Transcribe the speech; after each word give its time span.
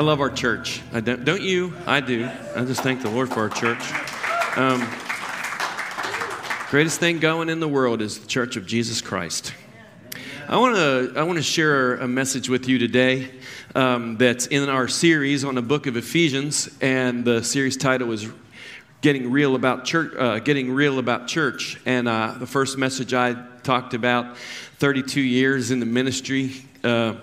I 0.00 0.02
love 0.02 0.22
our 0.22 0.30
church. 0.30 0.80
I 0.94 1.00
don't, 1.00 1.26
don't 1.26 1.42
you? 1.42 1.74
I 1.86 2.00
do. 2.00 2.26
I 2.56 2.64
just 2.64 2.80
thank 2.80 3.02
the 3.02 3.10
Lord 3.10 3.28
for 3.28 3.40
our 3.40 3.50
church. 3.50 3.92
Um, 4.56 4.80
greatest 6.70 6.98
thing 6.98 7.18
going 7.18 7.50
in 7.50 7.60
the 7.60 7.68
world 7.68 8.00
is 8.00 8.18
the 8.18 8.26
Church 8.26 8.56
of 8.56 8.64
Jesus 8.64 9.02
Christ. 9.02 9.52
I 10.48 10.56
want 10.56 10.76
to 10.76 11.12
I 11.16 11.22
want 11.24 11.36
to 11.36 11.42
share 11.42 11.96
a 11.96 12.08
message 12.08 12.48
with 12.48 12.66
you 12.66 12.78
today 12.78 13.30
um, 13.74 14.16
that's 14.16 14.46
in 14.46 14.70
our 14.70 14.88
series 14.88 15.44
on 15.44 15.56
the 15.56 15.60
book 15.60 15.86
of 15.86 15.98
Ephesians, 15.98 16.70
and 16.80 17.22
the 17.22 17.44
series 17.44 17.76
title 17.76 18.10
is 18.12 18.26
"Getting 19.02 19.30
Real 19.30 19.54
About 19.54 19.84
Church." 19.84 20.14
Uh, 20.16 20.38
Getting 20.38 20.72
real 20.72 20.98
about 20.98 21.26
church, 21.26 21.78
and 21.84 22.08
uh, 22.08 22.36
the 22.38 22.46
first 22.46 22.78
message 22.78 23.12
I 23.12 23.34
talked 23.64 23.92
about 23.92 24.38
32 24.78 25.20
years 25.20 25.70
in 25.70 25.78
the 25.78 25.84
ministry. 25.84 26.52
Uh, 26.82 27.16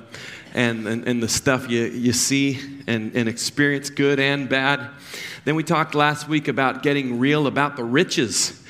and, 0.58 0.88
and, 0.88 1.08
and, 1.08 1.22
the 1.22 1.28
stuff 1.28 1.70
you, 1.70 1.84
you 1.84 2.12
see 2.12 2.60
and, 2.88 3.16
and 3.16 3.30
experience, 3.30 3.92
good 3.92 4.20
and 4.20 4.50
bad. 4.50 4.90
Then 5.46 5.54
we 5.56 5.64
talked 5.64 5.94
last 5.94 6.28
week 6.28 6.48
about 6.48 6.82
getting 6.82 7.20
real 7.20 7.46
about 7.46 7.76
the 7.76 7.84
riches 7.84 8.64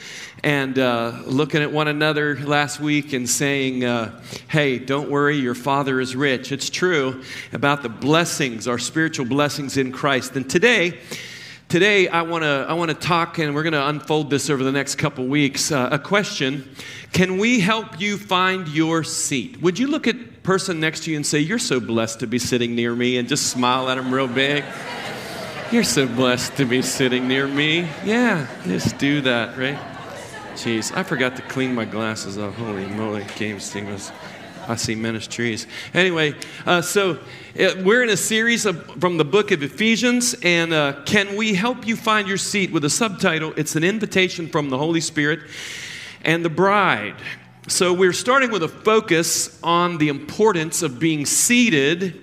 and 0.44 0.78
uh, 0.78 1.22
looking 1.26 1.62
at 1.62 1.72
one 1.72 1.88
another 1.88 2.38
last 2.42 2.82
week 2.82 3.14
and 3.14 3.28
saying, 3.28 3.86
uh, 3.86 4.20
Hey, 4.50 4.80
don't 4.80 5.10
worry, 5.10 5.38
your 5.38 5.56
Father 5.56 6.02
is 6.02 6.14
rich. 6.14 6.52
It's 6.52 6.70
true 6.70 7.24
about 7.54 7.84
the 7.84 7.90
blessings, 7.90 8.68
our 8.68 8.78
spiritual 8.78 9.26
blessings 9.26 9.78
in 9.78 9.94
Christ. 9.94 10.36
And 10.36 10.48
today, 10.48 11.00
Today, 11.70 12.08
I 12.08 12.22
want 12.22 12.46
to 12.46 12.66
I 12.70 12.72
wanna 12.76 12.94
talk, 12.94 13.40
and 13.40 13.54
we're 13.54 13.64
going 13.64 13.74
to 13.74 13.90
unfold 13.90 14.30
this 14.30 14.50
over 14.50 14.64
the 14.64 14.72
next 14.72 14.96
couple 14.96 15.28
weeks. 15.28 15.70
Uh, 15.70 15.90
a 15.92 16.00
question 16.00 16.74
Can 17.12 17.38
we 17.38 17.60
help 17.60 18.00
you 18.00 18.16
find 18.16 18.70
your 18.70 19.04
seat? 19.04 19.62
Would 19.62 19.78
you 19.78 19.88
look 19.88 20.08
at 20.08 20.16
person 20.48 20.80
next 20.80 21.04
to 21.04 21.12
you 21.12 21.18
and 21.18 21.26
say, 21.26 21.40
You're 21.40 21.60
so 21.60 21.82
blessed 21.82 22.22
to 22.22 22.26
be 22.26 22.40
sitting 22.40 22.74
near 22.74 22.96
me, 22.96 23.18
and 23.18 23.28
just 23.28 23.48
smile 23.48 23.90
at 23.90 23.96
them 23.96 24.14
real 24.14 24.30
big? 24.30 24.64
You're 25.74 25.84
so 25.84 26.08
blessed 26.08 26.56
to 26.56 26.64
be 26.64 26.82
sitting 26.82 27.28
near 27.28 27.46
me. 27.46 27.90
Yeah, 28.06 28.48
just 28.64 28.98
do 28.98 29.20
that, 29.22 29.58
right? 29.58 29.78
Jeez, 30.54 30.96
I 30.96 31.04
forgot 31.04 31.36
to 31.36 31.42
clean 31.42 31.76
my 31.76 31.84
glasses 31.84 32.38
off. 32.38 32.56
Holy 32.56 32.86
moly, 32.86 33.26
game 33.36 33.60
stingers. 33.60 34.10
I 34.70 34.78
see 34.78 34.96
ministries. 34.96 35.68
Anyway, 35.94 36.34
uh, 36.66 36.82
so 36.82 37.20
uh, 37.60 37.74
we're 37.84 38.04
in 38.04 38.10
a 38.10 38.16
series 38.16 38.66
of, 38.66 38.86
from 39.02 39.18
the 39.18 39.26
book 39.26 39.52
of 39.52 39.62
Ephesians, 39.62 40.34
and 40.44 40.72
uh, 40.72 41.02
can 41.06 41.36
we 41.36 41.56
help 41.56 41.86
you 41.86 41.98
find 41.98 42.26
your 42.26 42.38
seat 42.38 42.72
with 42.72 42.86
a 42.86 42.90
subtitle? 42.90 43.54
It's 43.58 43.76
an 43.76 43.84
invitation 43.84 44.48
from 44.48 44.70
the 44.70 44.78
Holy 44.78 45.02
Spirit 45.02 45.42
and 46.22 46.46
the 46.46 46.50
bride. 46.50 47.16
So 47.70 47.92
we're 47.92 48.14
starting 48.14 48.50
with 48.50 48.64
a 48.64 48.70
focus 48.70 49.60
on 49.62 49.98
the 49.98 50.08
importance 50.08 50.84
of 50.84 51.00
being 51.00 51.26
seated 51.26 52.22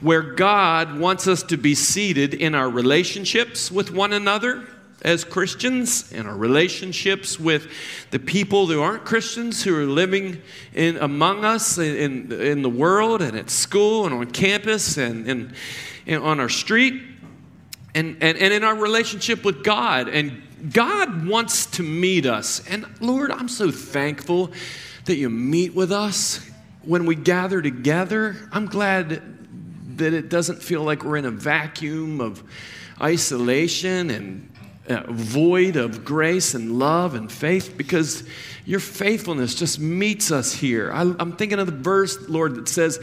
where 0.00 0.22
God 0.22 0.98
wants 0.98 1.26
us 1.26 1.42
to 1.44 1.58
be 1.58 1.74
seated 1.74 2.32
in 2.32 2.54
our 2.54 2.70
relationships 2.70 3.70
with 3.70 3.90
one 3.92 4.14
another 4.14 4.66
as 5.02 5.22
Christians 5.22 6.10
and 6.14 6.26
our 6.26 6.34
relationships 6.34 7.38
with 7.38 7.70
the 8.10 8.18
people 8.18 8.68
who 8.68 8.80
aren't 8.80 9.04
Christians 9.04 9.62
who 9.62 9.76
are 9.76 9.84
living 9.84 10.40
in, 10.72 10.96
among 10.96 11.44
us 11.44 11.76
in, 11.76 12.32
in, 12.32 12.40
in 12.40 12.62
the 12.62 12.70
world 12.70 13.20
and 13.20 13.36
at 13.36 13.50
school 13.50 14.06
and 14.06 14.14
on 14.14 14.30
campus 14.30 14.96
and, 14.96 15.28
and, 15.28 15.52
and 16.06 16.22
on 16.22 16.40
our 16.40 16.48
street 16.48 17.02
and, 17.94 18.16
and, 18.20 18.38
and 18.38 18.52
in 18.52 18.64
our 18.64 18.74
relationship 18.74 19.44
with 19.44 19.64
God. 19.64 20.08
And 20.08 20.42
God 20.72 21.26
wants 21.26 21.66
to 21.66 21.82
meet 21.82 22.26
us. 22.26 22.66
And 22.68 22.86
Lord, 23.00 23.30
I'm 23.30 23.48
so 23.48 23.70
thankful 23.70 24.52
that 25.06 25.16
you 25.16 25.30
meet 25.30 25.74
with 25.74 25.92
us 25.92 26.48
when 26.82 27.06
we 27.06 27.14
gather 27.14 27.62
together. 27.62 28.36
I'm 28.52 28.66
glad 28.66 29.22
that 29.98 30.14
it 30.14 30.28
doesn't 30.28 30.62
feel 30.62 30.82
like 30.82 31.04
we're 31.04 31.16
in 31.16 31.24
a 31.24 31.30
vacuum 31.30 32.20
of 32.20 32.42
isolation 33.00 34.10
and 34.10 34.50
uh, 34.90 35.04
void 35.08 35.76
of 35.76 36.04
grace 36.04 36.54
and 36.54 36.78
love 36.78 37.14
and 37.14 37.30
faith 37.30 37.74
because 37.76 38.24
your 38.66 38.80
faithfulness 38.80 39.54
just 39.54 39.78
meets 39.78 40.30
us 40.30 40.52
here. 40.52 40.92
I, 40.92 41.02
am 41.02 41.32
thinking 41.36 41.58
of 41.58 41.66
the 41.66 41.72
verse, 41.72 42.28
Lord, 42.28 42.56
that 42.56 42.68
says 42.68 43.00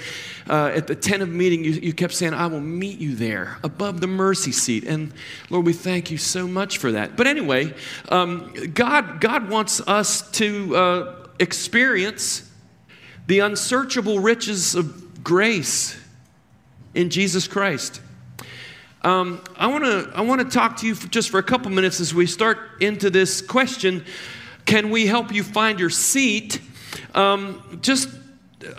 uh, 0.49 0.71
at 0.75 0.87
the 0.87 0.95
tent 0.95 1.23
of 1.23 1.29
meeting, 1.29 1.63
you, 1.63 1.71
you 1.71 1.93
kept 1.93 2.13
saying, 2.13 2.33
I 2.33 2.47
will 2.47 2.61
meet 2.61 2.99
you 2.99 3.15
there 3.15 3.57
above 3.63 4.01
the 4.01 4.07
mercy 4.07 4.51
seat. 4.51 4.83
And 4.83 5.13
Lord, 5.49 5.65
we 5.65 5.73
thank 5.73 6.11
you 6.11 6.17
so 6.17 6.47
much 6.47 6.77
for 6.77 6.91
that. 6.91 7.15
But 7.15 7.25
anyway, 7.27 7.73
um, 8.09 8.53
God, 8.73 9.21
God 9.21 9.49
wants 9.49 9.79
us 9.87 10.29
to 10.31 10.75
uh, 10.75 11.27
experience 11.39 12.51
the 13.27 13.39
unsearchable 13.39 14.19
riches 14.19 14.75
of 14.75 15.23
grace 15.23 15.97
in 16.93 17.09
Jesus 17.09 17.47
Christ. 17.47 18.01
Um, 19.07 19.41
I 19.55 19.67
want 19.67 19.85
to 19.85 20.11
I 20.13 20.19
want 20.19 20.41
to 20.41 20.49
talk 20.49 20.75
to 20.79 20.85
you 20.85 20.93
for 20.93 21.07
just 21.07 21.29
for 21.29 21.37
a 21.37 21.43
couple 21.43 21.71
minutes 21.71 22.01
as 22.01 22.13
we 22.13 22.25
start 22.25 22.57
into 22.81 23.09
this 23.09 23.39
question. 23.39 24.03
Can 24.65 24.89
we 24.89 25.07
help 25.07 25.33
you 25.33 25.43
find 25.43 25.79
your 25.79 25.89
seat? 25.89 26.59
Um, 27.15 27.79
just 27.81 28.09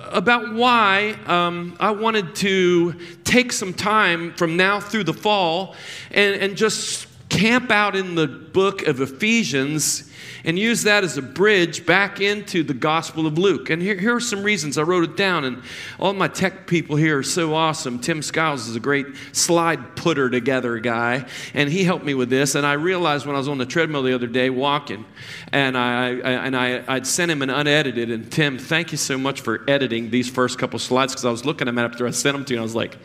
about 0.05 0.53
why 0.53 1.17
um, 1.25 1.79
I 1.81 1.93
wanted 1.93 2.35
to 2.37 2.93
take 3.25 3.53
some 3.53 3.73
time 3.73 4.35
from 4.35 4.59
now 4.59 4.81
through 4.81 5.05
the 5.05 5.15
fall 5.15 5.75
and, 6.11 6.35
and 6.35 6.59
just 6.59 7.08
camp 7.39 7.71
out 7.71 7.95
in 7.95 8.17
the 8.17 8.27
book 8.27 8.83
of 8.83 9.01
Ephesians 9.01 10.11
and 10.45 10.59
use 10.59 10.83
that 10.83 11.05
as 11.05 11.17
a 11.17 11.23
bridge 11.23 11.87
back 11.87 12.21
into 12.21 12.65
the 12.65 12.75
Gospel 12.75 13.29
of 13.29 13.39
Luke. 13.39 13.71
And 13.71 13.81
here, 13.81 13.95
here 13.95 14.17
are 14.17 14.21
some 14.21 14.43
reasons 14.43 14.77
I 14.77 14.83
wrote 14.83 15.05
it 15.05 15.17
down. 15.17 15.45
And 15.45 15.63
all 16.01 16.13
my 16.15 16.27
tech 16.27 16.67
people 16.67 16.97
here 16.97 17.19
are 17.19 17.23
so 17.23 17.55
awesome. 17.55 18.01
Tim 18.01 18.23
Skiles 18.23 18.67
is 18.67 18.75
a 18.75 18.81
great 18.81 19.07
slide 19.31 19.95
putter 19.95 20.29
together 20.29 20.79
guy, 20.81 21.27
and 21.55 21.71
he 21.71 21.85
helped 21.85 22.05
me 22.05 22.15
with 22.15 22.29
this. 22.29 22.57
And 22.57 22.67
I 22.67 22.73
realized 22.73 23.25
when 23.25 23.37
I 23.37 23.39
was 23.39 23.49
on 23.49 23.59
the 23.59 23.67
treadmill 23.67 24.03
the 24.03 24.15
other 24.15 24.27
day 24.27 24.51
walking, 24.51 25.05
and 25.53 25.79
I, 25.79 26.07
I 26.07 26.33
and 26.47 26.57
I, 26.57 26.83
I'd 26.89 27.07
sent 27.07 27.31
him 27.31 27.43
an 27.43 27.51
unedited. 27.51 28.11
And 28.11 28.31
Tim, 28.33 28.59
thank 28.59 28.91
you 28.91 28.99
so 28.99 29.17
much 29.17 29.43
for 29.43 29.65
editing 29.69 30.11
these 30.11 30.29
first 30.29 30.59
couple 30.59 30.81
slides 30.81 31.13
because 31.13 31.25
I 31.25 31.31
was 31.31 31.45
looking 31.45 31.69
at 31.69 31.75
them 31.75 31.79
after 31.79 32.05
I 32.05 32.11
sent 32.11 32.37
them 32.37 32.45
to 32.47 32.55
you, 32.55 32.59
and 32.59 32.63
I 32.63 32.65
was 32.65 32.75
like. 32.75 32.99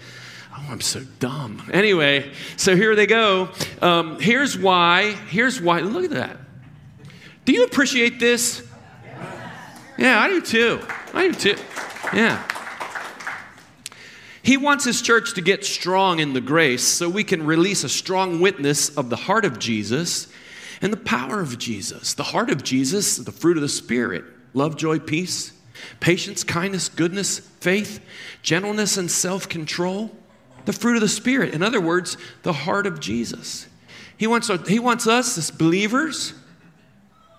Oh, 0.56 0.68
I'm 0.70 0.82
so 0.82 1.02
dumb. 1.20 1.70
Anyway, 1.74 2.32
so 2.58 2.76
here 2.76 2.96
they 2.96 3.08
go. 3.08 3.50
Um, 3.82 4.20
here's 4.20 4.58
why. 4.58 5.12
Here's 5.30 5.60
why. 5.60 5.80
Look 5.80 6.06
at 6.06 6.12
that. 6.12 6.38
Do 7.46 7.54
you 7.54 7.66
appreciate 7.66 8.20
this? 8.20 8.66
Yeah, 9.98 10.20
I 10.20 10.30
do 10.30 10.42
too. 10.42 10.80
I 11.14 11.28
do 11.30 11.34
too. 11.34 11.62
Yeah. 12.14 12.44
He 14.44 14.58
wants 14.58 14.84
his 14.84 15.02
church 15.02 15.34
to 15.36 15.42
get 15.42 15.66
strong 15.66 16.20
in 16.20 16.34
the 16.34 16.42
grace 16.42 16.84
so 16.84 17.10
we 17.10 17.24
can 17.24 17.46
release 17.46 17.84
a 17.84 17.90
strong 17.90 18.42
witness 18.42 18.90
of 18.90 19.10
the 19.10 19.16
heart 19.16 19.46
of 19.46 19.58
Jesus 19.58 20.28
and 20.82 20.92
the 20.92 20.98
power 20.98 21.40
of 21.40 21.58
Jesus. 21.58 22.14
The 22.14 22.24
heart 22.24 22.50
of 22.50 22.62
Jesus, 22.62 23.18
the 23.18 23.32
fruit 23.32 23.58
of 23.58 23.62
the 23.62 23.70
Spirit 23.70 24.26
love, 24.54 24.76
joy, 24.78 25.00
peace, 25.00 25.54
patience, 26.00 26.44
kindness, 26.44 26.90
goodness, 26.90 27.40
faith, 27.40 28.04
gentleness, 28.42 28.98
and 28.98 29.10
self 29.10 29.50
control. 29.50 30.12
The 30.66 30.74
fruit 30.74 30.96
of 30.96 31.02
the 31.02 31.10
Spirit. 31.10 31.54
In 31.54 31.62
other 31.62 31.82
words, 31.82 32.18
the 32.44 32.54
heart 32.54 32.88
of 32.88 33.00
Jesus. 33.00 33.68
He 34.18 34.28
wants, 34.28 34.50
he 34.68 34.80
wants 34.80 35.08
us 35.08 35.38
as 35.38 35.52
believers 35.52 36.34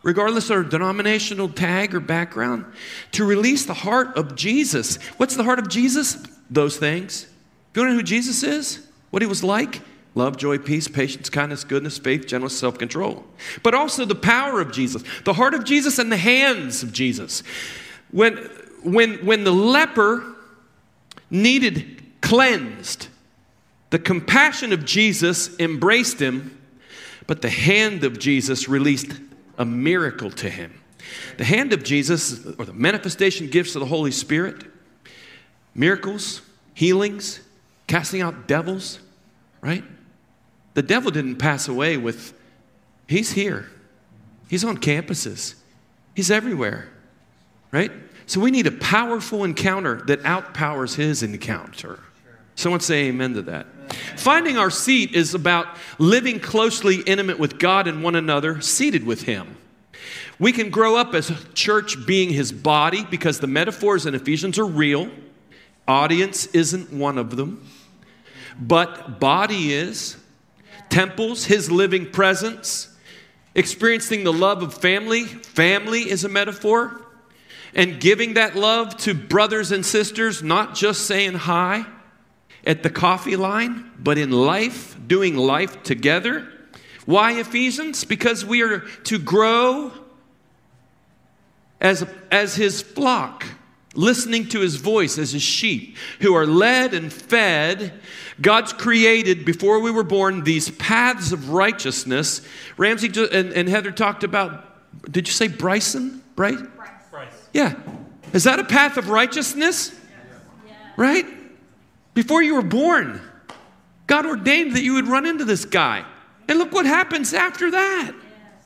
regardless 0.05 0.51
of 0.51 0.57
our 0.59 0.63
denominational 0.63 1.49
tag 1.49 1.95
or 1.95 1.99
background, 1.99 2.65
to 3.13 3.25
release 3.25 3.65
the 3.65 3.75
heart 3.75 4.17
of 4.17 4.37
Jesus. 4.37 5.03
What's 5.17 5.35
the 5.35 5.43
heart 5.43 5.59
of 5.59 5.69
Jesus? 5.69 6.23
Those 6.49 6.77
things. 6.77 7.27
You 7.75 7.81
Do 7.81 7.81
you 7.81 7.89
know 7.89 7.95
who 7.97 8.03
Jesus 8.03 8.45
is? 8.45 8.87
What 9.11 9.23
he 9.23 9.27
was 9.27 9.43
like? 9.43 9.81
Love, 10.15 10.37
joy, 10.37 10.59
peace, 10.59 10.87
patience, 10.87 11.29
kindness, 11.29 11.65
goodness, 11.65 11.99
faith, 11.99 12.27
gentleness, 12.27 12.57
self 12.57 12.79
control. 12.79 13.25
But 13.65 13.75
also 13.75 14.05
the 14.05 14.15
power 14.15 14.61
of 14.61 14.71
Jesus, 14.71 15.03
the 15.25 15.33
heart 15.33 15.55
of 15.55 15.65
Jesus, 15.65 15.99
and 15.99 16.13
the 16.13 16.17
hands 16.17 16.85
of 16.85 16.93
Jesus. 16.93 17.43
When, 18.13 18.37
when, 18.85 19.25
when 19.27 19.43
the 19.43 19.53
leper 19.53 20.23
needed 21.31 22.21
cleansed, 22.21 23.09
the 23.95 24.01
compassion 24.01 24.73
of 24.73 24.85
Jesus 24.85 25.57
embraced 25.61 26.21
him, 26.21 26.59
but 27.29 27.43
the 27.43 27.49
hand 27.49 28.03
of 28.03 28.19
Jesus 28.19 28.69
released 28.69 29.13
a 29.57 29.65
miracle 29.65 30.33
to 30.33 30.51
him. 30.51 30.81
The 31.37 31.45
hand 31.45 31.73
of 31.73 31.85
Jesus, 31.85 32.45
or 32.59 32.65
the 32.65 32.73
manifestation 32.73 33.47
gifts 33.47 33.77
of 33.77 33.81
the 33.81 33.87
Holy 33.87 34.11
Spirit, 34.11 34.65
miracles, 35.77 36.43
healings, 36.75 37.39
casting 37.87 38.21
out 38.21 38.49
devils, 38.49 38.99
right? 39.61 39.85
The 40.75 40.83
devil 40.83 41.13
didn't 41.13 41.37
pass 41.37 41.69
away 41.69 41.97
with, 41.97 42.37
he's 43.07 43.31
here. 43.31 43.71
He's 44.49 44.65
on 44.65 44.79
campuses, 44.79 45.55
he's 46.17 46.33
everywhere, 46.33 46.89
right? 47.71 47.93
So 48.27 48.41
we 48.41 48.51
need 48.51 48.67
a 48.67 48.73
powerful 48.73 49.45
encounter 49.45 50.03
that 50.07 50.25
outpowers 50.25 50.97
his 50.97 51.23
encounter. 51.23 52.01
Someone 52.57 52.81
say 52.81 53.05
amen 53.05 53.35
to 53.35 53.43
that. 53.43 53.69
Finding 54.17 54.57
our 54.57 54.71
seat 54.71 55.15
is 55.15 55.35
about 55.35 55.67
living 55.99 56.41
closely 56.41 57.03
intimate 57.03 57.39
with 57.39 57.59
God 57.59 57.87
and 57.87 58.03
one 58.03 58.15
another, 58.15 58.61
seated 58.61 59.05
with 59.05 59.23
Him. 59.23 59.57
We 60.39 60.53
can 60.53 60.71
grow 60.71 60.97
up 60.97 61.15
as 61.15 61.31
a 61.31 61.37
church 61.55 62.07
being 62.07 62.31
His 62.31 62.53
body 62.53 63.05
because 63.05 63.41
the 63.41 63.47
metaphors 63.47 64.07
in 64.07 64.15
Ephesians 64.15 64.59
are 64.59 64.67
real. 64.67 65.11
Audience 65.87 66.47
isn't 66.47 66.93
one 66.93 67.19
of 67.19 67.37
them. 67.37 67.69
but 68.59 69.21
body 69.21 69.73
is. 69.73 70.17
Temples, 70.89 71.47
his 71.47 71.71
living 71.71 72.11
presence. 72.11 72.89
Experiencing 73.55 74.25
the 74.25 74.33
love 74.33 74.63
of 74.63 74.75
family, 74.75 75.25
family 75.25 76.09
is 76.09 76.25
a 76.25 76.29
metaphor. 76.29 77.01
And 77.75 78.01
giving 78.01 78.35
that 78.35 78.55
love 78.55 78.97
to 78.99 79.13
brothers 79.13 79.73
and 79.73 79.85
sisters, 79.85 80.43
not 80.43 80.75
just 80.75 81.07
saying 81.07 81.35
hi 81.35 81.85
at 82.67 82.83
the 82.83 82.91
coffee 82.91 83.37
line, 83.37 83.91
but 83.99 84.19
in 84.19 84.31
life, 84.31 84.97
doing 85.07 85.37
life 85.37 85.83
together. 85.83 86.49
Why 87.07 87.33
Ephesians? 87.33 88.05
Because 88.05 88.45
we 88.45 88.63
are 88.63 88.81
to 89.05 89.19
grow 89.19 89.93
as, 91.81 92.07
as 92.31 92.57
his 92.57 92.81
flock, 92.81 93.45
listening 93.95 94.49
to 94.49 94.61
his 94.61 94.77
voice 94.77 95.19
as 95.19 95.33
his 95.33 95.43
sheep, 95.43 95.97
who 96.21 96.35
are 96.35 96.47
led 96.47 96.95
and 96.95 97.13
fed. 97.13 97.93
God's 98.41 98.73
created 98.73 99.45
before 99.45 99.81
we 99.81 99.91
were 99.91 100.03
born 100.03 100.45
these 100.45 100.71
paths 100.71 101.33
of 101.33 101.51
righteousness. 101.51 102.41
Ramsey 102.79 103.09
and, 103.33 103.53
and 103.53 103.69
Heather 103.69 103.93
talked 103.93 104.25
about, 104.25 105.13
did 105.13 105.29
you 105.29 105.35
say 105.35 105.49
Bryson? 105.49 106.23
Right? 106.37 106.59
Bryce. 107.11 107.49
Yeah. 107.53 107.75
Is 108.33 108.45
that 108.45 108.59
a 108.59 108.65
path 108.65 108.97
of 108.97 109.11
righteousness? 109.11 109.95
Yeah. 110.67 110.75
Right? 110.97 111.27
Before 112.15 112.43
you 112.43 112.55
were 112.55 112.63
born, 112.63 113.21
God 114.07 114.25
ordained 114.27 114.77
that 114.77 114.83
you 114.83 114.95
would 114.95 115.07
run 115.07 115.27
into 115.27 115.45
this 115.45 115.65
guy. 115.65 116.05
And 116.49 116.59
look 116.59 116.73
what 116.73 116.87
happens 116.87 117.35
after 117.35 117.71
that. 117.73 118.13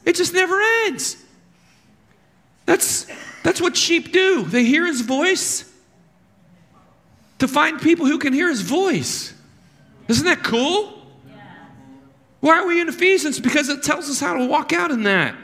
It 0.05 0.15
just 0.15 0.35
never 0.35 0.61
ends. 0.87 1.17
That's, 2.67 3.07
that's 3.43 3.61
what 3.61 3.77
sheep 3.77 4.13
do. 4.13 4.45
They 4.45 4.65
hear 4.65 4.87
his 4.87 5.01
voice 5.01 5.65
to 7.39 7.49
find 7.49 7.81
people 7.81 8.07
who 8.07 8.19
can 8.19 8.33
hear 8.33 8.49
his 8.49 8.61
voice. 8.61 9.33
Isn't 10.09 10.27
that 10.27 10.43
cool? 10.43 10.95
Why 12.41 12.59
are 12.59 12.67
we 12.67 12.81
in 12.81 12.89
Ephesians? 12.89 13.41
Because 13.41 13.69
it 13.69 13.83
tells 13.83 14.09
us 14.09 14.21
how 14.21 14.35
to 14.35 14.47
walk 14.47 14.73
out 14.73 14.91
in 14.91 15.05
that. 15.05 15.35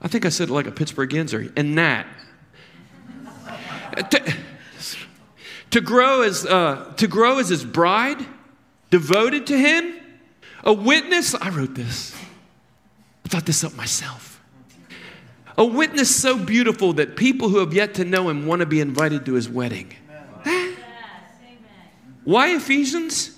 I 0.00 0.08
think 0.08 0.24
I 0.24 0.30
said 0.30 0.48
it 0.48 0.52
like 0.52 0.66
a 0.66 0.72
Pittsburgh 0.72 1.10
yinzer, 1.10 1.56
in 1.56 1.74
that. 1.76 2.06
to, 5.72 5.80
grow 5.80 6.22
as, 6.22 6.46
uh, 6.46 6.92
to 6.96 7.06
grow 7.06 7.38
as 7.38 7.48
his 7.48 7.64
bride, 7.64 8.24
devoted 8.90 9.46
to 9.48 9.58
him, 9.58 9.94
a 10.64 10.72
witness. 10.72 11.34
I 11.34 11.50
wrote 11.50 11.74
this. 11.74 12.14
I 13.24 13.28
thought 13.28 13.46
this 13.46 13.64
up 13.64 13.74
myself. 13.74 14.40
A 15.58 15.64
witness 15.64 16.14
so 16.14 16.38
beautiful 16.38 16.94
that 16.94 17.16
people 17.16 17.48
who 17.48 17.58
have 17.58 17.74
yet 17.74 17.94
to 17.94 18.04
know 18.04 18.28
him 18.28 18.46
want 18.46 18.60
to 18.60 18.66
be 18.66 18.80
invited 18.80 19.26
to 19.26 19.34
his 19.34 19.48
wedding. 19.48 19.92
Why 22.24 22.54
Ephesians? 22.54 23.36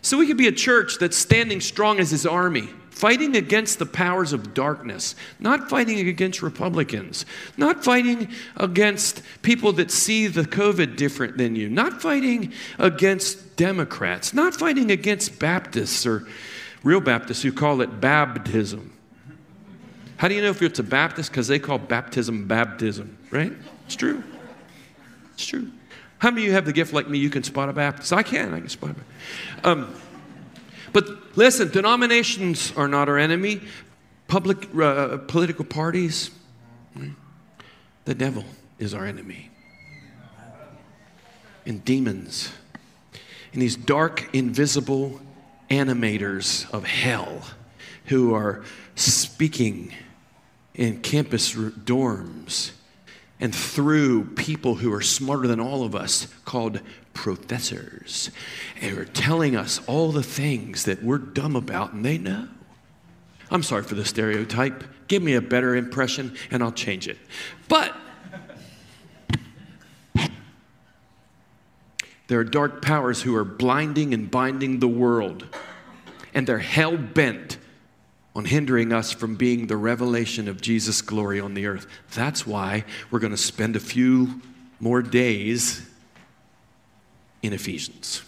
So 0.00 0.18
we 0.18 0.26
could 0.26 0.36
be 0.36 0.48
a 0.48 0.52
church 0.52 0.98
that's 0.98 1.16
standing 1.16 1.60
strong 1.60 1.98
as 1.98 2.10
his 2.10 2.26
army, 2.26 2.68
fighting 3.02 3.34
against 3.34 3.80
the 3.80 3.84
powers 3.84 4.32
of 4.32 4.54
darkness, 4.54 5.16
not 5.40 5.68
fighting 5.68 6.06
against 6.06 6.40
Republicans, 6.40 7.26
not 7.56 7.82
fighting 7.82 8.28
against 8.56 9.22
people 9.42 9.72
that 9.72 9.90
see 9.90 10.28
the 10.28 10.42
COVID 10.42 10.94
different 10.94 11.36
than 11.36 11.56
you, 11.56 11.68
not 11.68 12.00
fighting 12.00 12.52
against 12.78 13.56
Democrats, 13.56 14.32
not 14.32 14.54
fighting 14.54 14.92
against 14.92 15.40
Baptists 15.40 16.06
or 16.06 16.28
real 16.84 17.00
Baptists 17.00 17.42
who 17.42 17.50
call 17.50 17.80
it 17.80 18.00
baptism. 18.00 18.92
How 20.16 20.28
do 20.28 20.36
you 20.36 20.40
know 20.40 20.50
if 20.50 20.62
it's 20.62 20.78
a 20.78 20.84
Baptist? 20.84 21.32
Because 21.32 21.48
they 21.48 21.58
call 21.58 21.78
baptism 21.78 22.46
baptism, 22.46 23.18
right? 23.32 23.52
It's 23.86 23.96
true. 23.96 24.22
It's 25.34 25.44
true. 25.44 25.72
How 26.18 26.30
many 26.30 26.42
of 26.42 26.46
you 26.46 26.52
have 26.52 26.66
the 26.66 26.72
gift 26.72 26.92
like 26.92 27.08
me? 27.08 27.18
You 27.18 27.30
can 27.30 27.42
spot 27.42 27.68
a 27.68 27.72
Baptist. 27.72 28.12
I 28.12 28.22
can. 28.22 28.54
I 28.54 28.60
can 28.60 28.68
spot 28.68 28.94
a 29.64 29.68
um, 29.68 29.92
But 30.92 31.36
listen, 31.36 31.70
denominations 31.70 32.72
are 32.76 32.88
not 32.88 33.08
our 33.08 33.18
enemy. 33.18 33.60
Public 34.28 34.68
uh, 34.74 35.18
political 35.18 35.64
parties, 35.64 36.30
the 38.04 38.14
devil 38.14 38.44
is 38.78 38.94
our 38.94 39.06
enemy. 39.06 39.50
And 41.64 41.84
demons, 41.84 42.50
and 43.52 43.62
these 43.62 43.76
dark, 43.76 44.28
invisible 44.32 45.20
animators 45.70 46.68
of 46.72 46.84
hell 46.84 47.42
who 48.06 48.34
are 48.34 48.64
speaking 48.96 49.94
in 50.74 51.00
campus 51.00 51.54
dorms 51.54 52.72
and 53.42 53.52
through 53.52 54.24
people 54.24 54.76
who 54.76 54.92
are 54.92 55.02
smarter 55.02 55.48
than 55.48 55.58
all 55.58 55.82
of 55.82 55.96
us 55.96 56.28
called 56.44 56.80
professors 57.12 58.30
and 58.80 58.96
are 58.96 59.04
telling 59.04 59.56
us 59.56 59.80
all 59.88 60.12
the 60.12 60.22
things 60.22 60.84
that 60.84 61.02
we're 61.02 61.18
dumb 61.18 61.56
about 61.56 61.92
and 61.92 62.04
they 62.04 62.18
know. 62.18 62.46
I'm 63.50 63.64
sorry 63.64 63.82
for 63.82 63.96
the 63.96 64.04
stereotype. 64.04 64.84
Give 65.08 65.24
me 65.24 65.34
a 65.34 65.40
better 65.40 65.74
impression 65.74 66.36
and 66.52 66.62
I'll 66.62 66.70
change 66.70 67.08
it. 67.08 67.18
But 67.66 67.92
there 72.28 72.38
are 72.38 72.44
dark 72.44 72.80
powers 72.80 73.22
who 73.22 73.34
are 73.34 73.44
blinding 73.44 74.14
and 74.14 74.30
binding 74.30 74.78
the 74.78 74.86
world, 74.86 75.48
and 76.32 76.46
they're 76.46 76.58
hell 76.60 76.96
bent 76.96 77.58
on 78.34 78.46
hindering 78.46 78.92
us 78.92 79.12
from 79.12 79.36
being 79.36 79.66
the 79.66 79.76
revelation 79.76 80.48
of 80.48 80.60
Jesus' 80.60 81.02
glory 81.02 81.38
on 81.38 81.54
the 81.54 81.66
earth. 81.66 81.86
That's 82.14 82.46
why 82.46 82.84
we're 83.10 83.18
going 83.18 83.32
to 83.32 83.36
spend 83.36 83.76
a 83.76 83.80
few 83.80 84.40
more 84.80 85.02
days 85.02 85.86
in 87.42 87.52
Ephesians. 87.52 88.22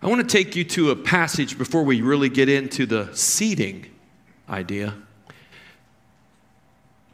I 0.00 0.06
want 0.06 0.28
to 0.28 0.36
take 0.36 0.54
you 0.54 0.64
to 0.64 0.90
a 0.90 0.96
passage 0.96 1.58
before 1.58 1.82
we 1.82 2.02
really 2.02 2.28
get 2.28 2.48
into 2.48 2.86
the 2.86 3.10
seeding 3.14 3.86
idea, 4.48 4.94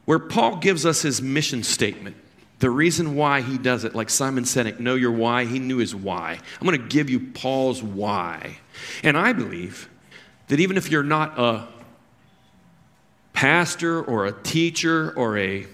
where 0.04 0.18
Paul 0.18 0.56
gives 0.56 0.84
us 0.84 1.02
his 1.02 1.22
mission 1.22 1.62
statement. 1.62 2.16
The 2.58 2.70
reason 2.70 3.16
why 3.16 3.40
he 3.40 3.58
does 3.58 3.84
it, 3.84 3.94
like 3.94 4.10
Simon 4.10 4.44
Sinek, 4.44 4.80
know 4.80 4.94
your 4.94 5.12
why. 5.12 5.44
He 5.44 5.58
knew 5.58 5.78
his 5.78 5.94
why. 5.94 6.38
I'm 6.60 6.66
going 6.66 6.80
to 6.80 6.88
give 6.88 7.10
you 7.10 7.20
Paul's 7.20 7.82
why. 7.82 8.58
And 9.02 9.16
I 9.16 9.32
believe 9.32 9.88
that 10.48 10.60
even 10.60 10.76
if 10.76 10.90
you're 10.90 11.02
not 11.02 11.38
a 11.38 11.66
pastor 13.32 14.02
or 14.02 14.26
a 14.26 14.32
teacher 14.32 15.12
or 15.16 15.38
a 15.38 15.66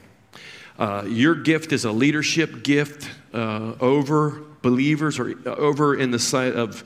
uh, 0.79 1.05
your 1.07 1.35
gift 1.35 1.73
is 1.73 1.85
a 1.85 1.93
leadership 1.93 2.65
gift 2.65 3.11
uh, 3.35 3.75
over 3.81 4.41
believers 4.63 5.19
or 5.19 5.35
uh, 5.47 5.55
over 5.57 5.95
in 5.95 6.11
the 6.11 6.19
side 6.19 6.55
of 6.55 6.83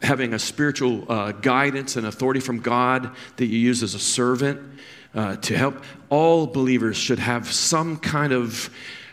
having 0.00 0.32
a 0.32 0.38
spiritual 0.38 1.10
uh, 1.10 1.32
guidance 1.32 1.96
and 1.96 2.06
authority 2.06 2.40
from 2.40 2.60
God 2.60 3.10
that 3.36 3.46
you 3.46 3.58
use 3.58 3.82
as 3.82 3.94
a 3.94 3.98
servant 3.98 4.60
uh, 5.14 5.36
to 5.36 5.56
help. 5.56 5.82
All 6.08 6.46
believers 6.46 6.96
should 6.96 7.18
have 7.18 7.52
some 7.52 7.98
kind 7.98 8.32
of 8.32 8.70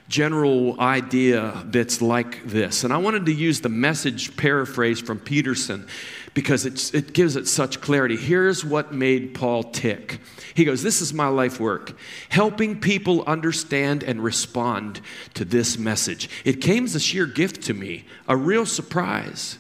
general 0.08 0.80
idea 0.80 1.64
that's 1.66 2.02
like 2.02 2.44
this. 2.46 2.84
And 2.84 2.94
I 2.94 2.98
wanted 2.98 3.26
to 3.28 3.34
use 3.34 3.62
the 3.62 3.70
message 3.70 4.36
paraphrase 4.38 5.00
from 5.00 5.20
Peterson 5.20 5.88
because 6.34 6.66
it 6.66 7.14
gives 7.14 7.36
it 7.36 7.48
such 7.48 7.82
clarity. 7.82 8.16
Here's 8.16 8.64
what 8.64 8.94
made 8.94 9.34
Paul 9.34 9.64
tick. 9.64 10.20
He 10.54 10.66
goes, 10.66 10.84
This 10.84 11.02
is 11.02 11.14
my 11.14 11.28
life 11.28 11.60
work, 11.60 11.98
helping 12.30 12.80
people 12.80 13.24
understand 13.26 14.04
and 14.04 14.24
respond 14.24 15.02
to 15.34 15.46
this 15.46 15.78
message. 15.78 16.30
It 16.46 16.62
came 16.62 16.86
as 16.86 16.96
a 16.96 17.00
sheer 17.00 17.26
gift 17.26 17.62
to 17.64 17.74
me, 17.74 18.06
a 18.28 18.36
real 18.36 18.66
surprise. 18.66 19.58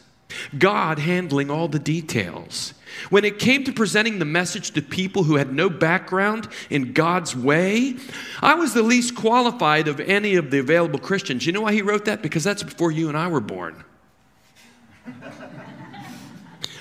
God 0.57 0.99
handling 0.99 1.49
all 1.49 1.67
the 1.67 1.79
details. 1.79 2.73
When 3.09 3.25
it 3.25 3.39
came 3.39 3.63
to 3.63 3.71
presenting 3.71 4.19
the 4.19 4.25
message 4.25 4.71
to 4.71 4.81
people 4.81 5.23
who 5.23 5.35
had 5.35 5.53
no 5.53 5.69
background 5.69 6.47
in 6.69 6.93
God's 6.93 7.35
way, 7.35 7.95
I 8.41 8.55
was 8.55 8.73
the 8.73 8.83
least 8.83 9.15
qualified 9.15 9.87
of 9.87 9.99
any 9.99 10.35
of 10.35 10.51
the 10.51 10.59
available 10.59 10.99
Christians. 10.99 11.45
You 11.45 11.51
know 11.51 11.61
why 11.61 11.73
he 11.73 11.81
wrote 11.81 12.05
that? 12.05 12.21
Because 12.21 12.43
that's 12.43 12.63
before 12.63 12.91
you 12.91 13.07
and 13.09 13.17
I 13.17 13.27
were 13.27 13.39
born. 13.39 13.83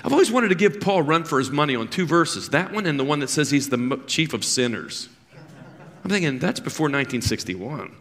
I've 0.09 0.15
always 0.15 0.33
wanted 0.33 0.49
to 0.49 0.55
give 0.55 0.81
Paul 0.81 1.03
run 1.03 1.25
for 1.25 1.39
his 1.39 1.51
money 1.51 1.77
on 1.77 1.87
two 1.87 2.07
verses 2.07 2.49
that 2.49 2.73
one 2.73 2.87
and 2.87 2.99
the 2.99 3.05
one 3.05 3.19
that 3.19 3.29
says 3.29 3.51
he's 3.51 3.69
the 3.69 4.03
chief 4.07 4.33
of 4.33 4.43
sinners. 4.43 5.11
I'm 6.03 6.11
thinking 6.11 6.39
that's 6.39 6.61
before 6.61 6.85
1961, 6.85 7.95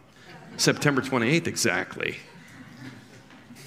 September 0.56 1.02
28th 1.02 1.46
exactly. 1.46 2.16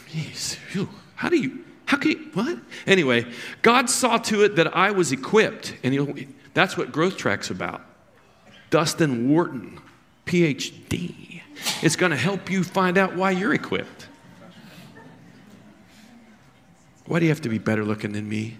Jeez, 0.09 0.55
whew, 0.71 0.89
how 1.13 1.29
do 1.29 1.37
you, 1.37 1.63
how 1.85 1.97
can 1.97 2.09
you, 2.13 2.31
what? 2.33 2.57
Anyway, 2.87 3.31
God 3.61 3.91
saw 3.91 4.17
to 4.17 4.43
it 4.43 4.55
that 4.55 4.75
I 4.75 4.89
was 4.89 5.11
equipped, 5.11 5.75
and 5.83 6.35
that's 6.55 6.75
what 6.75 6.91
Growth 6.91 7.17
Track's 7.17 7.51
about. 7.51 7.83
Dustin 8.71 9.29
Wharton, 9.29 9.79
PhD. 10.25 11.43
It's 11.83 11.95
going 11.95 12.09
to 12.09 12.17
help 12.17 12.49
you 12.49 12.63
find 12.63 12.97
out 12.97 13.15
why 13.15 13.29
you're 13.29 13.53
equipped. 13.53 14.07
Why 17.11 17.19
do 17.19 17.25
you 17.25 17.31
have 17.31 17.41
to 17.41 17.49
be 17.49 17.57
better 17.57 17.83
looking 17.83 18.13
than 18.13 18.29
me? 18.29 18.57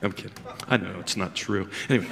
I'm 0.00 0.12
kidding. 0.12 0.30
I 0.68 0.76
know 0.76 1.00
it's 1.00 1.16
not 1.16 1.34
true. 1.34 1.68
Anyway. 1.88 2.06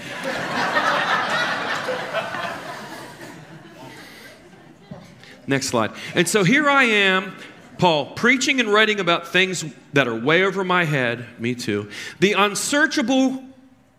Next 5.47 5.69
slide. 5.69 5.93
And 6.17 6.29
so 6.29 6.43
here 6.43 6.69
I 6.69 6.83
am, 6.83 7.37
Paul, 7.79 8.07
preaching 8.07 8.59
and 8.59 8.69
writing 8.69 8.99
about 8.99 9.29
things 9.29 9.65
that 9.93 10.09
are 10.09 10.19
way 10.19 10.43
over 10.43 10.65
my 10.65 10.83
head, 10.83 11.25
me 11.39 11.55
too. 11.55 11.89
The 12.19 12.33
unsearchable, 12.33 13.45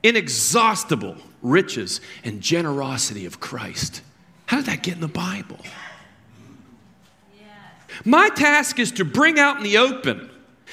inexhaustible 0.03 1.15
riches 1.41 2.01
and 2.25 2.41
generosity 2.41 3.25
of 3.25 3.39
Christ. 3.39 4.01
How 4.47 4.57
did 4.57 4.65
that 4.65 4.83
get 4.83 4.95
in 4.95 4.99
the 4.99 5.07
Bible? 5.07 5.59
My 8.03 8.29
task 8.29 8.79
is 8.79 8.91
to 8.93 9.05
bring 9.05 9.39
out 9.39 9.57
in 9.57 9.63
the 9.63 9.77
open 9.77 10.29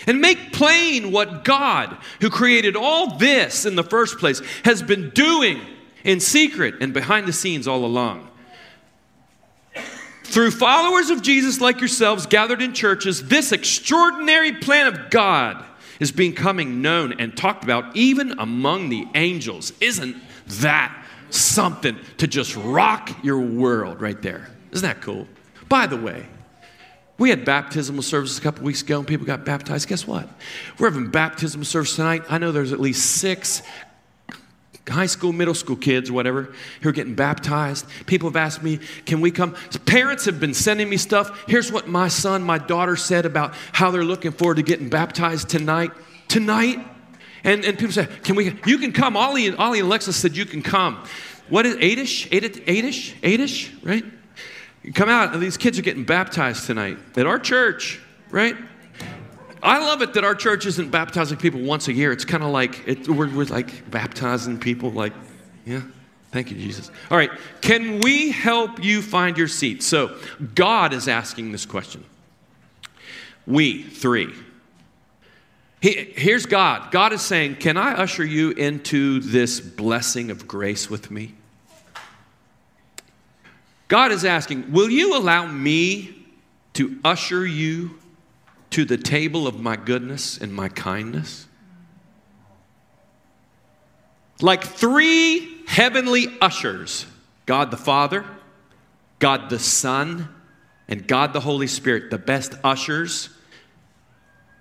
and 0.06 0.20
make 0.20 0.52
plain 0.52 1.12
what 1.12 1.44
God, 1.44 1.96
who 2.20 2.30
created 2.30 2.76
all 2.76 3.16
this 3.18 3.64
in 3.66 3.76
the 3.76 3.84
first 3.84 4.18
place, 4.18 4.40
has 4.64 4.82
been 4.82 5.10
doing 5.10 5.60
in 6.04 6.20
secret 6.20 6.76
and 6.80 6.92
behind 6.92 7.26
the 7.26 7.32
scenes 7.32 7.68
all 7.68 7.84
along. 7.84 8.28
Through 10.24 10.52
followers 10.52 11.10
of 11.10 11.20
Jesus 11.20 11.60
like 11.60 11.80
yourselves 11.80 12.26
gathered 12.26 12.62
in 12.62 12.72
churches, 12.72 13.28
this 13.28 13.52
extraordinary 13.52 14.52
plan 14.52 14.86
of 14.86 15.10
God 15.10 15.62
is 16.00 16.10
becoming 16.10 16.80
known 16.80 17.12
and 17.20 17.36
talked 17.36 17.62
about 17.64 17.94
even 17.94 18.38
among 18.38 18.88
the 18.88 19.06
angels. 19.14 19.72
Isn't 19.80 20.16
that 20.60 21.06
something 21.30 21.98
to 22.16 22.26
just 22.26 22.56
rock 22.56 23.10
your 23.22 23.40
world 23.40 24.00
right 24.00 24.20
there? 24.22 24.48
Isn't 24.72 24.88
that 24.88 25.02
cool? 25.02 25.28
By 25.68 25.86
the 25.86 25.98
way, 25.98 26.26
we 27.18 27.30
had 27.30 27.44
baptismal 27.44 28.02
services 28.02 28.38
a 28.38 28.40
couple 28.40 28.64
weeks 28.64 28.82
ago 28.82 28.98
and 28.98 29.06
people 29.06 29.26
got 29.26 29.44
baptized. 29.44 29.88
Guess 29.88 30.06
what? 30.06 30.28
We're 30.78 30.90
having 30.90 31.10
baptismal 31.10 31.64
service 31.64 31.96
tonight. 31.96 32.22
I 32.28 32.38
know 32.38 32.52
there's 32.52 32.72
at 32.72 32.80
least 32.80 33.16
six 33.16 33.62
high 34.88 35.06
school, 35.06 35.32
middle 35.32 35.54
school 35.54 35.76
kids, 35.76 36.10
whatever, 36.10 36.52
who 36.80 36.88
are 36.88 36.92
getting 36.92 37.14
baptized. 37.14 37.86
People 38.06 38.28
have 38.28 38.36
asked 38.36 38.62
me, 38.62 38.80
can 39.06 39.20
we 39.20 39.30
come? 39.30 39.54
Parents 39.86 40.24
have 40.24 40.40
been 40.40 40.54
sending 40.54 40.88
me 40.88 40.96
stuff. 40.96 41.44
Here's 41.46 41.70
what 41.70 41.86
my 41.86 42.08
son, 42.08 42.42
my 42.42 42.58
daughter 42.58 42.96
said 42.96 43.24
about 43.24 43.54
how 43.72 43.90
they're 43.90 44.04
looking 44.04 44.32
forward 44.32 44.56
to 44.56 44.62
getting 44.62 44.88
baptized 44.88 45.48
tonight. 45.48 45.92
Tonight? 46.28 46.84
And, 47.44 47.64
and 47.64 47.78
people 47.78 47.92
say, 47.92 48.06
can 48.22 48.36
we? 48.36 48.58
You 48.66 48.78
can 48.78 48.92
come. 48.92 49.16
Ollie, 49.16 49.54
Ollie 49.54 49.80
and 49.80 49.86
Alexa 49.86 50.12
said 50.12 50.36
you 50.36 50.46
can 50.46 50.62
come. 50.62 51.04
What 51.48 51.66
is 51.66 51.76
eightish? 51.76 52.28
Eight, 52.32 52.66
eightish? 52.66 53.14
Eightish, 53.20 53.72
right? 53.84 54.04
Come 54.94 55.08
out, 55.08 55.32
and 55.32 55.42
these 55.42 55.56
kids 55.56 55.78
are 55.78 55.82
getting 55.82 56.04
baptized 56.04 56.66
tonight 56.66 56.98
at 57.16 57.26
our 57.26 57.38
church, 57.38 58.00
right? 58.30 58.56
I 59.62 59.78
love 59.78 60.02
it 60.02 60.14
that 60.14 60.24
our 60.24 60.34
church 60.34 60.66
isn't 60.66 60.90
baptizing 60.90 61.36
people 61.36 61.60
once 61.60 61.86
a 61.86 61.92
year. 61.92 62.10
It's 62.10 62.24
kind 62.24 62.42
of 62.42 62.50
like 62.50 62.86
it, 62.88 63.08
we're, 63.08 63.28
we're 63.28 63.44
like 63.44 63.88
baptizing 63.90 64.58
people, 64.58 64.90
like, 64.90 65.12
yeah. 65.64 65.82
Thank 66.32 66.50
you, 66.50 66.56
Jesus. 66.56 66.90
All 67.10 67.18
right, 67.18 67.30
can 67.60 68.00
we 68.00 68.30
help 68.32 68.82
you 68.82 69.02
find 69.02 69.36
your 69.36 69.48
seat? 69.48 69.82
So, 69.82 70.18
God 70.54 70.94
is 70.94 71.06
asking 71.06 71.52
this 71.52 71.66
question. 71.66 72.04
We, 73.46 73.82
three. 73.82 74.32
He, 75.82 76.12
here's 76.16 76.46
God. 76.46 76.90
God 76.90 77.12
is 77.12 77.20
saying, 77.20 77.56
Can 77.56 77.76
I 77.76 77.92
usher 77.92 78.24
you 78.24 78.52
into 78.52 79.20
this 79.20 79.60
blessing 79.60 80.30
of 80.30 80.48
grace 80.48 80.88
with 80.88 81.10
me? 81.10 81.34
God 83.92 84.10
is 84.10 84.24
asking, 84.24 84.72
Will 84.72 84.88
you 84.88 85.18
allow 85.18 85.44
me 85.46 86.14
to 86.72 86.98
usher 87.04 87.44
you 87.44 87.98
to 88.70 88.86
the 88.86 88.96
table 88.96 89.46
of 89.46 89.60
my 89.60 89.76
goodness 89.76 90.38
and 90.38 90.50
my 90.50 90.70
kindness? 90.70 91.46
Like 94.40 94.64
three 94.64 95.66
heavenly 95.66 96.28
ushers 96.40 97.04
God 97.44 97.70
the 97.70 97.76
Father, 97.76 98.24
God 99.18 99.50
the 99.50 99.58
Son, 99.58 100.26
and 100.88 101.06
God 101.06 101.34
the 101.34 101.40
Holy 101.40 101.66
Spirit, 101.66 102.08
the 102.10 102.16
best 102.16 102.54
ushers 102.64 103.28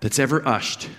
that's 0.02 0.20
ever 0.20 0.46
ushed. 0.46 0.90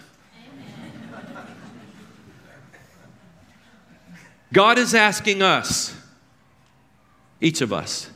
God 4.54 4.78
is 4.78 4.94
asking 4.94 5.42
us, 5.42 5.94
each 7.38 7.60
of 7.60 7.74
us, 7.74 8.08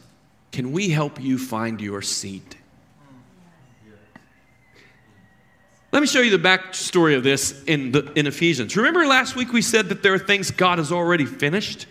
can 0.52 0.72
we 0.72 0.88
help 0.88 1.20
you 1.20 1.38
find 1.38 1.80
your 1.80 2.02
seat? 2.02 2.56
Let 5.92 6.00
me 6.00 6.06
show 6.06 6.20
you 6.20 6.36
the 6.36 6.48
backstory 6.48 7.16
of 7.16 7.22
this 7.22 7.64
in, 7.64 7.92
the, 7.92 8.12
in 8.12 8.26
Ephesians. 8.26 8.76
Remember 8.76 9.06
last 9.06 9.34
week 9.34 9.52
we 9.52 9.62
said 9.62 9.88
that 9.88 10.02
there 10.02 10.12
are 10.12 10.18
things 10.18 10.50
God 10.50 10.76
has 10.76 10.92
already 10.92 11.24
finished? 11.24 11.86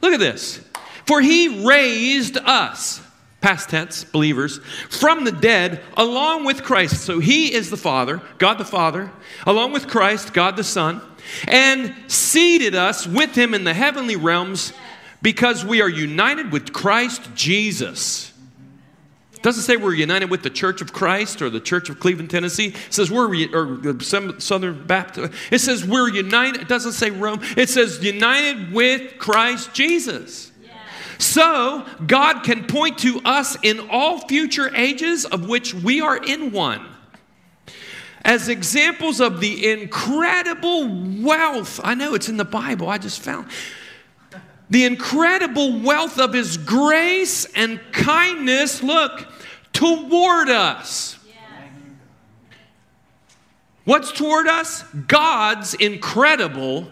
Look 0.00 0.12
at 0.12 0.20
this. 0.20 0.60
For 1.06 1.20
he 1.20 1.66
raised 1.66 2.36
us, 2.36 3.00
past 3.40 3.70
tense, 3.70 4.04
believers, 4.04 4.58
from 4.88 5.24
the 5.24 5.32
dead 5.32 5.82
along 5.96 6.44
with 6.44 6.62
Christ. 6.62 7.02
So 7.02 7.18
he 7.18 7.52
is 7.52 7.70
the 7.70 7.76
Father, 7.76 8.22
God 8.38 8.58
the 8.58 8.64
Father, 8.64 9.10
along 9.46 9.72
with 9.72 9.88
Christ, 9.88 10.32
God 10.32 10.56
the 10.56 10.62
Son, 10.62 11.02
and 11.48 11.94
seated 12.06 12.74
us 12.74 13.06
with 13.06 13.34
him 13.34 13.52
in 13.52 13.64
the 13.64 13.74
heavenly 13.74 14.16
realms 14.16 14.72
because 15.24 15.64
we 15.64 15.80
are 15.80 15.88
united 15.88 16.52
with 16.52 16.74
Christ 16.74 17.22
Jesus. 17.34 18.30
It 19.32 19.42
doesn't 19.42 19.62
say 19.62 19.76
we're 19.76 19.94
united 19.94 20.30
with 20.30 20.42
the 20.42 20.50
Church 20.50 20.82
of 20.82 20.92
Christ 20.92 21.40
or 21.40 21.48
the 21.48 21.60
Church 21.60 21.88
of 21.88 21.98
Cleveland, 21.98 22.30
Tennessee. 22.30 22.68
It 22.68 22.76
says 22.90 23.10
we're 23.10 23.48
or 23.54 24.00
some 24.00 24.38
Southern 24.38 24.86
Baptist. 24.86 25.32
It 25.50 25.60
says 25.60 25.82
we're 25.84 26.10
united. 26.10 26.60
It 26.60 26.68
doesn't 26.68 26.92
say 26.92 27.10
Rome. 27.10 27.40
It 27.56 27.70
says 27.70 28.04
united 28.04 28.70
with 28.70 29.18
Christ 29.18 29.72
Jesus. 29.72 30.52
So, 31.16 31.86
God 32.06 32.42
can 32.42 32.66
point 32.66 32.98
to 32.98 33.20
us 33.24 33.56
in 33.62 33.88
all 33.88 34.18
future 34.28 34.74
ages 34.76 35.24
of 35.24 35.48
which 35.48 35.72
we 35.72 36.02
are 36.02 36.22
in 36.22 36.52
one 36.52 36.86
as 38.26 38.48
examples 38.48 39.20
of 39.20 39.40
the 39.40 39.70
incredible 39.70 40.88
wealth. 41.22 41.80
I 41.82 41.94
know 41.94 42.14
it's 42.14 42.28
in 42.28 42.36
the 42.36 42.44
Bible, 42.44 42.88
I 42.88 42.98
just 42.98 43.22
found 43.22 43.48
the 44.70 44.84
incredible 44.84 45.78
wealth 45.80 46.18
of 46.18 46.32
His 46.32 46.56
grace 46.56 47.44
and 47.54 47.80
kindness, 47.92 48.82
look, 48.82 49.26
toward 49.72 50.48
us. 50.48 51.18
What's 53.84 54.12
toward 54.12 54.46
us? 54.46 54.82
God's 55.06 55.74
incredible 55.74 56.90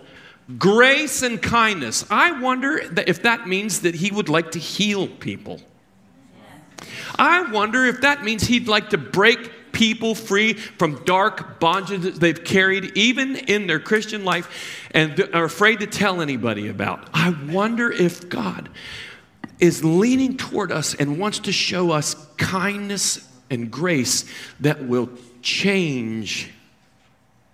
grace 0.58 1.22
and 1.22 1.40
kindness. 1.40 2.04
I 2.10 2.38
wonder 2.38 2.76
if 3.06 3.22
that 3.22 3.48
means 3.48 3.80
that 3.80 3.94
He 3.94 4.10
would 4.10 4.28
like 4.28 4.50
to 4.52 4.58
heal 4.58 5.08
people. 5.08 5.60
I 7.18 7.50
wonder 7.50 7.86
if 7.86 8.02
that 8.02 8.24
means 8.24 8.42
He'd 8.44 8.68
like 8.68 8.90
to 8.90 8.98
break 8.98 9.50
people 9.72 10.14
free 10.14 10.52
from 10.54 11.02
dark 11.04 11.60
bondages 11.60 12.16
they've 12.16 12.44
carried, 12.44 12.96
even 12.96 13.36
in 13.36 13.66
their 13.66 13.80
Christian 13.80 14.24
life, 14.24 14.88
and 14.92 15.28
are 15.32 15.44
afraid 15.44 15.80
to 15.80 15.86
tell 15.86 16.20
anybody 16.20 16.68
about. 16.68 17.08
I 17.12 17.30
wonder 17.50 17.90
if 17.90 18.28
God 18.28 18.68
is 19.58 19.84
leaning 19.84 20.36
toward 20.36 20.72
us 20.72 20.94
and 20.94 21.18
wants 21.18 21.40
to 21.40 21.52
show 21.52 21.90
us 21.90 22.14
kindness 22.36 23.28
and 23.50 23.70
grace 23.70 24.24
that 24.60 24.84
will 24.84 25.10
change 25.42 26.50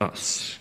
us 0.00 0.58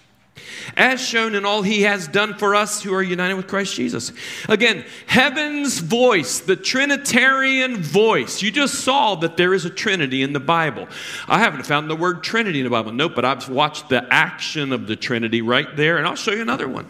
as 0.75 1.01
shown 1.01 1.35
in 1.35 1.45
all 1.45 1.61
he 1.61 1.83
has 1.83 2.07
done 2.07 2.37
for 2.37 2.55
us 2.55 2.81
who 2.81 2.93
are 2.93 3.03
united 3.03 3.35
with 3.35 3.47
Christ 3.47 3.75
Jesus. 3.75 4.11
Again, 4.49 4.85
heaven's 5.05 5.79
voice, 5.79 6.39
the 6.39 6.55
Trinitarian 6.55 7.77
voice. 7.77 8.41
You 8.41 8.51
just 8.51 8.75
saw 8.75 9.15
that 9.15 9.37
there 9.37 9.53
is 9.53 9.65
a 9.65 9.69
Trinity 9.69 10.23
in 10.23 10.33
the 10.33 10.39
Bible. 10.39 10.87
I 11.27 11.39
haven't 11.39 11.65
found 11.65 11.89
the 11.89 11.95
word 11.95 12.23
Trinity 12.23 12.59
in 12.59 12.63
the 12.63 12.69
Bible. 12.69 12.91
Nope, 12.91 13.13
but 13.15 13.25
I've 13.25 13.47
watched 13.49 13.89
the 13.89 14.05
action 14.13 14.73
of 14.73 14.87
the 14.87 14.95
Trinity 14.95 15.41
right 15.41 15.75
there, 15.75 15.97
and 15.97 16.07
I'll 16.07 16.15
show 16.15 16.31
you 16.31 16.41
another 16.41 16.67
one. 16.67 16.87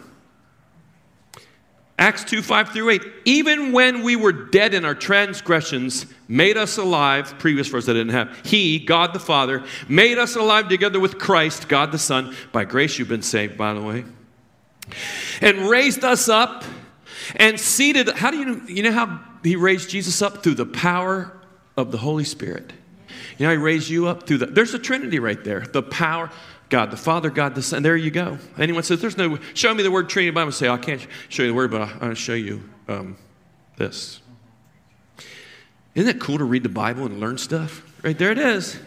Acts 1.98 2.22
2 2.24 2.42
5 2.42 2.68
through 2.70 2.90
8. 2.90 3.02
Even 3.24 3.72
when 3.72 4.02
we 4.02 4.14
were 4.14 4.32
dead 4.32 4.72
in 4.72 4.84
our 4.84 4.94
transgressions, 4.94 6.06
made 6.28 6.56
us 6.56 6.78
alive. 6.78 7.34
Previous 7.38 7.66
verse 7.66 7.88
I 7.88 7.92
didn't 7.92 8.10
have. 8.10 8.38
He, 8.44 8.78
God 8.78 9.12
the 9.12 9.18
Father, 9.18 9.64
made 9.88 10.16
us 10.16 10.36
alive 10.36 10.68
together 10.68 11.00
with 11.00 11.18
Christ, 11.18 11.68
God 11.68 11.90
the 11.90 11.98
Son. 11.98 12.36
By 12.52 12.64
grace 12.64 12.98
you've 12.98 13.08
been 13.08 13.22
saved, 13.22 13.58
by 13.58 13.74
the 13.74 13.82
way. 13.82 14.04
And 15.40 15.68
raised 15.68 16.04
us 16.04 16.28
up 16.28 16.64
and 17.34 17.58
seated. 17.58 18.08
How 18.08 18.30
do 18.30 18.38
you 18.38 18.62
you 18.68 18.82
know 18.84 18.92
how 18.92 19.20
he 19.42 19.56
raised 19.56 19.90
Jesus 19.90 20.22
up? 20.22 20.44
Through 20.44 20.54
the 20.54 20.66
power 20.66 21.36
of 21.76 21.90
the 21.90 21.98
Holy 21.98 22.24
Spirit. 22.24 22.72
You 23.38 23.46
know, 23.46 23.52
he 23.52 23.58
raised 23.58 23.88
you 23.88 24.06
up 24.06 24.24
through 24.24 24.38
the. 24.38 24.46
There's 24.46 24.72
a 24.72 24.78
Trinity 24.78 25.18
right 25.18 25.42
there. 25.42 25.60
The 25.60 25.82
power. 25.82 26.30
God 26.68 26.90
the 26.90 26.96
Father, 26.96 27.30
God 27.30 27.54
the 27.54 27.62
Son. 27.62 27.82
There 27.82 27.96
you 27.96 28.10
go. 28.10 28.38
Anyone 28.58 28.82
says, 28.82 29.00
there's 29.00 29.16
no, 29.16 29.38
show 29.54 29.72
me 29.72 29.82
the 29.82 29.90
word 29.90 30.08
Trinity 30.08 30.28
in 30.28 30.34
the 30.34 30.40
Bible, 30.40 30.52
say, 30.52 30.68
I 30.68 30.76
can't 30.76 31.06
show 31.28 31.42
you 31.42 31.48
the 31.48 31.54
word, 31.54 31.70
but 31.70 31.82
I, 31.82 32.08
will 32.08 32.14
show 32.14 32.34
you 32.34 32.68
um, 32.88 33.16
this. 33.76 34.20
Isn't 35.94 36.08
it 36.14 36.20
cool 36.20 36.38
to 36.38 36.44
read 36.44 36.62
the 36.62 36.68
Bible 36.68 37.06
and 37.06 37.18
learn 37.20 37.38
stuff? 37.38 37.82
Right 38.02 38.16
there 38.16 38.30
it 38.30 38.38
is. 38.38 38.78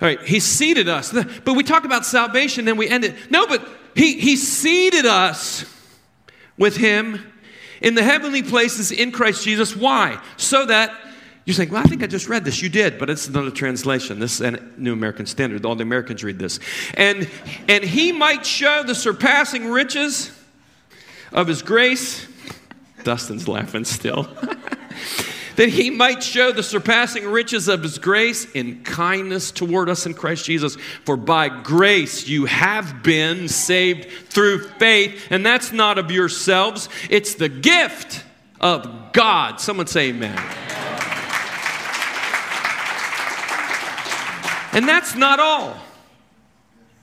All 0.00 0.08
right, 0.08 0.20
he 0.22 0.40
seated 0.40 0.88
us. 0.88 1.12
But 1.12 1.54
we 1.54 1.62
talk 1.62 1.84
about 1.84 2.04
salvation, 2.04 2.64
then 2.64 2.76
we 2.76 2.88
end 2.88 3.04
it. 3.04 3.14
No, 3.30 3.46
but 3.46 3.66
he, 3.94 4.18
he 4.18 4.36
seated 4.36 5.06
us 5.06 5.64
with 6.58 6.76
him 6.76 7.24
in 7.80 7.94
the 7.94 8.02
heavenly 8.02 8.42
places 8.42 8.90
in 8.90 9.12
Christ 9.12 9.44
Jesus. 9.44 9.76
Why? 9.76 10.20
So 10.36 10.66
that 10.66 10.92
You 11.44 11.54
think, 11.54 11.72
well, 11.72 11.82
I 11.82 11.84
think 11.84 12.04
I 12.04 12.06
just 12.06 12.28
read 12.28 12.44
this. 12.44 12.62
You 12.62 12.68
did, 12.68 12.98
but 12.98 13.10
it's 13.10 13.26
another 13.26 13.50
translation. 13.50 14.20
This 14.20 14.40
is 14.40 14.40
a 14.42 14.62
New 14.76 14.92
American 14.92 15.26
Standard. 15.26 15.64
All 15.66 15.74
the 15.74 15.82
Americans 15.82 16.22
read 16.22 16.38
this. 16.38 16.60
And, 16.94 17.28
and 17.68 17.82
he 17.82 18.12
might 18.12 18.46
show 18.46 18.84
the 18.84 18.94
surpassing 18.94 19.66
riches 19.66 20.30
of 21.32 21.48
his 21.48 21.62
grace. 21.62 22.28
Dustin's 23.02 23.48
laughing 23.48 23.84
still. 23.84 24.28
that 25.56 25.68
he 25.68 25.90
might 25.90 26.22
show 26.22 26.52
the 26.52 26.62
surpassing 26.62 27.26
riches 27.26 27.66
of 27.66 27.82
his 27.82 27.98
grace 27.98 28.50
in 28.52 28.82
kindness 28.84 29.50
toward 29.50 29.88
us 29.88 30.06
in 30.06 30.14
Christ 30.14 30.44
Jesus. 30.44 30.76
For 31.04 31.16
by 31.16 31.48
grace 31.48 32.28
you 32.28 32.46
have 32.46 33.02
been 33.02 33.48
saved 33.48 34.08
through 34.28 34.68
faith, 34.78 35.26
and 35.30 35.44
that's 35.44 35.72
not 35.72 35.98
of 35.98 36.10
yourselves, 36.10 36.88
it's 37.10 37.34
the 37.34 37.48
gift 37.48 38.24
of 38.60 39.12
God. 39.12 39.60
Someone 39.60 39.88
say 39.88 40.10
amen. 40.10 40.40
And 44.72 44.88
that's 44.88 45.14
not 45.14 45.38
all. 45.38 45.76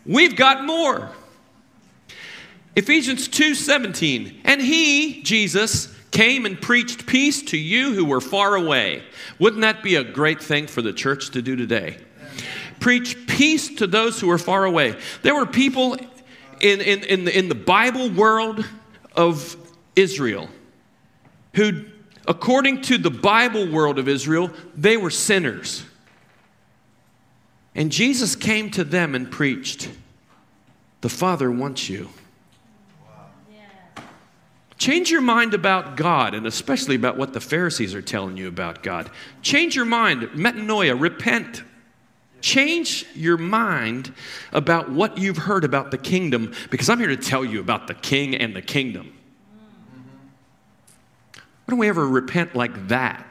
We've 0.06 0.36
got 0.36 0.66
more. 0.66 1.12
Ephesians 2.76 3.28
2:17. 3.28 4.42
And 4.44 4.62
he, 4.62 5.22
Jesus, 5.22 5.94
came 6.12 6.46
and 6.46 6.60
preached 6.60 7.06
peace 7.06 7.42
to 7.44 7.58
you 7.58 7.94
who 7.94 8.06
were 8.06 8.22
far 8.22 8.56
away. 8.56 9.04
Wouldn't 9.38 9.62
that 9.62 9.84
be 9.84 9.96
a 9.96 10.04
great 10.04 10.42
thing 10.42 10.68
for 10.68 10.82
the 10.82 10.94
church 10.94 11.30
to 11.32 11.42
do 11.42 11.56
today? 11.56 11.98
Preach 12.80 13.28
peace 13.28 13.76
to 13.76 13.88
those 13.88 14.20
who 14.20 14.30
are 14.32 14.38
far 14.38 14.66
away. 14.66 14.96
There 15.22 15.36
were 15.36 15.46
people 15.46 15.96
in, 16.62 16.82
in, 16.82 17.04
in, 17.04 17.26
the, 17.26 17.38
in 17.38 17.50
the 17.50 17.56
Bible 17.56 18.10
world 18.10 18.66
of 19.16 19.56
Israel 19.96 20.50
who, 21.56 21.86
according 22.28 22.82
to 22.84 22.98
the 22.98 23.12
Bible 23.12 23.70
world 23.70 24.00
of 24.00 24.08
Israel, 24.08 24.52
they 24.76 24.98
were 24.98 25.10
sinners. 25.10 25.84
And 27.80 27.94
Jesus 27.94 28.36
came 28.36 28.70
to 28.72 28.84
them 28.84 29.16
and 29.16 29.32
preached, 29.32 29.90
The 31.00 31.08
Father 31.08 31.50
wants 31.50 31.88
you. 31.88 32.10
Change 34.78 35.10
your 35.10 35.22
mind 35.22 35.54
about 35.54 35.96
God, 35.96 36.34
and 36.34 36.46
especially 36.46 36.98
about 36.98 37.16
what 37.16 37.32
the 37.32 37.40
Pharisees 37.40 37.96
are 37.96 38.02
telling 38.02 38.36
you 38.36 38.50
about 38.50 38.84
God. 38.84 39.10
Change 39.42 39.78
your 39.78 39.86
mind, 39.86 40.24
metanoia, 40.34 41.00
repent. 41.00 41.64
Change 42.42 43.06
your 43.16 43.38
mind 43.38 44.14
about 44.52 44.92
what 44.92 45.18
you've 45.18 45.38
heard 45.38 45.64
about 45.64 45.90
the 45.90 45.98
kingdom, 45.98 46.54
because 46.70 46.90
I'm 46.90 47.00
here 47.00 47.08
to 47.08 47.18
tell 47.18 47.46
you 47.46 47.62
about 47.62 47.88
the 47.88 47.94
king 47.94 48.36
and 48.36 48.54
the 48.54 48.62
kingdom. 48.62 49.14
Why 51.34 51.42
don't 51.70 51.80
we 51.80 51.88
ever 51.88 52.06
repent 52.06 52.56
like 52.56 52.90
that? 52.90 53.29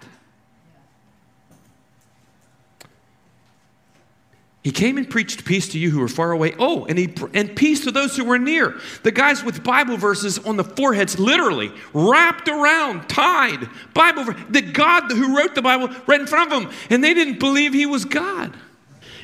He 4.65 4.73
came 4.73 4.99
and 4.99 5.09
preached 5.09 5.45
peace 5.45 5.69
to 5.69 5.79
you 5.79 5.91
who 5.91 6.01
were 6.01 6.09
far 6.09 6.33
away. 6.33 6.55
Oh, 6.59 6.85
and 6.87 6.99
he 6.99 7.15
and 7.33 7.55
peace 7.55 7.85
to 7.85 7.93
those 7.93 8.17
who 8.17 8.25
were 8.25 8.39
near. 8.39 8.79
The 9.05 9.13
guys 9.13 9.45
with 9.45 9.63
Bible 9.63 9.97
verses 9.97 10.39
on 10.41 10.57
the 10.57 10.65
foreheads, 10.65 11.19
literally 11.19 11.71
wrapped 11.95 12.49
around, 12.49 13.09
tied. 13.09 13.69
Bible, 13.95 14.35
the 14.51 14.63
God 14.63 15.11
who 15.13 15.37
wrote 15.37 15.55
the 15.55 15.63
Bible 15.63 15.89
right 16.07 16.21
in 16.21 16.27
front 16.27 16.53
of 16.53 16.63
them, 16.63 16.73
and 16.91 17.03
they 17.03 17.15
didn't 17.15 17.39
believe 17.39 17.73
he 17.73 17.87
was 17.87 18.05
God. 18.05 18.53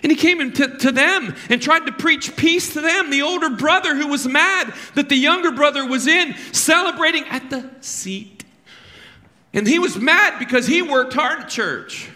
And 0.04 0.12
he 0.12 0.16
came 0.16 0.52
to, 0.52 0.78
to 0.78 0.92
them 0.92 1.34
and 1.48 1.60
tried 1.60 1.86
to 1.86 1.92
preach 1.92 2.36
peace 2.36 2.74
to 2.74 2.80
them. 2.82 3.10
The 3.10 3.22
older 3.22 3.50
brother 3.50 3.96
who 3.96 4.06
was 4.06 4.26
mad 4.26 4.72
that 4.94 5.08
the 5.08 5.16
younger 5.16 5.50
brother 5.50 5.84
was 5.86 6.06
in, 6.06 6.34
celebrating 6.52 7.24
at 7.24 7.48
the 7.50 7.70
seat. 7.80 8.44
And 9.54 9.66
he 9.66 9.78
was 9.78 9.96
mad 9.96 10.38
because 10.38 10.66
he 10.66 10.82
worked 10.82 11.14
hard 11.14 11.40
at 11.40 11.48
church. 11.48 12.10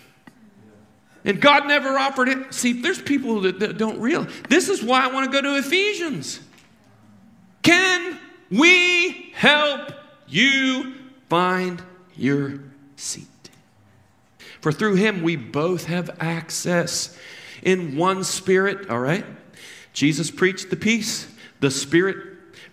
And 1.25 1.41
God 1.41 1.67
never 1.67 1.99
offered 1.99 2.29
it. 2.29 2.55
See, 2.55 2.81
there's 2.81 3.03
people 3.03 3.43
that, 3.43 3.61
that 3.61 3.77
don't 3.77 4.01
realize. 4.01 4.33
This 4.49 4.69
is 4.69 4.83
why 4.83 5.05
I 5.05 5.09
want 5.09 5.31
to 5.31 5.33
go 5.33 5.43
to 5.43 5.59
Ephesians. 5.59 6.41
Can 7.63 8.19
we 8.51 9.33
help 9.35 9.93
you 10.27 10.95
find 11.29 11.83
your 12.17 12.61
seat? 12.97 13.27
For 14.61 14.73
through 14.73 14.95
him 14.95 15.23
we 15.23 15.37
both 15.37 15.85
have 15.85 16.17
access 16.21 17.17
in 17.63 17.97
one 17.97 18.25
spirit, 18.25 18.89
all 18.89 19.01
right? 19.01 19.25
Jesus 19.93 20.31
preached 20.31 20.71
the 20.71 20.77
peace. 20.77 21.27
The 21.61 21.71
Spirit 21.71 22.17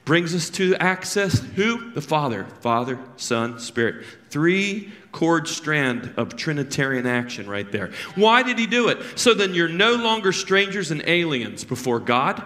brings 0.05 0.35
us 0.35 0.49
to 0.51 0.75
access 0.75 1.39
who? 1.39 1.91
The 1.91 2.01
Father. 2.01 2.45
Father, 2.61 2.99
Son, 3.17 3.59
Spirit. 3.59 4.05
Three 4.35 4.91
chord 5.13 5.47
strand 5.47 6.13
of 6.17 6.35
Trinitarian 6.35 7.07
action 7.07 7.47
right 7.47 7.71
there. 7.71 7.91
Why 8.15 8.43
did 8.43 8.59
he 8.59 8.67
do 8.67 8.89
it? 8.89 9.17
So 9.17 9.33
then 9.33 9.53
you're 9.53 9.69
no 9.69 9.93
longer 9.95 10.33
strangers 10.33 10.91
and 10.91 11.01
aliens 11.07 11.63
before 11.63 12.01
God, 12.01 12.43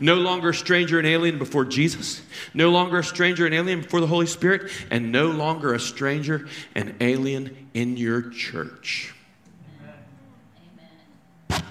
no 0.00 0.16
longer 0.16 0.50
a 0.50 0.54
stranger 0.54 0.98
and 0.98 1.08
alien 1.08 1.38
before 1.38 1.64
Jesus, 1.64 2.20
no 2.52 2.68
longer 2.68 2.98
a 2.98 3.02
stranger 3.02 3.46
and 3.46 3.54
alien 3.54 3.80
before 3.80 4.02
the 4.02 4.06
Holy 4.06 4.26
Spirit, 4.26 4.70
and 4.90 5.12
no 5.12 5.28
longer 5.28 5.72
a 5.72 5.80
stranger 5.80 6.46
and 6.74 6.94
alien 7.00 7.70
in 7.72 7.96
your 7.96 8.28
church. 8.28 9.14
Amen. 11.48 11.62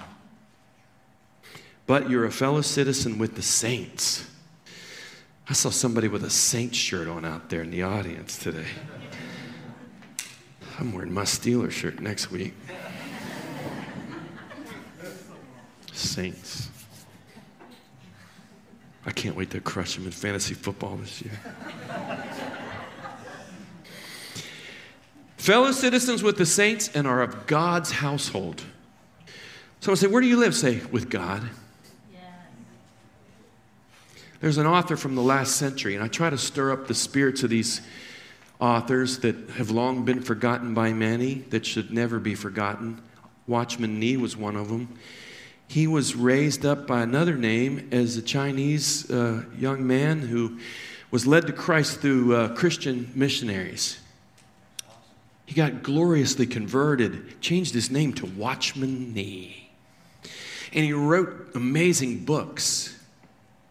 But 1.86 2.10
you're 2.10 2.24
a 2.24 2.32
fellow 2.32 2.62
citizen 2.62 3.18
with 3.18 3.36
the 3.36 3.42
saints. 3.42 4.28
I 5.48 5.52
saw 5.52 5.70
somebody 5.70 6.08
with 6.08 6.24
a 6.24 6.30
saint 6.30 6.74
shirt 6.74 7.06
on 7.06 7.24
out 7.24 7.50
there 7.50 7.62
in 7.62 7.70
the 7.70 7.84
audience 7.84 8.36
today. 8.36 8.66
I'm 10.80 10.94
wearing 10.94 11.12
my 11.12 11.24
Steeler 11.24 11.70
shirt 11.70 12.00
next 12.00 12.30
week. 12.30 12.54
Saints. 15.92 16.70
I 19.04 19.10
can't 19.10 19.36
wait 19.36 19.50
to 19.50 19.60
crush 19.60 19.96
them 19.96 20.06
in 20.06 20.10
fantasy 20.10 20.54
football 20.54 20.96
this 20.96 21.20
year. 21.20 21.38
Fellow 25.36 25.70
citizens 25.72 26.22
with 26.22 26.38
the 26.38 26.46
saints 26.46 26.88
and 26.94 27.06
are 27.06 27.20
of 27.20 27.46
God's 27.46 27.90
household. 27.90 28.62
Someone 29.80 29.96
say, 29.98 30.06
Where 30.06 30.22
do 30.22 30.28
you 30.28 30.38
live? 30.38 30.54
Say, 30.54 30.80
With 30.90 31.10
God. 31.10 31.42
There's 34.40 34.56
an 34.56 34.66
author 34.66 34.96
from 34.96 35.14
the 35.14 35.22
last 35.22 35.56
century, 35.56 35.94
and 35.94 36.02
I 36.02 36.08
try 36.08 36.30
to 36.30 36.38
stir 36.38 36.72
up 36.72 36.86
the 36.86 36.94
spirits 36.94 37.42
of 37.42 37.50
these 37.50 37.82
authors 38.60 39.18
that 39.20 39.50
have 39.50 39.70
long 39.70 40.04
been 40.04 40.20
forgotten 40.20 40.74
by 40.74 40.92
many, 40.92 41.34
that 41.50 41.64
should 41.64 41.90
never 41.90 42.18
be 42.18 42.34
forgotten. 42.34 43.00
Watchman 43.46 43.98
Nee 43.98 44.16
was 44.16 44.36
one 44.36 44.56
of 44.56 44.68
them. 44.68 44.96
He 45.66 45.86
was 45.86 46.14
raised 46.14 46.66
up 46.66 46.86
by 46.86 47.02
another 47.02 47.36
name 47.36 47.88
as 47.92 48.16
a 48.16 48.22
Chinese 48.22 49.10
uh, 49.10 49.44
young 49.56 49.86
man 49.86 50.20
who 50.20 50.58
was 51.10 51.26
led 51.26 51.46
to 51.46 51.52
Christ 51.52 52.00
through 52.00 52.34
uh, 52.34 52.54
Christian 52.54 53.10
missionaries. 53.14 53.98
He 55.46 55.54
got 55.54 55.82
gloriously 55.82 56.46
converted, 56.46 57.40
changed 57.40 57.74
his 57.74 57.90
name 57.90 58.12
to 58.14 58.26
Watchman 58.26 59.12
Nee. 59.14 59.70
And 60.72 60.84
he 60.84 60.92
wrote 60.92 61.50
amazing 61.54 62.24
books 62.24 62.96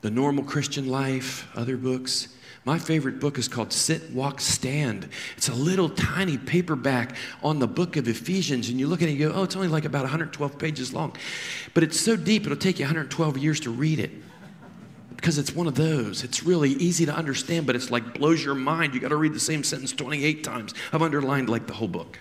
The 0.02 0.12
Normal 0.12 0.44
Christian 0.44 0.88
Life, 0.88 1.50
other 1.56 1.78
books. 1.78 2.28
My 2.70 2.78
favorite 2.78 3.20
book 3.20 3.40
is 3.40 3.48
called 3.48 3.74
Sit, 3.74 4.12
Walk, 4.12 4.40
Stand. 4.40 5.10
It's 5.36 5.50
a 5.50 5.56
little 5.56 5.90
tiny 5.90 6.38
paperback 6.38 7.16
on 7.42 7.58
the 7.58 7.68
book 7.68 7.98
of 7.98 8.08
Ephesians, 8.08 8.70
and 8.70 8.80
you 8.80 8.86
look 8.86 9.02
at 9.02 9.08
it 9.08 9.14
and 9.14 9.20
you 9.20 9.30
go, 9.30 9.34
oh, 9.34 9.42
it's 9.42 9.56
only 9.56 9.70
like 9.70 9.86
about 9.86 10.04
112 10.04 10.60
pages 10.60 10.94
long. 10.94 11.16
But 11.74 11.82
it's 11.82 12.00
so 12.00 12.16
deep, 12.16 12.46
it'll 12.46 12.56
take 12.56 12.78
you 12.78 12.86
112 12.86 13.40
years 13.40 13.60
to 13.62 13.72
read 13.72 13.98
it. 13.98 14.12
Because 15.16 15.40
it's 15.40 15.52
one 15.52 15.66
of 15.66 15.74
those. 15.74 16.24
It's 16.24 16.44
really 16.44 16.74
easy 16.74 17.08
to 17.08 17.12
understand, 17.12 17.66
but 17.66 17.76
it's 17.76 17.90
like 17.90 18.14
blows 18.14 18.46
your 18.46 18.54
mind. 18.54 18.94
You 18.94 19.00
got 19.00 19.08
to 19.08 19.16
read 19.16 19.34
the 19.34 19.40
same 19.40 19.64
sentence 19.64 19.92
28 19.92 20.44
times. 20.44 20.76
I've 20.94 21.02
underlined 21.02 21.50
like 21.50 21.66
the 21.66 21.74
whole 21.74 21.88
book. 21.88 22.20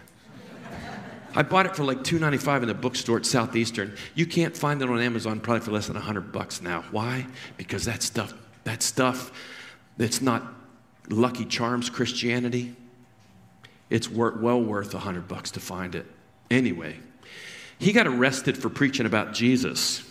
I 1.35 1.43
bought 1.43 1.67
it 1.67 1.77
for 1.77 1.85
like 1.85 1.99
$2.95 1.99 2.63
in 2.63 2.71
a 2.71 2.75
bookstore 2.75 3.19
at 3.19 3.27
Southeastern. 3.27 3.95
You 4.15 4.25
can't 4.25 4.57
find 4.57 4.81
it 4.81 4.89
on 4.89 4.99
Amazon 4.99 5.41
probably 5.41 5.61
for 5.61 5.73
less 5.73 5.89
than 5.89 5.97
100 5.97 6.33
bucks 6.33 6.63
now. 6.63 6.87
Why? 6.91 7.27
Because 7.59 7.85
that 7.85 8.03
stuff, 8.03 8.33
that 8.65 8.83
stuff 8.83 9.31
it's 9.99 10.21
not 10.21 10.55
Lucky 11.09 11.45
Charms 11.45 11.91
Christianity. 11.91 12.77
It's 13.91 14.09
well 14.11 14.63
worth 14.63 14.95
a 14.95 14.99
hundred 14.99 15.29
bucks 15.29 15.51
to 15.53 15.61
find 15.61 15.95
it. 15.95 16.07
Anyway, 16.51 16.99
he 17.79 17.93
got 17.93 18.07
arrested 18.07 18.57
for 18.57 18.69
preaching 18.69 19.07
about 19.07 19.33
Jesus. 19.33 20.05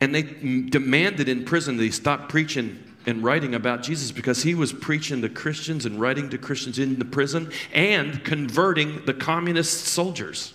And 0.00 0.14
they 0.14 0.22
demanded 0.22 1.28
in 1.28 1.44
prison 1.44 1.76
that 1.76 1.82
he 1.82 1.90
stop 1.90 2.28
preaching 2.28 2.84
and 3.06 3.24
writing 3.24 3.54
about 3.54 3.82
Jesus 3.82 4.12
because 4.12 4.42
he 4.42 4.54
was 4.54 4.72
preaching 4.72 5.22
to 5.22 5.28
Christians 5.28 5.86
and 5.86 6.00
writing 6.00 6.28
to 6.30 6.38
Christians 6.38 6.78
in 6.78 6.98
the 6.98 7.04
prison 7.04 7.50
and 7.72 8.22
converting 8.22 9.04
the 9.06 9.14
communist 9.14 9.86
soldiers. 9.86 10.52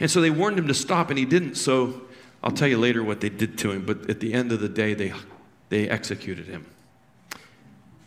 And 0.00 0.10
so 0.10 0.20
they 0.20 0.30
warned 0.30 0.58
him 0.58 0.68
to 0.68 0.74
stop, 0.74 1.10
and 1.10 1.18
he 1.18 1.24
didn't. 1.24 1.56
So 1.56 2.02
I'll 2.42 2.52
tell 2.52 2.68
you 2.68 2.78
later 2.78 3.02
what 3.02 3.20
they 3.20 3.28
did 3.28 3.58
to 3.58 3.72
him, 3.72 3.84
but 3.84 4.08
at 4.08 4.20
the 4.20 4.32
end 4.32 4.52
of 4.52 4.60
the 4.60 4.68
day, 4.68 4.94
they 4.94 5.12
they 5.68 5.88
executed 5.88 6.46
him. 6.46 6.66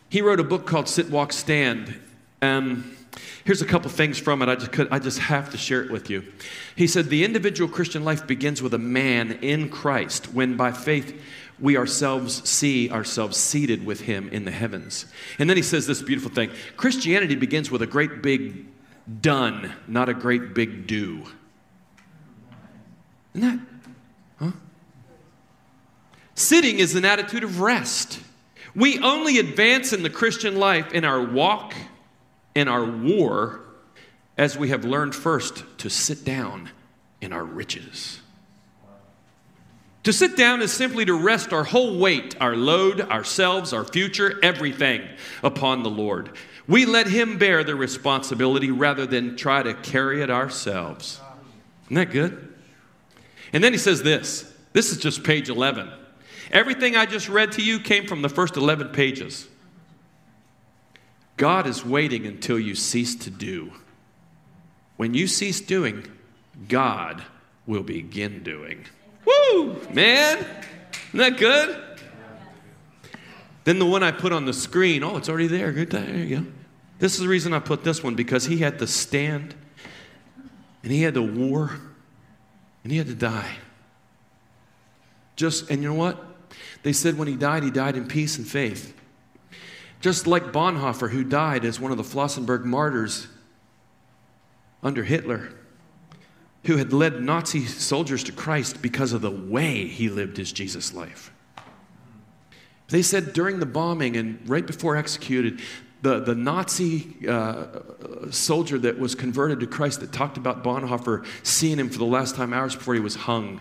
He 0.08 0.20
wrote 0.20 0.40
a 0.40 0.44
book 0.44 0.66
called 0.66 0.88
Sit, 0.88 1.10
Walk, 1.10 1.32
Stand. 1.32 1.98
Um, 2.42 2.96
Here's 3.44 3.60
a 3.60 3.66
couple 3.66 3.90
things 3.90 4.18
from 4.18 4.40
it. 4.40 4.48
I 4.48 4.54
just, 4.54 4.72
could, 4.72 4.88
I 4.90 4.98
just 4.98 5.18
have 5.18 5.50
to 5.50 5.58
share 5.58 5.82
it 5.82 5.90
with 5.90 6.08
you. 6.08 6.24
He 6.76 6.86
said, 6.86 7.08
The 7.08 7.24
individual 7.24 7.68
Christian 7.70 8.04
life 8.04 8.26
begins 8.26 8.62
with 8.62 8.72
a 8.72 8.78
man 8.78 9.32
in 9.42 9.68
Christ 9.68 10.32
when 10.32 10.56
by 10.56 10.72
faith 10.72 11.20
we 11.58 11.76
ourselves 11.76 12.48
see 12.48 12.90
ourselves 12.90 13.36
seated 13.36 13.84
with 13.84 14.02
him 14.02 14.28
in 14.30 14.44
the 14.44 14.50
heavens. 14.50 15.06
And 15.38 15.50
then 15.50 15.56
he 15.56 15.62
says 15.62 15.86
this 15.86 16.02
beautiful 16.02 16.30
thing 16.30 16.50
Christianity 16.76 17.34
begins 17.34 17.70
with 17.70 17.82
a 17.82 17.86
great 17.86 18.22
big 18.22 18.66
done, 19.20 19.72
not 19.86 20.08
a 20.08 20.14
great 20.14 20.54
big 20.54 20.86
do. 20.86 21.24
Isn't 23.34 23.58
that? 23.58 23.71
Sitting 26.42 26.80
is 26.80 26.96
an 26.96 27.04
attitude 27.04 27.44
of 27.44 27.60
rest. 27.60 28.18
We 28.74 28.98
only 28.98 29.38
advance 29.38 29.92
in 29.92 30.02
the 30.02 30.10
Christian 30.10 30.56
life 30.56 30.92
in 30.92 31.04
our 31.04 31.22
walk, 31.22 31.72
in 32.56 32.66
our 32.66 32.84
war, 32.84 33.60
as 34.36 34.58
we 34.58 34.70
have 34.70 34.84
learned 34.84 35.14
first 35.14 35.62
to 35.78 35.88
sit 35.88 36.24
down 36.24 36.70
in 37.20 37.32
our 37.32 37.44
riches. 37.44 38.20
To 40.02 40.12
sit 40.12 40.36
down 40.36 40.62
is 40.62 40.72
simply 40.72 41.04
to 41.04 41.14
rest 41.14 41.52
our 41.52 41.62
whole 41.62 42.00
weight, 42.00 42.34
our 42.40 42.56
load, 42.56 43.00
ourselves, 43.02 43.72
our 43.72 43.84
future, 43.84 44.40
everything 44.42 45.02
upon 45.44 45.84
the 45.84 45.90
Lord. 45.90 46.30
We 46.66 46.86
let 46.86 47.06
Him 47.06 47.38
bear 47.38 47.62
the 47.62 47.76
responsibility 47.76 48.72
rather 48.72 49.06
than 49.06 49.36
try 49.36 49.62
to 49.62 49.74
carry 49.74 50.22
it 50.22 50.30
ourselves. 50.30 51.20
Isn't 51.84 51.94
that 51.94 52.10
good? 52.10 52.52
And 53.52 53.62
then 53.62 53.72
he 53.72 53.78
says 53.78 54.02
this 54.02 54.52
this 54.72 54.90
is 54.90 54.98
just 54.98 55.22
page 55.22 55.48
11. 55.48 56.01
Everything 56.52 56.96
I 56.96 57.06
just 57.06 57.28
read 57.28 57.52
to 57.52 57.62
you 57.62 57.80
came 57.80 58.06
from 58.06 58.20
the 58.22 58.28
first 58.28 58.56
11 58.56 58.88
pages. 58.88 59.48
God 61.38 61.66
is 61.66 61.84
waiting 61.84 62.26
until 62.26 62.58
you 62.58 62.74
cease 62.74 63.14
to 63.16 63.30
do. 63.30 63.72
When 64.96 65.14
you 65.14 65.26
cease 65.26 65.60
doing, 65.60 66.06
God 66.68 67.24
will 67.66 67.82
begin 67.82 68.42
doing. 68.42 68.84
Woo, 69.24 69.80
man. 69.92 70.38
Isn't 71.08 71.18
that 71.18 71.38
good? 71.38 71.82
Then 73.64 73.78
the 73.78 73.86
one 73.86 74.02
I 74.02 74.10
put 74.10 74.32
on 74.32 74.44
the 74.44 74.52
screen, 74.52 75.02
oh, 75.02 75.16
it's 75.16 75.28
already 75.28 75.46
there. 75.46 75.72
Good, 75.72 75.90
there 75.90 76.16
you 76.16 76.40
go. 76.40 76.46
This 76.98 77.14
is 77.14 77.20
the 77.20 77.28
reason 77.28 77.54
I 77.54 77.60
put 77.60 77.82
this 77.82 78.02
one 78.02 78.14
because 78.14 78.44
he 78.44 78.58
had 78.58 78.78
to 78.80 78.86
stand 78.86 79.54
and 80.82 80.92
he 80.92 81.02
had 81.02 81.14
to 81.14 81.22
war 81.22 81.72
and 82.82 82.92
he 82.92 82.98
had 82.98 83.06
to 83.06 83.14
die. 83.14 83.56
Just, 85.36 85.70
and 85.70 85.82
you 85.82 85.88
know 85.88 85.94
what? 85.94 86.31
They 86.82 86.92
said 86.92 87.16
when 87.16 87.28
he 87.28 87.36
died, 87.36 87.62
he 87.62 87.70
died 87.70 87.96
in 87.96 88.06
peace 88.06 88.38
and 88.38 88.46
faith. 88.46 88.94
Just 90.00 90.26
like 90.26 90.52
Bonhoeffer, 90.52 91.10
who 91.10 91.22
died 91.22 91.64
as 91.64 91.78
one 91.78 91.92
of 91.92 91.96
the 91.96 92.02
Flossenburg 92.02 92.64
martyrs 92.64 93.28
under 94.82 95.04
Hitler, 95.04 95.50
who 96.64 96.76
had 96.76 96.92
led 96.92 97.22
Nazi 97.22 97.64
soldiers 97.66 98.24
to 98.24 98.32
Christ 98.32 98.82
because 98.82 99.12
of 99.12 99.20
the 99.20 99.30
way 99.30 99.86
he 99.86 100.08
lived 100.08 100.36
his 100.36 100.52
Jesus 100.52 100.92
life. 100.92 101.32
They 102.88 103.02
said 103.02 103.32
during 103.32 103.60
the 103.60 103.66
bombing 103.66 104.16
and 104.16 104.40
right 104.48 104.66
before 104.66 104.96
executed, 104.96 105.60
the, 106.02 106.18
the 106.18 106.34
Nazi 106.34 107.14
uh, 107.28 107.66
soldier 108.30 108.76
that 108.80 108.98
was 108.98 109.14
converted 109.14 109.60
to 109.60 109.68
Christ 109.68 110.00
that 110.00 110.12
talked 110.12 110.36
about 110.36 110.64
Bonhoeffer 110.64 111.24
seeing 111.44 111.78
him 111.78 111.88
for 111.88 111.98
the 111.98 112.04
last 112.04 112.34
time 112.34 112.52
hours 112.52 112.74
before 112.74 112.94
he 112.94 113.00
was 113.00 113.14
hung 113.14 113.60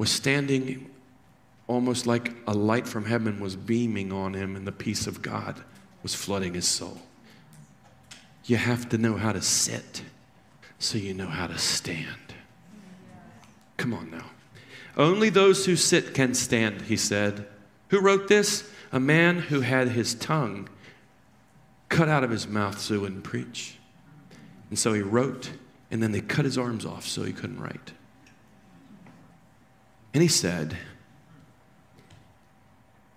was 0.00 0.10
standing 0.10 0.90
almost 1.66 2.06
like 2.06 2.32
a 2.46 2.54
light 2.54 2.88
from 2.88 3.04
heaven 3.04 3.38
was 3.38 3.54
beaming 3.54 4.10
on 4.10 4.32
him 4.32 4.56
and 4.56 4.66
the 4.66 4.72
peace 4.72 5.06
of 5.06 5.20
God 5.20 5.62
was 6.02 6.14
flooding 6.14 6.54
his 6.54 6.66
soul. 6.66 6.96
You 8.46 8.56
have 8.56 8.88
to 8.88 8.96
know 8.96 9.18
how 9.18 9.32
to 9.32 9.42
sit 9.42 10.00
so 10.78 10.96
you 10.96 11.12
know 11.12 11.26
how 11.26 11.46
to 11.46 11.58
stand. 11.58 12.32
Come 13.76 13.92
on 13.92 14.10
now. 14.10 14.24
Only 14.96 15.28
those 15.28 15.66
who 15.66 15.76
sit 15.76 16.14
can 16.14 16.32
stand, 16.32 16.80
he 16.80 16.96
said. 16.96 17.46
Who 17.88 18.00
wrote 18.00 18.26
this? 18.26 18.70
A 18.92 18.98
man 18.98 19.38
who 19.38 19.60
had 19.60 19.90
his 19.90 20.14
tongue 20.14 20.70
cut 21.90 22.08
out 22.08 22.24
of 22.24 22.30
his 22.30 22.48
mouth 22.48 22.80
so 22.80 22.94
he 22.94 23.00
wouldn't 23.00 23.24
preach. 23.24 23.76
And 24.70 24.78
so 24.78 24.94
he 24.94 25.02
wrote, 25.02 25.50
and 25.90 26.02
then 26.02 26.12
they 26.12 26.22
cut 26.22 26.46
his 26.46 26.56
arms 26.56 26.86
off 26.86 27.06
so 27.06 27.22
he 27.22 27.34
couldn't 27.34 27.60
write. 27.60 27.92
And 30.12 30.22
he 30.22 30.28
said, 30.28 30.76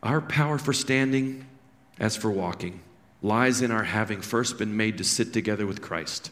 Our 0.02 0.22
power 0.22 0.58
for 0.58 0.74
standing, 0.74 1.46
as 2.00 2.16
for 2.16 2.30
walking, 2.30 2.82
lies 3.22 3.62
in 3.62 3.72
our 3.72 3.84
having 3.84 4.22
first 4.22 4.58
been 4.58 4.76
made 4.76 4.98
to 4.98 5.04
sit 5.04 5.34
together 5.34 5.66
with 5.66 5.82
Christ. 5.82 6.32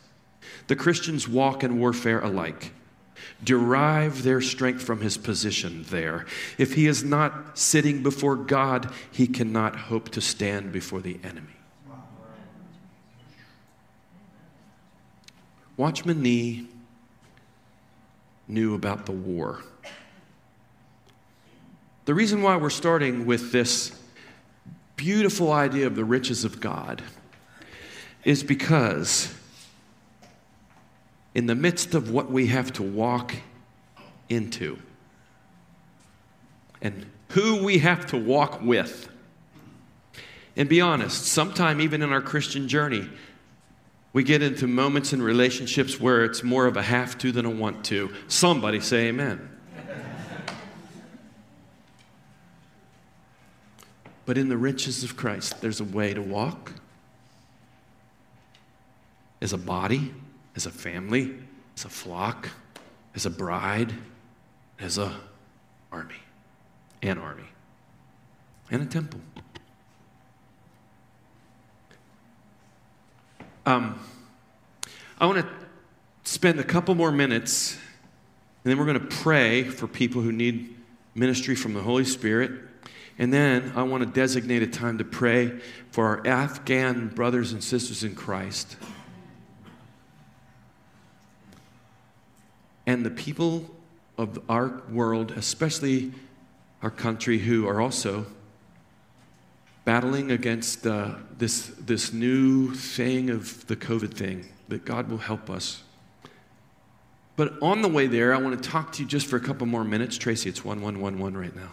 The 0.67 0.75
Christians 0.75 1.27
walk 1.27 1.63
in 1.63 1.79
warfare 1.79 2.19
alike 2.19 2.73
derive 3.43 4.23
their 4.23 4.41
strength 4.41 4.81
from 4.81 5.01
his 5.01 5.17
position 5.17 5.85
there. 5.89 6.25
If 6.57 6.73
he 6.73 6.87
is 6.87 7.03
not 7.03 7.57
sitting 7.57 8.03
before 8.03 8.35
God, 8.35 8.91
he 9.11 9.27
cannot 9.27 9.75
hope 9.75 10.09
to 10.09 10.21
stand 10.21 10.71
before 10.71 11.01
the 11.01 11.19
enemy. 11.23 11.47
Watchman 15.77 16.21
Nee 16.21 16.67
knew 18.47 18.75
about 18.75 19.05
the 19.05 19.11
war. 19.11 19.63
The 22.05 22.13
reason 22.13 22.41
why 22.41 22.57
we're 22.57 22.69
starting 22.69 23.25
with 23.25 23.51
this 23.51 23.97
beautiful 24.95 25.51
idea 25.51 25.87
of 25.87 25.95
the 25.95 26.05
riches 26.05 26.43
of 26.45 26.59
God 26.59 27.01
is 28.23 28.43
because 28.43 29.33
in 31.33 31.45
the 31.45 31.55
midst 31.55 31.95
of 31.95 32.11
what 32.11 32.31
we 32.31 32.47
have 32.47 32.73
to 32.73 32.83
walk 32.83 33.35
into 34.29 34.79
and 36.81 37.05
who 37.29 37.63
we 37.63 37.79
have 37.79 38.05
to 38.07 38.17
walk 38.17 38.61
with. 38.61 39.09
And 40.55 40.67
be 40.67 40.81
honest, 40.81 41.25
sometime 41.25 41.79
even 41.79 42.01
in 42.01 42.11
our 42.11 42.21
Christian 42.21 42.67
journey, 42.67 43.07
we 44.13 44.23
get 44.23 44.41
into 44.41 44.67
moments 44.67 45.13
in 45.13 45.21
relationships 45.21 45.99
where 45.99 46.25
it's 46.25 46.43
more 46.43 46.65
of 46.65 46.75
a 46.75 46.81
have 46.81 47.17
to 47.19 47.31
than 47.31 47.45
a 47.45 47.49
want 47.49 47.85
to. 47.85 48.13
Somebody 48.27 48.81
say 48.81 49.07
amen. 49.07 49.50
But 54.31 54.37
in 54.37 54.47
the 54.47 54.55
riches 54.55 55.03
of 55.03 55.17
Christ, 55.17 55.59
there's 55.59 55.81
a 55.81 55.83
way 55.83 56.13
to 56.13 56.21
walk 56.21 56.71
as 59.41 59.51
a 59.51 59.57
body 59.57 60.13
as 60.55 60.65
a 60.65 60.71
family, 60.71 61.35
as 61.75 61.83
a 61.83 61.89
flock, 61.89 62.47
as 63.13 63.25
a 63.25 63.29
bride, 63.29 63.91
as 64.79 64.97
a 64.97 65.13
army, 65.91 66.15
an 67.01 67.17
army, 67.17 67.43
and 68.71 68.81
a 68.81 68.85
temple. 68.85 69.19
Um, 73.65 73.99
I 75.19 75.25
want 75.25 75.39
to 75.39 75.49
spend 76.23 76.57
a 76.57 76.63
couple 76.63 76.95
more 76.95 77.11
minutes, 77.11 77.73
and 78.63 78.71
then 78.71 78.77
we're 78.77 78.85
going 78.85 79.09
to 79.09 79.13
pray 79.17 79.65
for 79.65 79.87
people 79.87 80.21
who 80.21 80.31
need 80.31 80.73
ministry 81.15 81.53
from 81.53 81.73
the 81.73 81.81
Holy 81.81 82.05
Spirit. 82.05 82.70
And 83.21 83.31
then 83.31 83.71
I 83.75 83.83
want 83.83 84.03
to 84.03 84.09
designate 84.09 84.63
a 84.63 84.67
time 84.67 84.97
to 84.97 85.05
pray 85.05 85.61
for 85.91 86.07
our 86.07 86.27
Afghan 86.27 87.07
brothers 87.07 87.53
and 87.53 87.63
sisters 87.63 88.03
in 88.03 88.15
Christ. 88.15 88.75
and 92.91 93.05
the 93.05 93.11
people 93.11 93.69
of 94.17 94.39
our 94.49 94.81
world, 94.89 95.31
especially 95.31 96.11
our 96.81 96.89
country, 96.89 97.37
who 97.37 97.67
are 97.67 97.79
also 97.79 98.25
battling 99.85 100.31
against 100.31 100.85
uh, 100.85 101.15
this, 101.37 101.67
this 101.79 102.11
new 102.11 102.73
thing 102.73 103.29
of 103.29 103.65
the 103.67 103.75
COVID 103.75 104.13
thing, 104.13 104.47
that 104.67 104.83
God 104.83 105.09
will 105.09 105.19
help 105.19 105.49
us. 105.49 105.83
But 107.35 107.53
on 107.61 107.81
the 107.81 107.87
way 107.87 108.07
there, 108.07 108.33
I 108.33 108.37
want 108.37 108.61
to 108.61 108.69
talk 108.69 108.91
to 108.93 109.03
you 109.03 109.07
just 109.07 109.27
for 109.27 109.37
a 109.37 109.39
couple 109.39 109.65
more 109.67 109.83
minutes. 109.83 110.17
Tracy, 110.17 110.49
it's 110.49 110.65
1111 110.65 111.39
right 111.39 111.55
now. 111.55 111.69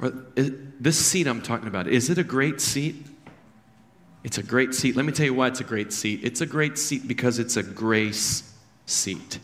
Or, 0.00 0.12
this 0.36 0.98
seat 1.04 1.26
I'm 1.26 1.42
talking 1.42 1.68
about, 1.68 1.86
is 1.86 2.10
it 2.10 2.18
a 2.18 2.24
great 2.24 2.60
seat? 2.60 3.06
It's 4.24 4.38
a 4.38 4.42
great 4.42 4.74
seat. 4.74 4.96
Let 4.96 5.04
me 5.04 5.12
tell 5.12 5.26
you 5.26 5.34
why 5.34 5.48
it's 5.48 5.60
a 5.60 5.64
great 5.64 5.92
seat. 5.92 6.20
It's 6.22 6.40
a 6.40 6.46
great 6.46 6.78
seat 6.78 7.06
because 7.06 7.38
it's 7.38 7.56
a 7.56 7.62
grace 7.62 8.54
seat. 8.86 9.38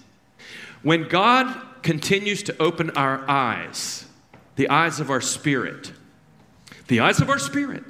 When 0.82 1.06
God 1.08 1.54
continues 1.82 2.42
to 2.44 2.62
open 2.62 2.90
our 2.90 3.28
eyes, 3.28 4.06
the 4.56 4.68
eyes 4.70 5.00
of 5.00 5.10
our 5.10 5.20
spirit, 5.20 5.92
the 6.88 7.00
eyes 7.00 7.20
of 7.20 7.28
our 7.28 7.38
spirit, 7.38 7.84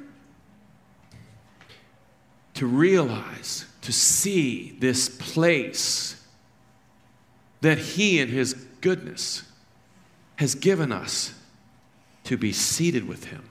to 2.55 2.67
realize, 2.67 3.65
to 3.81 3.91
see 3.91 4.77
this 4.79 5.09
place 5.09 6.23
that 7.61 7.77
He 7.77 8.19
in 8.19 8.27
His 8.27 8.53
goodness 8.81 9.43
has 10.35 10.55
given 10.55 10.91
us 10.91 11.33
to 12.31 12.37
be 12.37 12.53
seated 12.53 13.09
with 13.09 13.25
him. 13.25 13.43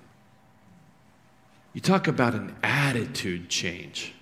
You 1.75 1.83
talk 1.83 2.09
about 2.09 2.35
an 2.35 2.57
attitude 2.63 3.51
change. 3.51 4.15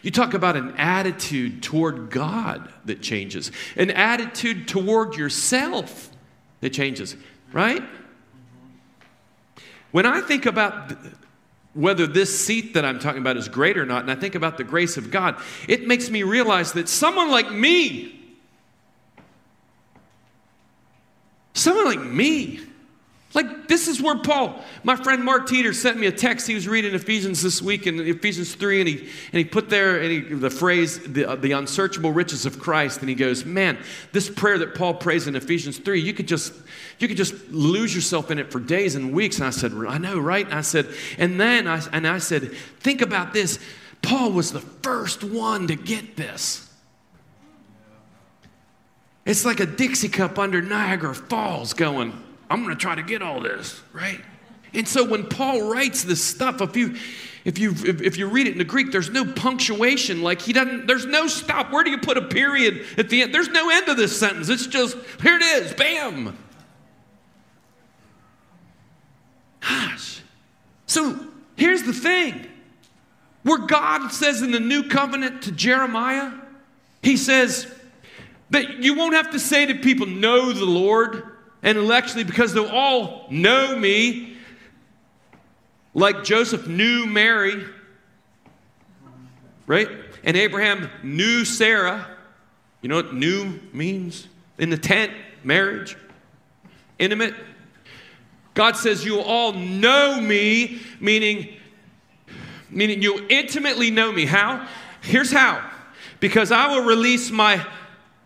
You 0.00 0.10
talk 0.10 0.32
about 0.32 0.56
an 0.56 0.74
attitude 0.78 1.62
toward 1.62 2.10
God 2.10 2.72
that 2.86 3.02
changes, 3.02 3.52
an 3.76 3.90
attitude 3.90 4.66
toward 4.66 5.16
yourself 5.16 6.10
that 6.62 6.70
changes, 6.70 7.16
right? 7.52 7.82
When 9.90 10.06
I 10.06 10.22
think 10.22 10.46
about 10.46 10.94
whether 11.74 12.06
this 12.06 12.46
seat 12.46 12.72
that 12.72 12.86
I'm 12.86 12.98
talking 12.98 13.20
about 13.20 13.36
is 13.36 13.50
great 13.50 13.76
or 13.76 13.84
not, 13.84 14.00
and 14.00 14.10
I 14.10 14.14
think 14.14 14.34
about 14.34 14.56
the 14.56 14.64
grace 14.64 14.96
of 14.96 15.10
God, 15.10 15.36
it 15.68 15.86
makes 15.86 16.08
me 16.08 16.22
realize 16.22 16.72
that 16.72 16.88
someone 16.88 17.30
like 17.30 17.52
me, 17.52 18.38
someone 21.52 21.84
like 21.84 22.00
me, 22.00 22.68
like, 23.34 23.66
this 23.66 23.88
is 23.88 24.00
where 24.00 24.16
Paul, 24.16 24.62
my 24.84 24.94
friend 24.94 25.24
Mark 25.24 25.48
Teeter 25.48 25.72
sent 25.72 25.98
me 25.98 26.06
a 26.06 26.12
text. 26.12 26.46
He 26.46 26.54
was 26.54 26.68
reading 26.68 26.94
Ephesians 26.94 27.42
this 27.42 27.60
week 27.60 27.88
in 27.88 27.98
Ephesians 27.98 28.54
3, 28.54 28.80
and 28.80 28.88
he, 28.88 28.98
and 28.98 29.38
he 29.38 29.44
put 29.44 29.68
there 29.68 30.00
and 30.00 30.12
he, 30.12 30.20
the 30.20 30.50
phrase, 30.50 31.00
the, 31.00 31.30
uh, 31.30 31.34
the 31.34 31.50
unsearchable 31.50 32.12
riches 32.12 32.46
of 32.46 32.60
Christ. 32.60 33.00
And 33.00 33.08
he 33.08 33.16
goes, 33.16 33.44
Man, 33.44 33.76
this 34.12 34.30
prayer 34.30 34.56
that 34.58 34.76
Paul 34.76 34.94
prays 34.94 35.26
in 35.26 35.34
Ephesians 35.34 35.78
3, 35.78 36.00
you 36.00 36.14
could 36.14 36.28
just, 36.28 36.52
you 37.00 37.08
could 37.08 37.16
just 37.16 37.34
lose 37.50 37.92
yourself 37.92 38.30
in 38.30 38.38
it 38.38 38.52
for 38.52 38.60
days 38.60 38.94
and 38.94 39.12
weeks. 39.12 39.38
And 39.38 39.46
I 39.46 39.50
said, 39.50 39.72
I 39.72 39.98
know, 39.98 40.20
right? 40.20 40.46
And 40.46 40.54
I 40.54 40.60
said, 40.60 40.86
and 41.18 41.40
then 41.40 41.66
I, 41.66 41.82
and 41.92 42.06
I 42.06 42.18
said, 42.18 42.52
Think 42.78 43.02
about 43.02 43.32
this. 43.32 43.58
Paul 44.00 44.30
was 44.30 44.52
the 44.52 44.60
first 44.60 45.24
one 45.24 45.66
to 45.66 45.74
get 45.74 46.14
this. 46.14 46.70
It's 49.24 49.44
like 49.44 49.58
a 49.58 49.66
Dixie 49.66 50.08
cup 50.08 50.38
under 50.38 50.62
Niagara 50.62 51.14
Falls 51.14 51.72
going, 51.72 52.12
I'm 52.54 52.62
going 52.62 52.72
to 52.72 52.80
try 52.80 52.94
to 52.94 53.02
get 53.02 53.20
all 53.20 53.40
this, 53.40 53.82
right? 53.92 54.20
And 54.72 54.86
so 54.86 55.02
when 55.02 55.26
Paul 55.26 55.72
writes 55.72 56.04
this 56.04 56.22
stuff, 56.22 56.60
if 56.60 56.76
you 56.76 56.94
if 57.44 57.58
you 57.58 57.74
if 57.84 58.16
you 58.16 58.28
read 58.28 58.46
it 58.46 58.52
in 58.52 58.58
the 58.58 58.64
Greek, 58.64 58.92
there's 58.92 59.10
no 59.10 59.24
punctuation. 59.24 60.22
Like 60.22 60.40
he 60.40 60.52
doesn't. 60.52 60.86
There's 60.86 61.04
no 61.04 61.26
stop. 61.26 61.72
Where 61.72 61.82
do 61.82 61.90
you 61.90 61.98
put 61.98 62.16
a 62.16 62.22
period 62.22 62.86
at 62.96 63.08
the 63.08 63.22
end? 63.22 63.34
There's 63.34 63.48
no 63.48 63.70
end 63.70 63.86
to 63.86 63.94
this 63.94 64.16
sentence. 64.16 64.48
It's 64.50 64.68
just 64.68 64.96
here 65.20 65.36
it 65.36 65.42
is. 65.42 65.74
Bam. 65.74 66.38
Gosh. 69.60 70.22
So 70.86 71.18
here's 71.56 71.82
the 71.82 71.92
thing. 71.92 72.46
Where 73.42 73.66
God 73.66 74.12
says 74.12 74.42
in 74.42 74.52
the 74.52 74.60
new 74.60 74.88
covenant 74.88 75.42
to 75.42 75.50
Jeremiah, 75.50 76.30
He 77.02 77.16
says 77.16 77.66
that 78.50 78.78
you 78.78 78.94
won't 78.94 79.14
have 79.14 79.32
to 79.32 79.40
say 79.40 79.66
to 79.66 79.74
people, 79.74 80.06
"Know 80.06 80.52
the 80.52 80.64
Lord." 80.64 81.33
Intellectually 81.64 82.24
because 82.24 82.52
they'll 82.52 82.66
all 82.66 83.26
know 83.30 83.76
me, 83.76 84.36
like 85.94 86.22
Joseph 86.22 86.66
knew 86.68 87.06
Mary, 87.06 87.64
right? 89.66 89.88
And 90.22 90.36
Abraham 90.36 90.90
knew 91.02 91.44
Sarah. 91.44 92.06
You 92.82 92.88
know 92.88 92.96
what 92.96 93.14
new 93.14 93.60
means? 93.72 94.28
In 94.58 94.70
the 94.70 94.76
tent, 94.76 95.12
marriage, 95.42 95.96
intimate. 96.98 97.34
God 98.52 98.76
says 98.76 99.04
you 99.04 99.20
all 99.20 99.52
know 99.52 100.20
me, 100.20 100.80
meaning, 101.00 101.56
meaning 102.70 103.02
you'll 103.02 103.26
intimately 103.30 103.90
know 103.90 104.12
me. 104.12 104.26
How? 104.26 104.68
Here's 105.00 105.32
how. 105.32 105.70
Because 106.20 106.52
I 106.52 106.68
will 106.68 106.84
release 106.84 107.30
my 107.30 107.64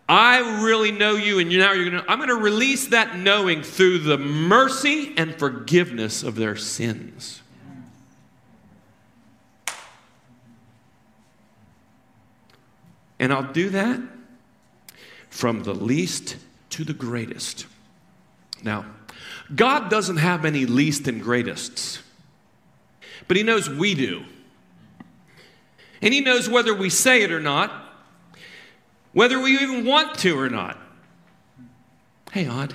I 0.09 0.63
really 0.63 0.91
know 0.91 1.17
you, 1.17 1.37
and 1.37 1.51
now 1.51 1.71
you're 1.71 1.87
gonna, 1.87 2.03
I'm 2.07 2.17
gonna 2.17 2.33
release 2.33 2.87
that 2.87 3.15
knowing 3.15 3.61
through 3.61 3.99
the 3.99 4.17
mercy 4.17 5.13
and 5.15 5.35
forgiveness 5.35 6.23
of 6.23 6.35
their 6.35 6.55
sins. 6.55 7.43
And 13.19 13.31
I'll 13.31 13.53
do 13.53 13.69
that 13.69 14.01
from 15.29 15.61
the 15.61 15.75
least 15.75 16.37
to 16.71 16.83
the 16.83 16.93
greatest. 16.93 17.67
Now, 18.63 18.85
God 19.53 19.91
doesn't 19.91 20.17
have 20.17 20.43
any 20.43 20.65
least 20.65 21.07
and 21.07 21.21
greatests, 21.21 22.01
but 23.27 23.37
He 23.37 23.43
knows 23.43 23.69
we 23.69 23.93
do. 23.93 24.23
And 26.01 26.15
He 26.15 26.21
knows 26.21 26.49
whether 26.49 26.73
we 26.73 26.89
say 26.89 27.21
it 27.21 27.31
or 27.31 27.39
not, 27.39 27.88
whether 29.19 29.37
we 29.37 29.51
even 29.57 29.85
want 29.85 30.17
to 30.17 30.39
or 30.39 30.49
not. 30.49 30.77
Hey, 32.31 32.47
Odd, 32.47 32.73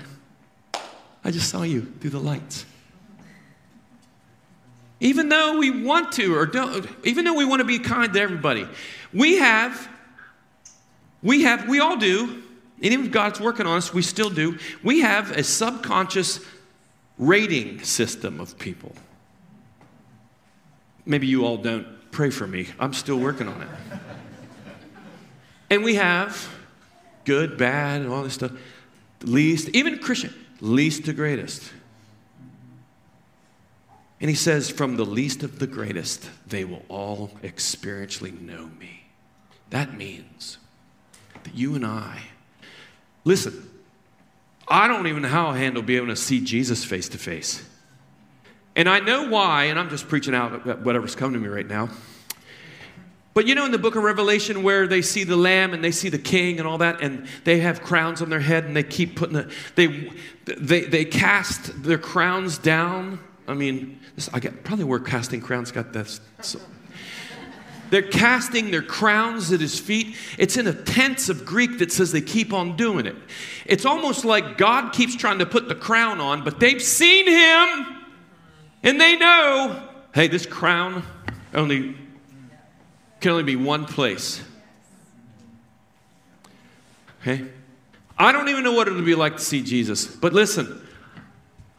I 1.24 1.30
just 1.30 1.48
saw 1.48 1.62
you 1.62 1.90
through 2.00 2.10
the 2.10 2.20
lights. 2.20 2.66
Even 5.00 5.30
though 5.30 5.56
we 5.56 5.70
want 5.70 6.12
to 6.12 6.36
or 6.36 6.44
don't, 6.44 6.86
even 7.02 7.24
though 7.24 7.32
we 7.32 7.46
want 7.46 7.60
to 7.60 7.64
be 7.64 7.78
kind 7.78 8.12
to 8.12 8.20
everybody, 8.20 8.68
we 9.14 9.38
have, 9.38 9.88
we 11.22 11.44
have, 11.44 11.66
we 11.66 11.80
all 11.80 11.96
do, 11.96 12.42
and 12.82 12.92
even 12.92 13.06
if 13.06 13.10
God's 13.10 13.40
working 13.40 13.66
on 13.66 13.78
us, 13.78 13.94
we 13.94 14.02
still 14.02 14.28
do, 14.28 14.58
we 14.82 15.00
have 15.00 15.30
a 15.30 15.42
subconscious 15.42 16.40
rating 17.16 17.82
system 17.82 18.38
of 18.38 18.58
people. 18.58 18.94
Maybe 21.06 21.26
you 21.26 21.46
all 21.46 21.56
don't. 21.56 21.86
Pray 22.10 22.28
for 22.28 22.46
me. 22.46 22.68
I'm 22.78 22.92
still 22.92 23.18
working 23.18 23.48
on 23.48 23.62
it. 23.62 23.68
And 25.74 25.82
we 25.82 25.96
have 25.96 26.48
good, 27.24 27.58
bad, 27.58 28.02
and 28.02 28.12
all 28.12 28.22
this 28.22 28.34
stuff. 28.34 28.52
Least, 29.22 29.70
even 29.70 29.98
Christian, 29.98 30.32
least 30.60 31.06
to 31.06 31.12
greatest. 31.12 31.68
And 34.20 34.30
he 34.30 34.36
says, 34.36 34.70
from 34.70 34.94
the 34.96 35.04
least 35.04 35.42
of 35.42 35.58
the 35.58 35.66
greatest, 35.66 36.30
they 36.46 36.64
will 36.64 36.84
all 36.88 37.32
experientially 37.42 38.40
know 38.40 38.70
me. 38.78 39.02
That 39.70 39.94
means 39.94 40.58
that 41.42 41.56
you 41.56 41.74
and 41.74 41.84
I, 41.84 42.20
listen, 43.24 43.68
I 44.68 44.86
don't 44.86 45.08
even 45.08 45.22
know 45.22 45.28
how 45.28 45.48
I'll 45.48 45.54
handle 45.54 45.82
being 45.82 46.04
able 46.04 46.14
to 46.14 46.16
see 46.16 46.40
Jesus 46.40 46.84
face 46.84 47.08
to 47.08 47.18
face. 47.18 47.68
And 48.76 48.88
I 48.88 49.00
know 49.00 49.28
why, 49.28 49.64
and 49.64 49.78
I'm 49.78 49.90
just 49.90 50.06
preaching 50.06 50.36
out 50.36 50.84
whatever's 50.84 51.16
coming 51.16 51.34
to 51.34 51.40
me 51.40 51.52
right 51.52 51.66
now. 51.66 51.90
But 53.34 53.48
you 53.48 53.56
know, 53.56 53.66
in 53.66 53.72
the 53.72 53.78
book 53.78 53.96
of 53.96 54.04
Revelation, 54.04 54.62
where 54.62 54.86
they 54.86 55.02
see 55.02 55.24
the 55.24 55.36
lamb 55.36 55.74
and 55.74 55.82
they 55.82 55.90
see 55.90 56.08
the 56.08 56.18
king 56.18 56.60
and 56.60 56.68
all 56.68 56.78
that, 56.78 57.00
and 57.00 57.26
they 57.42 57.58
have 57.58 57.82
crowns 57.82 58.22
on 58.22 58.30
their 58.30 58.40
head 58.40 58.64
and 58.64 58.76
they 58.76 58.84
keep 58.84 59.16
putting 59.16 59.36
it, 59.36 59.48
they, 59.74 60.12
they, 60.44 60.82
they 60.82 61.04
cast 61.04 61.82
their 61.82 61.98
crowns 61.98 62.58
down. 62.58 63.18
I 63.48 63.54
mean, 63.54 63.98
this, 64.14 64.30
I 64.32 64.38
get, 64.38 64.62
probably 64.62 64.84
where 64.84 65.00
casting 65.00 65.40
crowns 65.40 65.72
got 65.72 65.92
that. 65.92 66.20
So. 66.40 66.60
They're 67.90 68.02
casting 68.02 68.70
their 68.70 68.82
crowns 68.82 69.52
at 69.52 69.60
his 69.60 69.78
feet. 69.78 70.16
It's 70.38 70.56
in 70.56 70.66
a 70.66 70.72
tense 70.72 71.28
of 71.28 71.44
Greek 71.44 71.78
that 71.78 71.92
says 71.92 72.12
they 72.12 72.20
keep 72.20 72.52
on 72.52 72.76
doing 72.76 73.04
it. 73.06 73.16
It's 73.66 73.84
almost 73.84 74.24
like 74.24 74.56
God 74.56 74.92
keeps 74.92 75.14
trying 75.14 75.38
to 75.40 75.46
put 75.46 75.68
the 75.68 75.74
crown 75.74 76.20
on, 76.20 76.44
but 76.44 76.58
they've 76.60 76.82
seen 76.82 77.26
him 77.26 77.96
and 78.82 79.00
they 79.00 79.16
know 79.16 79.88
hey, 80.14 80.28
this 80.28 80.46
crown 80.46 81.02
only 81.54 81.96
can 83.24 83.30
only 83.30 83.42
be 83.42 83.56
one 83.56 83.86
place. 83.86 84.42
Okay? 87.22 87.42
I 88.18 88.32
don't 88.32 88.50
even 88.50 88.62
know 88.62 88.72
what 88.72 88.86
it'll 88.86 89.00
be 89.00 89.14
like 89.14 89.38
to 89.38 89.42
see 89.42 89.62
Jesus. 89.62 90.06
But 90.06 90.34
listen, 90.34 90.86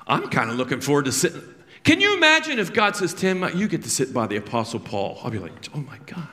I'm 0.07 0.27
kind 0.29 0.49
of 0.49 0.55
looking 0.55 0.81
forward 0.81 1.05
to 1.05 1.11
sitting. 1.11 1.43
Can 1.83 2.01
you 2.01 2.17
imagine 2.17 2.57
if 2.57 2.73
God 2.73 2.95
says, 2.95 3.13
Tim, 3.13 3.47
you 3.55 3.67
get 3.67 3.83
to 3.83 3.91
sit 3.91 4.11
by 4.11 4.25
the 4.25 4.37
Apostle 4.37 4.79
Paul? 4.79 5.19
I'll 5.21 5.29
be 5.29 5.37
like, 5.37 5.51
oh 5.75 5.81
my 5.81 5.99
God. 6.07 6.27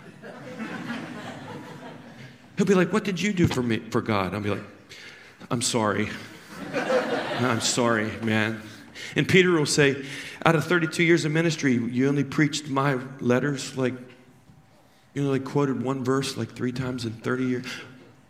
He'll 2.57 2.65
be 2.65 2.75
like, 2.75 2.91
what 2.91 3.05
did 3.05 3.21
you 3.21 3.35
do 3.35 3.47
for 3.47 3.63
me, 3.63 3.81
for 3.91 4.01
God? 4.01 4.33
I'll 4.33 4.41
be 4.41 4.49
like, 4.49 4.65
I'm 5.51 5.61
sorry. 5.61 6.09
I'm 6.73 7.61
sorry, 7.61 8.11
man. 8.23 8.63
And 9.15 9.29
Peter 9.29 9.51
will 9.51 9.67
say, 9.67 10.07
out 10.47 10.55
of 10.55 10.65
32 10.65 11.03
years 11.03 11.27
of 11.27 11.33
ministry, 11.33 11.75
you 11.75 12.09
only 12.09 12.25
preached 12.25 12.69
my 12.69 12.99
letters 13.21 13.77
like 13.77 13.93
you 15.15 15.23
know, 15.23 15.33
they 15.33 15.39
quoted 15.39 15.83
one 15.83 16.05
verse 16.05 16.37
like 16.37 16.55
three 16.55 16.73
times 16.73 17.05
in 17.05 17.13
30 17.13 17.45
years. 17.45 17.67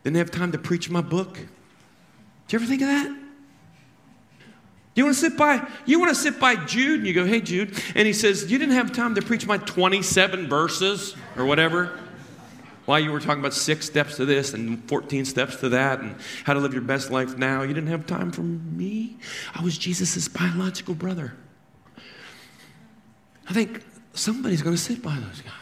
Didn't 0.05 0.16
have 0.16 0.31
time 0.31 0.53
to 0.53 0.59
preach 0.59 0.90
my 0.90 1.01
book. 1.01 1.35
Do 1.35 2.57
you 2.57 2.59
ever 2.59 2.66
think 2.66 2.83
of 2.83 2.88
that? 2.88 3.18
You 4.95 5.05
want 5.05 5.16
to 5.16 5.21
sit 5.21 5.38
by 5.38 5.66
you 5.87 5.99
want 5.99 6.11
to 6.11 6.14
sit 6.14 6.38
by 6.38 6.57
Jude 6.57 6.99
and 6.99 7.07
you 7.07 7.14
go, 7.14 7.25
"Hey 7.25 7.40
Jude." 7.40 7.75
And 7.95 8.07
he 8.07 8.12
says, 8.12 8.51
"You 8.51 8.59
didn't 8.59 8.75
have 8.75 8.92
time 8.92 9.14
to 9.14 9.23
preach 9.23 9.47
my 9.47 9.57
27 9.57 10.49
verses 10.49 11.16
or 11.37 11.47
whatever." 11.47 11.99
While 12.85 12.99
you 12.99 13.12
were 13.12 13.21
talking 13.21 13.40
about 13.40 13.55
six 13.55 13.87
steps 13.87 14.16
to 14.16 14.27
this 14.27 14.55
and 14.55 14.87
14 14.88 15.25
steps 15.25 15.57
to 15.57 15.68
that 15.71 16.01
and 16.01 16.16
how 16.45 16.53
to 16.53 16.61
live 16.61 16.73
your 16.73 16.83
best 16.83 17.11
life 17.11 17.38
now, 17.38 17.62
you 17.62 17.73
didn't 17.73 17.88
have 17.90 18.07
time 18.07 18.33
for 18.33 18.42
me. 18.42 19.18
I 19.55 19.62
was 19.62 19.79
Jesus' 19.79 20.27
biological 20.27 20.95
brother. 20.95 21.35
I 23.49 23.53
think 23.53 23.83
somebody's 24.14 24.62
going 24.62 24.75
to 24.75 24.83
sit 24.83 25.01
by 25.01 25.14
those 25.14 25.40
guys. 25.42 25.62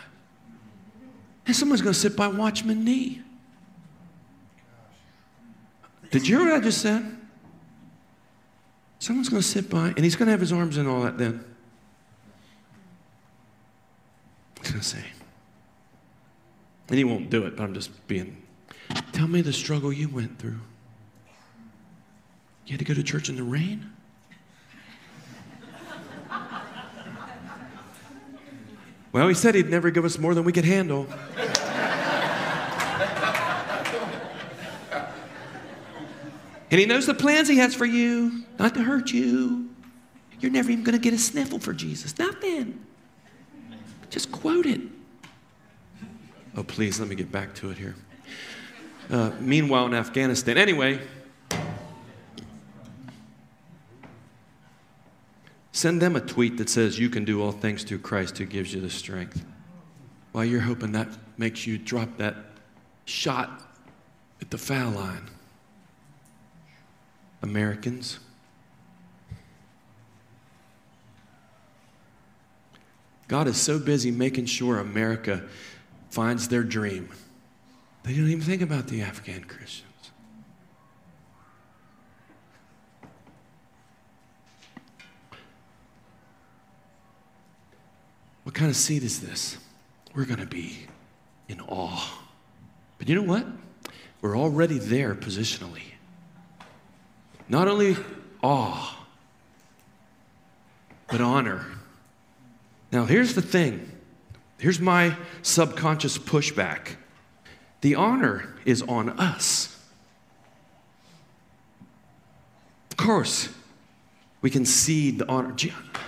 And 1.51 1.57
someone's 1.57 1.83
going 1.83 1.95
to 1.95 1.99
sit 1.99 2.15
by 2.15 2.29
Watchman 2.29 2.85
Nee. 2.85 3.21
Did 6.13 6.29
you 6.29 6.39
hear 6.39 6.49
what 6.49 6.61
I 6.61 6.63
just 6.63 6.81
said? 6.81 7.05
Someone's 9.01 9.29
going 9.29 9.43
to 9.43 9.49
sit 9.49 9.69
by, 9.69 9.89
and 9.89 9.99
he's 9.99 10.15
going 10.15 10.27
to 10.27 10.31
have 10.31 10.39
his 10.39 10.53
arms 10.53 10.77
and 10.77 10.87
all 10.87 11.03
that 11.03 11.19
then. 11.19 11.45
He's 14.61 14.71
going 14.71 14.81
to 14.81 14.87
say, 14.87 15.05
and 16.89 16.97
he 16.97 17.03
won't 17.03 17.31
do 17.31 17.45
it, 17.47 17.57
but 17.57 17.65
I'm 17.65 17.75
just 17.75 18.07
being, 18.07 18.41
tell 19.11 19.27
me 19.27 19.41
the 19.41 19.53
struggle 19.53 19.93
you 19.93 20.09
went 20.09 20.39
through. 20.39 20.61
You 22.65 22.75
had 22.75 22.79
to 22.79 22.85
go 22.85 22.95
to 22.95 23.03
church 23.03 23.29
in 23.29 23.35
the 23.35 23.43
rain? 23.43 23.91
Well, 29.13 29.27
he 29.29 29.35
said 29.35 29.55
he'd 29.55 29.69
never 29.69 29.91
give 29.91 30.05
us 30.05 30.19
more 30.19 30.35
than 30.35 30.45
we 30.45 30.53
could 30.53 30.65
handle. 30.65 31.07
and 36.71 36.79
he 36.79 36.87
knows 36.87 37.07
the 37.07 37.15
plans 37.15 37.49
he 37.49 37.59
has 37.59 37.75
for 37.75 37.87
you, 37.87 38.45
not 38.59 38.75
to 38.75 38.83
hurt 38.83 39.13
you. 39.13 39.69
You're 40.39 40.53
never 40.53 40.71
even 40.71 40.85
going 40.85 40.97
to 40.97 41.03
get 41.03 41.13
a 41.13 41.19
sniffle 41.19 41.59
for 41.59 41.73
Jesus. 41.73 42.19
Nothing. 42.19 42.85
Just 44.11 44.33
quote 44.33 44.67
it. 44.67 44.81
Oh, 46.57 46.63
please, 46.63 46.99
let 46.99 47.09
me 47.09 47.15
get 47.15 47.31
back 47.31 47.55
to 47.57 47.71
it 47.71 47.79
here. 47.79 47.95
Uh, 49.11 49.33
meanwhile, 49.41 49.87
in 49.87 49.95
Afghanistan, 49.95 50.57
anyway, 50.57 51.01
Send 55.81 56.03
them 56.03 56.15
a 56.15 56.21
tweet 56.21 56.59
that 56.59 56.69
says, 56.69 56.99
You 56.99 57.09
can 57.09 57.25
do 57.25 57.43
all 57.43 57.53
things 57.53 57.85
through 57.85 58.01
Christ 58.01 58.37
who 58.37 58.45
gives 58.45 58.75
you 58.75 58.83
the 58.83 58.91
strength. 58.91 59.43
While 60.33 60.45
you're 60.45 60.61
hoping 60.61 60.93
that 60.93 61.09
makes 61.39 61.67
you 61.67 61.79
drop 61.79 62.19
that 62.19 62.37
shot 63.07 63.63
at 64.43 64.51
the 64.51 64.59
foul 64.59 64.91
line. 64.91 65.31
Americans. 67.41 68.19
God 73.27 73.49
is 73.49 73.57
so 73.57 73.79
busy 73.79 74.11
making 74.11 74.45
sure 74.45 74.81
America 74.81 75.45
finds 76.11 76.49
their 76.49 76.63
dream. 76.63 77.09
They 78.03 78.13
don't 78.13 78.29
even 78.29 78.43
think 78.43 78.61
about 78.61 78.89
the 78.89 79.01
Afghan 79.01 79.45
Christians. 79.45 79.90
What 88.51 88.57
kind 88.57 88.69
of 88.69 88.77
seed 88.77 89.05
is 89.05 89.21
this? 89.21 89.59
We're 90.13 90.25
going 90.25 90.41
to 90.41 90.45
be 90.45 90.77
in 91.49 91.61
awe. 91.61 92.21
But 92.99 93.09
you 93.09 93.15
know 93.15 93.23
what? 93.23 93.47
We're 94.21 94.37
already 94.37 94.79
there 94.79 95.15
positionally. 95.15 95.93
Not 97.49 97.69
only 97.69 97.97
awe, 98.43 99.07
but 101.09 101.21
honor. 101.21 101.65
Now, 102.91 103.05
here's 103.05 103.37
the 103.37 103.41
thing 103.41 103.89
here's 104.59 104.81
my 104.81 105.17
subconscious 105.43 106.19
pushback 106.19 106.97
the 107.83 107.95
honor 107.95 108.57
is 108.65 108.83
on 108.83 109.11
us. 109.11 109.81
Of 112.91 112.97
course, 112.97 113.49
we 114.43 114.51
can 114.51 114.65
see 114.65 115.11
the 115.11 115.29
honor. 115.29 115.55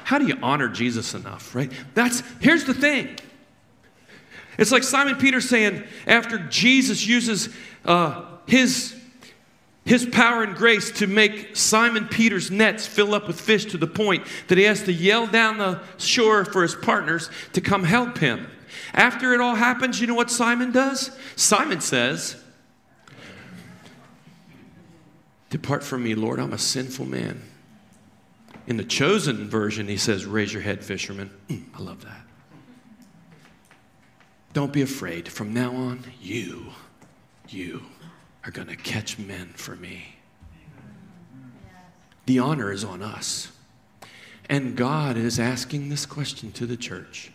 How 0.04 0.18
do 0.18 0.26
you 0.26 0.38
honor 0.42 0.68
Jesus 0.68 1.14
enough, 1.14 1.54
right? 1.54 1.70
That's 1.94 2.22
here's 2.40 2.64
the 2.64 2.74
thing. 2.74 3.16
It's 4.58 4.72
like 4.72 4.82
Simon 4.82 5.16
Peter 5.16 5.40
saying, 5.40 5.82
after 6.06 6.38
Jesus 6.38 7.06
uses 7.06 7.48
uh, 7.84 8.24
his 8.46 8.96
his 9.84 10.06
power 10.06 10.44
and 10.44 10.54
grace 10.54 10.92
to 10.92 11.08
make 11.08 11.56
Simon 11.56 12.06
Peter's 12.06 12.52
nets 12.52 12.86
fill 12.86 13.14
up 13.14 13.26
with 13.26 13.40
fish 13.40 13.64
to 13.66 13.78
the 13.78 13.86
point 13.86 14.24
that 14.46 14.56
he 14.56 14.64
has 14.64 14.84
to 14.84 14.92
yell 14.92 15.26
down 15.26 15.58
the 15.58 15.80
shore 15.98 16.44
for 16.44 16.62
his 16.62 16.76
partners 16.76 17.30
to 17.52 17.60
come 17.60 17.82
help 17.82 18.18
him. 18.18 18.48
After 18.94 19.34
it 19.34 19.40
all 19.40 19.56
happens, 19.56 20.00
you 20.00 20.06
know 20.06 20.14
what 20.14 20.30
Simon 20.30 20.70
does? 20.70 21.10
Simon 21.34 21.80
says, 21.80 22.36
Depart 25.50 25.82
from 25.82 26.04
me, 26.04 26.14
Lord, 26.14 26.38
I'm 26.38 26.52
a 26.52 26.58
sinful 26.58 27.06
man. 27.06 27.42
In 28.66 28.76
the 28.76 28.84
chosen 28.84 29.48
version, 29.48 29.88
he 29.88 29.96
says, 29.96 30.24
Raise 30.24 30.52
your 30.52 30.62
head, 30.62 30.84
fishermen. 30.84 31.30
Mm, 31.48 31.64
I 31.74 31.82
love 31.82 32.04
that. 32.04 32.22
Don't 34.52 34.72
be 34.72 34.82
afraid. 34.82 35.28
From 35.28 35.52
now 35.52 35.74
on, 35.74 36.04
you, 36.20 36.66
you 37.48 37.82
are 38.44 38.50
going 38.50 38.68
to 38.68 38.76
catch 38.76 39.18
men 39.18 39.52
for 39.54 39.74
me. 39.76 40.16
The 42.26 42.38
honor 42.38 42.70
is 42.70 42.84
on 42.84 43.02
us. 43.02 43.50
And 44.48 44.76
God 44.76 45.16
is 45.16 45.40
asking 45.40 45.88
this 45.88 46.06
question 46.06 46.52
to 46.52 46.66
the 46.66 46.76
church 46.76 47.32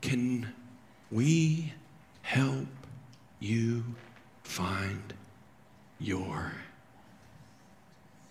Can 0.00 0.52
we 1.10 1.72
help 2.22 2.68
you 3.38 3.84
find 4.42 5.14
your 5.98 6.52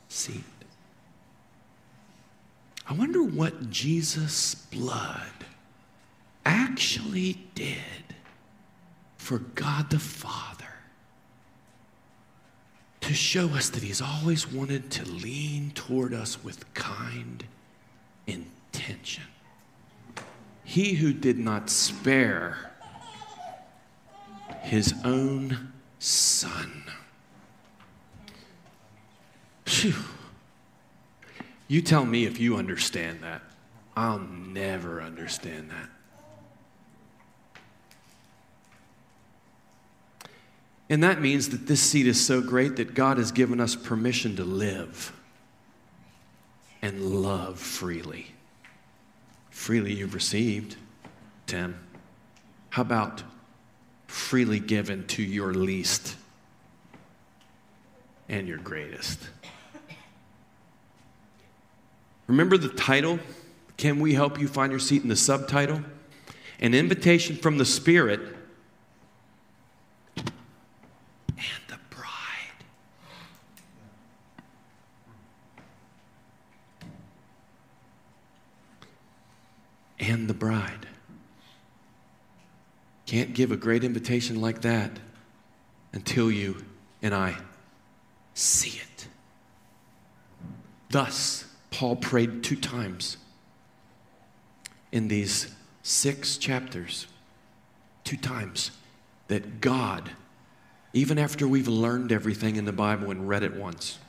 seat? 0.07 0.43
I 2.89 2.93
wonder 2.93 3.21
what 3.21 3.69
Jesus' 3.69 4.55
blood 4.55 5.45
actually 6.43 7.33
did 7.53 7.77
for 9.15 9.37
God 9.37 9.91
the 9.91 9.99
Father 9.99 10.65
to 13.01 13.13
show 13.13 13.49
us 13.49 13.69
that 13.69 13.83
He's 13.83 14.01
always 14.01 14.51
wanted 14.51 14.89
to 14.91 15.05
lean 15.07 15.69
toward 15.75 16.15
us 16.15 16.43
with 16.43 16.73
kind 16.73 17.43
intention. 18.25 19.25
He 20.63 20.95
who 20.95 21.13
did 21.13 21.37
not 21.37 21.69
spare 21.69 22.71
His 24.61 24.95
own 25.05 25.73
Son. 25.99 26.85
Phew. 29.65 29.93
You 31.69 31.83
tell 31.83 32.03
me 32.03 32.25
if 32.25 32.39
you 32.39 32.57
understand 32.57 33.21
that. 33.21 33.43
I'll 33.95 34.19
never 34.19 35.01
understand 35.01 35.69
that. 35.69 35.89
And 40.89 41.03
that 41.03 41.21
means 41.21 41.49
that 41.49 41.67
this 41.67 41.79
seed 41.79 42.07
is 42.07 42.25
so 42.25 42.41
great 42.41 42.77
that 42.77 42.95
God 42.95 43.17
has 43.19 43.31
given 43.31 43.61
us 43.61 43.75
permission 43.75 44.35
to 44.37 44.43
live 44.43 45.13
and 46.81 47.21
love 47.21 47.59
freely. 47.59 48.31
Freely 49.51 49.93
you've 49.93 50.15
received, 50.15 50.75
Tim. 51.45 51.79
How 52.71 52.81
about 52.81 53.21
freely 54.07 54.59
given 54.59 55.05
to 55.07 55.21
your 55.21 55.53
least 55.53 56.15
and 58.27 58.47
your 58.47 58.57
greatest? 58.57 59.19
Remember 62.29 62.57
the 62.59 62.69
title? 62.69 63.19
Can 63.75 63.99
we 63.99 64.13
help 64.13 64.39
you 64.39 64.47
find 64.47 64.71
your 64.71 64.79
seat 64.79 65.01
in 65.01 65.09
the 65.09 65.15
subtitle? 65.15 65.81
An 66.59 66.75
invitation 66.75 67.35
from 67.35 67.57
the 67.57 67.65
Spirit 67.65 68.19
and 70.15 70.27
the 71.67 71.79
bride. 71.89 72.05
And 79.99 80.27
the 80.27 80.35
bride. 80.35 80.85
Can't 83.07 83.33
give 83.33 83.51
a 83.51 83.57
great 83.57 83.83
invitation 83.83 84.39
like 84.39 84.61
that 84.61 84.91
until 85.93 86.29
you 86.29 86.63
and 87.01 87.15
I 87.15 87.37
see 88.35 88.79
it. 88.79 89.07
Thus, 90.91 91.48
Paul 91.71 91.95
prayed 91.95 92.43
two 92.43 92.55
times 92.55 93.17
in 94.91 95.07
these 95.07 95.53
six 95.83 96.37
chapters, 96.37 97.07
two 98.03 98.17
times, 98.17 98.71
that 99.27 99.61
God, 99.61 100.11
even 100.93 101.19
after 101.19 101.47
we've 101.47 101.67
learned 101.67 102.11
everything 102.11 102.55
in 102.55 102.65
the 102.65 102.71
Bible 102.71 103.11
and 103.11 103.29
read 103.29 103.43
it 103.43 103.55
once, 103.55 103.99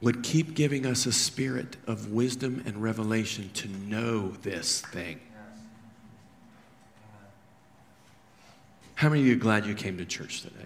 would 0.00 0.22
keep 0.22 0.54
giving 0.54 0.86
us 0.86 1.06
a 1.06 1.12
spirit 1.12 1.76
of 1.86 2.12
wisdom 2.12 2.62
and 2.66 2.82
revelation 2.82 3.50
to 3.54 3.68
know 3.68 4.28
this 4.42 4.80
thing. 4.80 5.20
How 8.94 9.10
many 9.10 9.20
of 9.20 9.26
you 9.26 9.34
are 9.34 9.38
glad 9.38 9.66
you 9.66 9.74
came 9.74 9.98
to 9.98 10.06
church 10.06 10.42
today? 10.42 10.64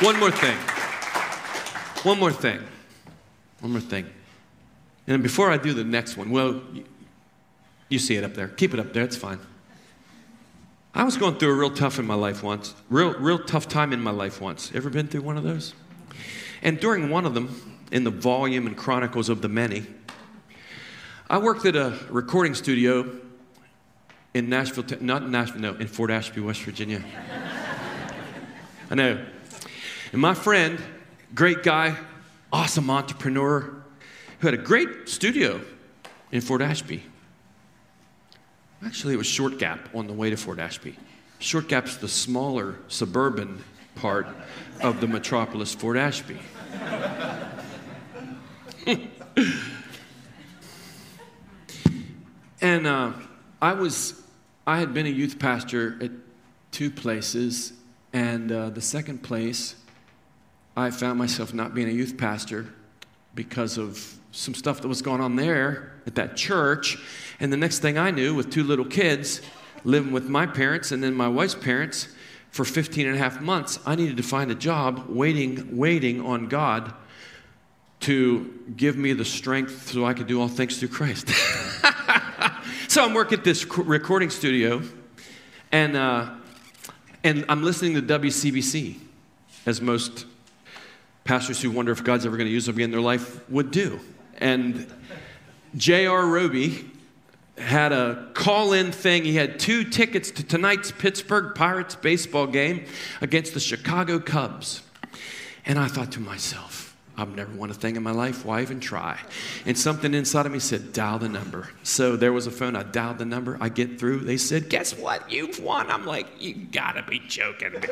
One 0.00 0.18
more 0.18 0.30
thing. 0.30 0.56
One 2.06 2.20
more 2.20 2.30
thing. 2.30 2.60
One 3.58 3.72
more 3.72 3.80
thing. 3.80 4.06
And 5.08 5.24
before 5.24 5.50
I 5.50 5.56
do 5.56 5.74
the 5.74 5.82
next 5.82 6.16
one, 6.16 6.30
well, 6.30 6.62
you 7.88 7.98
see 7.98 8.14
it 8.14 8.22
up 8.22 8.34
there. 8.34 8.46
Keep 8.46 8.74
it 8.74 8.78
up 8.78 8.92
there, 8.92 9.02
it's 9.02 9.16
fine. 9.16 9.40
I 10.94 11.02
was 11.02 11.16
going 11.16 11.34
through 11.34 11.50
a 11.50 11.56
real 11.58 11.74
tough 11.74 11.98
in 11.98 12.06
my 12.06 12.14
life 12.14 12.44
once. 12.44 12.76
Real, 12.90 13.14
real 13.14 13.40
tough 13.40 13.66
time 13.66 13.92
in 13.92 14.00
my 14.00 14.12
life 14.12 14.40
once. 14.40 14.70
Ever 14.72 14.88
been 14.88 15.08
through 15.08 15.22
one 15.22 15.36
of 15.36 15.42
those? 15.42 15.74
And 16.62 16.78
during 16.78 17.10
one 17.10 17.26
of 17.26 17.34
them, 17.34 17.80
in 17.90 18.04
the 18.04 18.12
volume 18.12 18.68
and 18.68 18.76
Chronicles 18.76 19.28
of 19.28 19.42
the 19.42 19.48
Many, 19.48 19.84
I 21.28 21.38
worked 21.38 21.66
at 21.66 21.74
a 21.74 21.98
recording 22.08 22.54
studio 22.54 23.18
in 24.32 24.48
Nashville, 24.48 24.84
not 25.00 25.22
in 25.22 25.32
Nashville, 25.32 25.60
no, 25.60 25.74
in 25.74 25.88
Fort 25.88 26.12
Ashby, 26.12 26.40
West 26.40 26.62
Virginia. 26.62 27.02
I 28.92 28.94
know. 28.94 29.26
And 30.12 30.20
my 30.20 30.34
friend, 30.34 30.80
great 31.34 31.62
guy, 31.62 31.96
awesome 32.52 32.90
entrepreneur, 32.90 33.82
who 34.40 34.46
had 34.46 34.54
a 34.54 34.62
great 34.62 35.08
studio 35.08 35.60
in 36.32 36.40
Fort 36.40 36.62
Ashby. 36.62 37.02
Actually, 38.84 39.14
it 39.14 39.16
was 39.16 39.26
Short 39.26 39.58
Gap 39.58 39.88
on 39.94 40.06
the 40.06 40.12
way 40.12 40.30
to 40.30 40.36
Fort 40.36 40.58
Ashby. 40.58 40.96
Short 41.38 41.68
Gap's 41.68 41.96
the 41.96 42.08
smaller 42.08 42.76
suburban 42.88 43.62
part 43.94 44.26
of 44.80 45.00
the 45.00 45.06
metropolis, 45.06 45.74
Fort 45.74 45.96
Ashby. 45.96 46.38
and 52.60 52.86
uh, 52.86 53.12
I 53.60 53.72
was, 53.72 54.22
I 54.66 54.78
had 54.78 54.94
been 54.94 55.06
a 55.06 55.10
youth 55.10 55.38
pastor 55.38 55.98
at 56.02 56.10
two 56.70 56.90
places, 56.90 57.72
and 58.12 58.52
uh, 58.52 58.70
the 58.70 58.82
second 58.82 59.22
place, 59.22 59.76
I 60.76 60.90
found 60.90 61.18
myself 61.18 61.54
not 61.54 61.74
being 61.74 61.88
a 61.88 61.92
youth 61.92 62.18
pastor 62.18 62.66
because 63.34 63.78
of 63.78 64.14
some 64.30 64.52
stuff 64.52 64.82
that 64.82 64.88
was 64.88 65.00
going 65.00 65.22
on 65.22 65.36
there 65.36 65.92
at 66.06 66.16
that 66.16 66.36
church. 66.36 66.98
And 67.40 67.50
the 67.50 67.56
next 67.56 67.78
thing 67.78 67.96
I 67.96 68.10
knew, 68.10 68.34
with 68.34 68.50
two 68.50 68.62
little 68.62 68.84
kids, 68.84 69.40
living 69.84 70.12
with 70.12 70.28
my 70.28 70.44
parents 70.44 70.92
and 70.92 71.02
then 71.02 71.14
my 71.14 71.28
wife's 71.28 71.54
parents 71.54 72.08
for 72.50 72.64
15 72.64 73.06
and 73.06 73.16
a 73.16 73.18
half 73.18 73.40
months, 73.40 73.78
I 73.86 73.94
needed 73.94 74.18
to 74.18 74.22
find 74.22 74.50
a 74.50 74.54
job 74.54 75.06
waiting, 75.08 75.76
waiting 75.76 76.20
on 76.20 76.48
God 76.48 76.92
to 78.00 78.62
give 78.76 78.96
me 78.96 79.14
the 79.14 79.24
strength 79.24 79.90
so 79.92 80.04
I 80.04 80.12
could 80.12 80.26
do 80.26 80.40
all 80.40 80.48
things 80.48 80.78
through 80.78 80.88
Christ. 80.88 81.28
so 82.88 83.02
I'm 83.02 83.14
working 83.14 83.38
at 83.38 83.44
this 83.44 83.66
recording 83.78 84.28
studio, 84.28 84.82
and, 85.72 85.96
uh, 85.96 86.30
and 87.24 87.46
I'm 87.48 87.62
listening 87.62 87.94
to 87.94 88.02
WCBC, 88.02 88.98
as 89.64 89.80
most 89.80 90.26
pastors 91.26 91.60
who 91.60 91.70
wonder 91.70 91.92
if 91.92 92.02
God's 92.04 92.24
ever 92.24 92.36
going 92.36 92.46
to 92.48 92.52
use 92.52 92.66
them 92.66 92.76
again 92.76 92.86
in 92.86 92.90
their 92.92 93.00
life 93.00 93.48
would 93.50 93.70
do. 93.70 94.00
And 94.38 94.86
J.R. 95.76 96.26
Roby 96.26 96.90
had 97.58 97.92
a 97.92 98.28
call 98.34 98.72
in 98.72 98.92
thing. 98.92 99.24
He 99.24 99.34
had 99.34 99.58
two 99.58 99.84
tickets 99.84 100.30
to 100.32 100.42
tonight's 100.42 100.92
Pittsburgh 100.92 101.54
Pirates 101.54 101.94
baseball 101.94 102.46
game 102.46 102.84
against 103.20 103.54
the 103.54 103.60
Chicago 103.60 104.18
Cubs. 104.18 104.82
And 105.64 105.78
I 105.78 105.88
thought 105.88 106.12
to 106.12 106.20
myself, 106.20 106.96
I've 107.18 107.34
never 107.34 107.52
won 107.54 107.70
a 107.70 107.74
thing 107.74 107.96
in 107.96 108.02
my 108.02 108.10
life. 108.10 108.44
Why 108.44 108.60
even 108.60 108.78
try? 108.78 109.18
And 109.64 109.76
something 109.76 110.12
inside 110.12 110.44
of 110.44 110.52
me 110.52 110.58
said, 110.58 110.92
dial 110.92 111.18
the 111.18 111.30
number. 111.30 111.70
So 111.82 112.14
there 112.14 112.32
was 112.32 112.46
a 112.46 112.50
phone. 112.50 112.76
I 112.76 112.82
dialed 112.82 113.18
the 113.18 113.24
number. 113.24 113.56
I 113.58 113.70
get 113.70 113.98
through. 113.98 114.20
They 114.20 114.36
said, 114.36 114.68
guess 114.68 114.96
what? 114.96 115.30
You've 115.32 115.58
won. 115.60 115.90
I'm 115.90 116.04
like, 116.04 116.26
you 116.38 116.54
gotta 116.54 117.02
be 117.02 117.20
joking 117.20 117.72
me. 117.72 117.88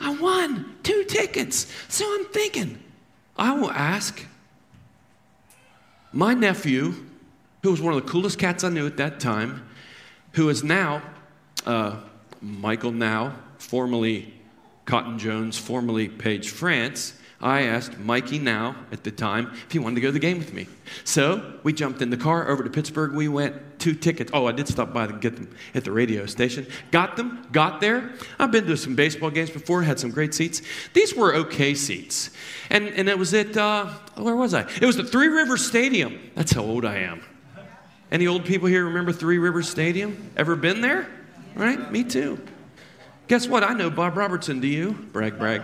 I 0.00 0.14
won 0.14 0.76
two 0.82 1.04
tickets. 1.04 1.72
So 1.88 2.04
I'm 2.06 2.26
thinking, 2.26 2.78
I 3.36 3.52
will 3.52 3.70
ask 3.70 4.24
my 6.12 6.34
nephew, 6.34 6.94
who 7.62 7.70
was 7.70 7.80
one 7.80 7.94
of 7.94 8.04
the 8.04 8.10
coolest 8.10 8.38
cats 8.38 8.64
I 8.64 8.68
knew 8.68 8.86
at 8.86 8.96
that 8.96 9.20
time, 9.20 9.68
who 10.32 10.48
is 10.48 10.62
now 10.62 11.02
uh, 11.66 11.96
Michael 12.40 12.92
Nau, 12.92 13.32
formerly 13.58 14.32
Cotton 14.84 15.18
Jones, 15.18 15.58
formerly 15.58 16.08
Page 16.08 16.50
France. 16.50 17.14
I 17.46 17.62
asked 17.62 17.96
Mikey 18.00 18.40
Nau 18.40 18.74
at 18.90 19.04
the 19.04 19.12
time 19.12 19.52
if 19.66 19.70
he 19.70 19.78
wanted 19.78 19.94
to 19.94 20.00
go 20.00 20.08
to 20.08 20.12
the 20.12 20.18
game 20.18 20.38
with 20.38 20.52
me. 20.52 20.66
So 21.04 21.60
we 21.62 21.72
jumped 21.72 22.02
in 22.02 22.10
the 22.10 22.16
car 22.16 22.48
over 22.48 22.64
to 22.64 22.68
Pittsburgh. 22.68 23.12
We 23.12 23.28
went 23.28 23.78
two 23.78 23.94
tickets. 23.94 24.32
Oh, 24.34 24.46
I 24.46 24.52
did 24.52 24.66
stop 24.66 24.92
by 24.92 25.06
to 25.06 25.12
get 25.12 25.36
them 25.36 25.54
at 25.72 25.84
the 25.84 25.92
radio 25.92 26.26
station. 26.26 26.66
Got 26.90 27.16
them, 27.16 27.46
got 27.52 27.80
there. 27.80 28.10
I've 28.40 28.50
been 28.50 28.66
to 28.66 28.76
some 28.76 28.96
baseball 28.96 29.30
games 29.30 29.50
before, 29.50 29.84
had 29.84 30.00
some 30.00 30.10
great 30.10 30.34
seats. 30.34 30.60
These 30.92 31.14
were 31.14 31.36
okay 31.36 31.74
seats. 31.74 32.30
And, 32.68 32.88
and 32.88 33.08
it 33.08 33.16
was 33.16 33.32
at, 33.32 33.56
uh, 33.56 33.90
where 34.16 34.34
was 34.34 34.52
I? 34.52 34.62
It 34.82 34.84
was 34.84 34.96
the 34.96 35.04
Three 35.04 35.28
Rivers 35.28 35.64
Stadium. 35.64 36.18
That's 36.34 36.50
how 36.50 36.62
old 36.62 36.84
I 36.84 36.96
am. 36.98 37.22
Any 38.10 38.26
old 38.26 38.44
people 38.44 38.66
here 38.66 38.86
remember 38.86 39.12
Three 39.12 39.38
Rivers 39.38 39.68
Stadium? 39.68 40.32
Ever 40.36 40.56
been 40.56 40.80
there? 40.80 41.06
Right? 41.54 41.92
Me 41.92 42.02
too. 42.02 42.40
Guess 43.28 43.46
what? 43.46 43.62
I 43.62 43.72
know 43.72 43.88
Bob 43.88 44.16
Robertson. 44.16 44.58
Do 44.58 44.66
you? 44.66 44.94
Brag, 45.12 45.38
brag. 45.38 45.62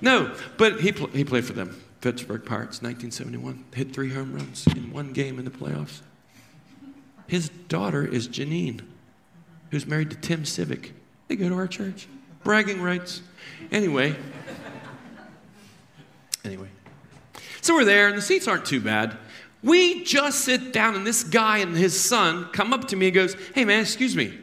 No, 0.00 0.34
but 0.56 0.80
he, 0.80 0.92
pl- 0.92 1.08
he 1.08 1.24
played 1.24 1.44
for 1.44 1.52
them. 1.52 1.80
Pittsburgh 2.00 2.44
Pirates, 2.44 2.82
1971. 2.82 3.64
Hit 3.74 3.92
three 3.94 4.12
home 4.12 4.34
runs 4.34 4.66
in 4.66 4.92
one 4.92 5.12
game 5.12 5.38
in 5.38 5.44
the 5.44 5.50
playoffs. 5.50 6.00
His 7.28 7.48
daughter 7.48 8.04
is 8.04 8.28
Janine, 8.28 8.80
who's 9.70 9.86
married 9.86 10.10
to 10.10 10.16
Tim 10.16 10.44
Civic. 10.44 10.92
They 11.28 11.36
go 11.36 11.48
to 11.48 11.54
our 11.54 11.68
church. 11.68 12.08
Bragging 12.42 12.82
rights. 12.82 13.22
Anyway. 13.70 14.16
Anyway. 16.44 16.68
So 17.60 17.74
we're 17.74 17.84
there, 17.84 18.08
and 18.08 18.18
the 18.18 18.22
seats 18.22 18.48
aren't 18.48 18.66
too 18.66 18.80
bad. 18.80 19.16
We 19.62 20.02
just 20.02 20.40
sit 20.40 20.72
down, 20.72 20.96
and 20.96 21.06
this 21.06 21.22
guy 21.22 21.58
and 21.58 21.76
his 21.76 21.98
son 21.98 22.46
come 22.52 22.72
up 22.72 22.88
to 22.88 22.96
me 22.96 23.06
and 23.06 23.14
goes, 23.14 23.36
Hey, 23.54 23.64
man, 23.64 23.82
excuse 23.82 24.16
me. 24.16 24.36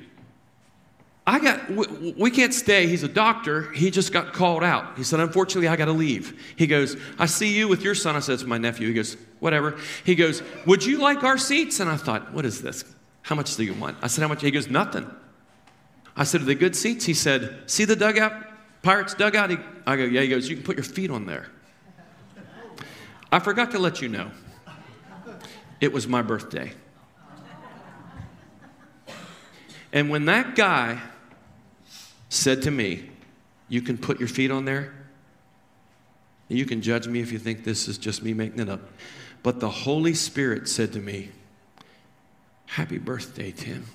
I 1.30 1.38
got, 1.38 1.70
we, 1.70 2.16
we, 2.18 2.32
can't 2.32 2.56
stay. 2.56 2.88
He's 2.88 3.04
a 3.04 3.08
doctor. 3.08 3.72
He 3.74 3.92
just 3.92 4.12
got 4.12 4.34
called 4.34 4.64
out. 4.64 4.98
He 4.98 5.04
said, 5.04 5.20
Unfortunately, 5.20 5.68
I 5.68 5.76
got 5.76 5.86
to 5.86 5.92
leave. 5.92 6.54
He 6.56 6.66
goes, 6.66 6.98
I 7.20 7.28
see 7.28 7.56
you 7.56 7.68
with 7.68 7.84
your 7.84 7.94
son. 7.94 8.16
I 8.16 8.20
said, 8.20 8.34
It's 8.34 8.46
my 8.46 8.58
nephew. 8.58 8.88
He 8.88 8.96
goes, 8.96 9.16
Whatever. 9.40 9.78
He 10.04 10.16
goes, 10.16 10.42
Would 10.66 10.84
you 10.84 10.98
like 10.98 11.24
our 11.24 11.38
seats? 11.38 11.82
And 11.82 11.88
I 11.88 11.98
thought, 11.98 12.34
What 12.34 12.46
is 12.46 12.64
this? 12.64 12.84
How 13.22 13.36
much 13.36 13.56
do 13.56 13.64
you 13.64 13.76
want? 13.76 13.98
I 14.02 14.08
said, 14.08 14.24
How 14.24 14.28
much? 14.28 14.42
He 14.42 14.50
goes, 14.50 14.72
Nothing. 14.72 15.08
I 16.16 16.24
said, 16.24 16.42
Are 16.42 16.46
they 16.46 16.56
good 16.56 16.76
seats? 16.76 17.06
He 17.06 17.14
said, 17.14 17.62
See 17.68 17.86
the 17.86 17.96
dugout? 17.96 18.34
Pirates 18.82 19.14
dugout? 19.14 19.52
He, 19.52 19.58
I 19.86 19.98
go, 19.98 20.06
Yeah. 20.06 20.22
He 20.22 20.30
goes, 20.30 20.50
You 20.50 20.56
can 20.56 20.66
put 20.66 20.78
your 20.78 20.84
feet 20.84 21.12
on 21.12 21.28
there. 21.28 21.46
I 23.32 23.38
forgot 23.38 23.70
to 23.72 23.78
let 23.78 24.02
you 24.02 24.10
know. 24.10 24.32
It 25.80 25.94
was 25.94 26.08
my 26.08 26.24
birthday. 26.24 26.72
And 29.94 30.10
when 30.10 30.26
that 30.26 30.56
guy 30.56 31.00
said 32.30 32.62
to 32.62 32.72
me, 32.72 33.10
You 33.68 33.82
can 33.82 33.98
put 33.98 34.20
your 34.20 34.30
feet 34.30 34.52
on 34.52 34.66
there. 34.66 34.94
You 36.48 36.66
can 36.66 36.82
judge 36.82 37.08
me 37.08 37.20
if 37.20 37.32
you 37.32 37.38
think 37.38 37.64
this 37.64 37.88
is 37.88 37.98
just 37.98 38.24
me 38.24 38.34
making 38.34 38.60
it 38.60 38.70
up. 38.70 38.82
But 39.44 39.60
the 39.60 39.70
Holy 39.70 40.14
Spirit 40.14 40.68
said 40.68 40.94
to 40.94 41.00
me, 41.00 41.30
Happy 42.66 42.98
birthday, 42.98 43.52
Tim. 43.52 43.86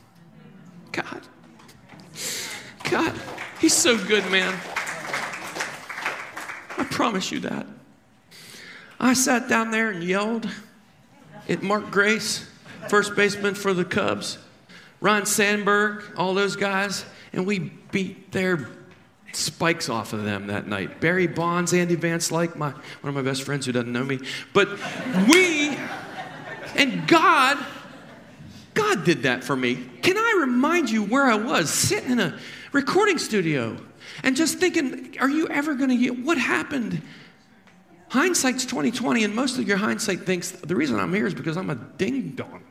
God. 0.93 1.22
God, 2.91 3.14
He's 3.61 3.74
so 3.74 3.97
good, 3.97 4.28
man. 4.30 4.53
I 6.76 6.85
promise 6.91 7.30
you 7.32 7.41
that. 7.41 7.66
I 9.01 9.14
sat 9.14 9.49
down 9.49 9.70
there 9.70 9.91
and 9.91 10.03
yelled 10.03 10.49
at 11.49 11.62
Mark 11.62 11.91
Grace, 11.91 12.49
first 12.89 13.14
baseman 13.16 13.55
for 13.55 13.74
the 13.74 13.85
Cubs, 13.85 14.39
Ryne 15.01 15.26
Sandberg, 15.26 16.05
all 16.16 16.35
those 16.35 16.57
guys 16.57 17.05
and 17.35 17.47
we 17.47 17.72
beat 17.95 18.32
their 18.32 18.68
spikes 19.32 19.88
off 19.88 20.12
of 20.12 20.24
them 20.24 20.49
that 20.49 20.66
night. 20.66 21.01
Barry 21.01 21.28
Bonds, 21.28 21.72
Andy 21.72 21.95
Van 21.95 22.18
Slyke, 22.18 22.32
like 22.32 22.57
my, 22.57 22.70
one 22.70 23.09
of 23.09 23.14
my 23.14 23.22
best 23.22 23.45
friends 23.45 23.66
who 23.66 23.72
doesn't 23.72 23.92
know 23.92 24.03
me. 24.03 24.18
But 24.53 24.68
we, 25.28 25.78
and 26.74 27.07
God, 27.07 27.64
God 28.74 29.05
did 29.05 29.22
that 29.22 29.45
for 29.45 29.55
me. 29.55 29.76
Can 30.03 30.18
I 30.18 30.38
remind 30.40 30.90
you 30.90 31.05
where 31.05 31.24
I 31.24 31.36
was 31.36 31.70
sitting 31.70 32.11
in 32.11 32.18
a 32.18 32.36
recording 32.72 33.18
studio 33.18 33.76
and 34.24 34.34
just 34.34 34.59
thinking, 34.59 35.16
are 35.20 35.30
you 35.30 35.47
ever 35.47 35.76
going 35.76 35.90
to 35.90 35.97
get 35.97 36.18
what 36.18 36.36
happened? 36.36 37.01
Hindsight's 38.09 38.64
2020, 38.64 39.22
and 39.22 39.36
most 39.36 39.57
of 39.57 39.68
your 39.68 39.76
hindsight 39.76 40.26
thinks 40.26 40.51
the 40.51 40.74
reason 40.74 40.99
I'm 40.99 41.14
here 41.14 41.28
is 41.28 41.34
because 41.34 41.57
I'm 41.57 41.70
a 41.70 41.76
ding 41.76 42.30
dong. 42.30 42.63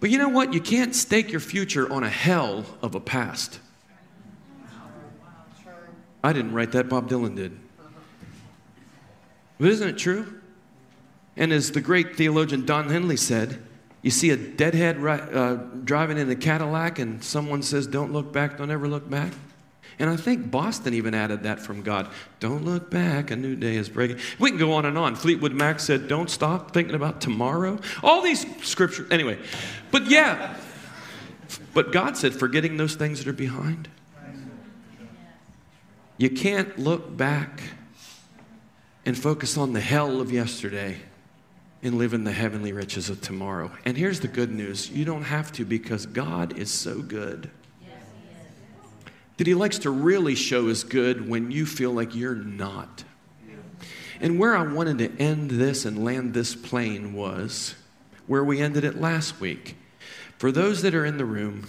But 0.00 0.10
you 0.10 0.18
know 0.18 0.28
what? 0.28 0.52
You 0.52 0.60
can't 0.60 0.94
stake 0.94 1.30
your 1.30 1.40
future 1.40 1.90
on 1.92 2.04
a 2.04 2.08
hell 2.08 2.64
of 2.82 2.94
a 2.94 3.00
past. 3.00 3.58
I 6.22 6.32
didn't 6.32 6.52
write 6.52 6.72
that, 6.72 6.88
Bob 6.88 7.08
Dylan 7.08 7.36
did. 7.36 7.58
But 9.58 9.68
isn't 9.70 9.88
it 9.88 9.98
true? 9.98 10.40
And 11.36 11.52
as 11.52 11.72
the 11.72 11.80
great 11.80 12.16
theologian 12.16 12.64
Don 12.64 12.90
Henley 12.90 13.16
said, 13.16 13.62
you 14.02 14.10
see 14.10 14.30
a 14.30 14.36
deadhead 14.36 15.04
uh, 15.04 15.56
driving 15.84 16.18
in 16.18 16.30
a 16.30 16.36
Cadillac, 16.36 16.98
and 16.98 17.22
someone 17.22 17.62
says, 17.62 17.86
Don't 17.86 18.12
look 18.12 18.32
back, 18.32 18.58
don't 18.58 18.70
ever 18.70 18.88
look 18.88 19.08
back. 19.10 19.32
And 19.98 20.08
I 20.08 20.16
think 20.16 20.50
Boston 20.50 20.94
even 20.94 21.12
added 21.12 21.42
that 21.42 21.58
from 21.58 21.82
God. 21.82 22.08
Don't 22.38 22.64
look 22.64 22.90
back, 22.90 23.30
a 23.30 23.36
new 23.36 23.56
day 23.56 23.76
is 23.76 23.88
breaking. 23.88 24.18
We 24.38 24.50
can 24.50 24.58
go 24.58 24.72
on 24.72 24.86
and 24.86 24.96
on. 24.96 25.16
Fleetwood 25.16 25.52
Mac 25.52 25.80
said, 25.80 26.06
Don't 26.06 26.30
stop 26.30 26.72
thinking 26.72 26.94
about 26.94 27.20
tomorrow. 27.20 27.78
All 28.02 28.22
these 28.22 28.46
scriptures. 28.64 29.10
Anyway, 29.10 29.38
but 29.90 30.06
yeah. 30.06 30.56
But 31.74 31.92
God 31.92 32.16
said, 32.16 32.32
Forgetting 32.32 32.76
those 32.76 32.94
things 32.94 33.18
that 33.18 33.28
are 33.28 33.32
behind. 33.32 33.88
You 36.16 36.30
can't 36.30 36.78
look 36.78 37.16
back 37.16 37.60
and 39.06 39.16
focus 39.16 39.56
on 39.56 39.72
the 39.72 39.80
hell 39.80 40.20
of 40.20 40.30
yesterday 40.30 40.98
and 41.82 41.96
live 41.96 42.12
in 42.12 42.24
the 42.24 42.32
heavenly 42.32 42.72
riches 42.72 43.08
of 43.08 43.20
tomorrow. 43.20 43.70
And 43.84 43.96
here's 43.96 44.20
the 44.20 44.28
good 44.28 44.52
news 44.52 44.90
you 44.90 45.04
don't 45.04 45.22
have 45.22 45.52
to 45.52 45.64
because 45.64 46.06
God 46.06 46.58
is 46.58 46.70
so 46.70 47.00
good. 47.02 47.50
That 49.38 49.46
He 49.46 49.54
likes 49.54 49.78
to 49.78 49.90
really 49.90 50.34
show 50.34 50.68
His 50.68 50.84
good 50.84 51.28
when 51.28 51.50
you 51.50 51.64
feel 51.64 51.92
like 51.92 52.14
you're 52.14 52.34
not. 52.34 53.04
And 54.20 54.38
where 54.38 54.56
I 54.56 54.62
wanted 54.62 54.98
to 54.98 55.22
end 55.22 55.50
this 55.50 55.84
and 55.84 56.04
land 56.04 56.34
this 56.34 56.54
plane 56.54 57.14
was 57.14 57.74
where 58.26 58.44
we 58.44 58.60
ended 58.60 58.84
it 58.84 59.00
last 59.00 59.40
week. 59.40 59.76
For 60.38 60.52
those 60.52 60.82
that 60.82 60.94
are 60.94 61.04
in 61.04 61.18
the 61.18 61.24
room, 61.24 61.68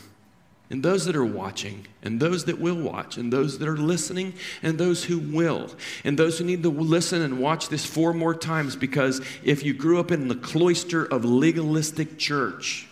and 0.72 0.84
those 0.84 1.06
that 1.06 1.16
are 1.16 1.26
watching, 1.26 1.88
and 2.04 2.20
those 2.20 2.46
that 2.46 2.60
will 2.60 2.80
watch, 2.80 3.18
and 3.18 3.34
those 3.34 3.58
that 3.58 3.68
are 3.68 3.78
listening, 3.78 4.34
and 4.62 4.78
those 4.78 5.04
who 5.04 5.18
will, 5.18 5.72
and 6.04 6.18
those 6.18 6.38
who 6.38 6.46
need 6.46 6.62
to 6.64 6.70
listen 6.70 7.22
and 7.22 7.40
watch 7.40 7.70
this 7.70 7.86
four 7.86 8.14
more 8.14 8.36
times 8.36 8.76
because 8.76 9.22
if 9.44 9.64
you 9.64 9.74
grew 9.74 10.00
up 10.00 10.12
in 10.12 10.28
the 10.28 10.36
cloister 10.36 11.06
of 11.06 11.26
legalistic 11.26 12.20
church 12.20 12.89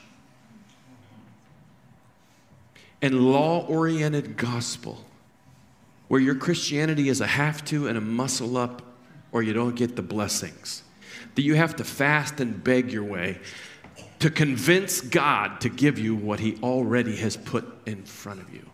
and 3.02 3.32
law 3.32 3.66
oriented 3.68 4.38
gospel, 4.38 5.04
where 6.08 6.22
your 6.22 6.36
Christianity 6.36 7.10
is 7.10 7.22
a 7.22 7.28
have 7.28 7.64
to 7.66 7.88
and 7.88 7.98
a 7.98 8.02
muscle 8.02 8.58
up, 8.58 8.82
or 9.32 9.44
you 9.44 9.54
don't 9.54 9.76
get 9.76 9.96
the 9.96 10.02
blessings, 10.02 10.84
that 11.36 11.42
you 11.42 11.56
have 11.56 11.76
to 11.76 11.84
fast 11.84 12.40
and 12.40 12.64
beg 12.64 12.92
your 12.92 13.04
way 13.04 13.40
to 14.20 14.30
convince 14.30 15.02
God 15.02 15.62
to 15.62 15.70
give 15.70 16.00
you 16.00 16.16
what 16.16 16.40
He 16.40 16.58
already 16.64 17.16
has 17.18 17.38
put 17.38 17.66
in 17.86 18.04
front 18.04 18.42
of 18.42 18.54
you. 18.54 18.68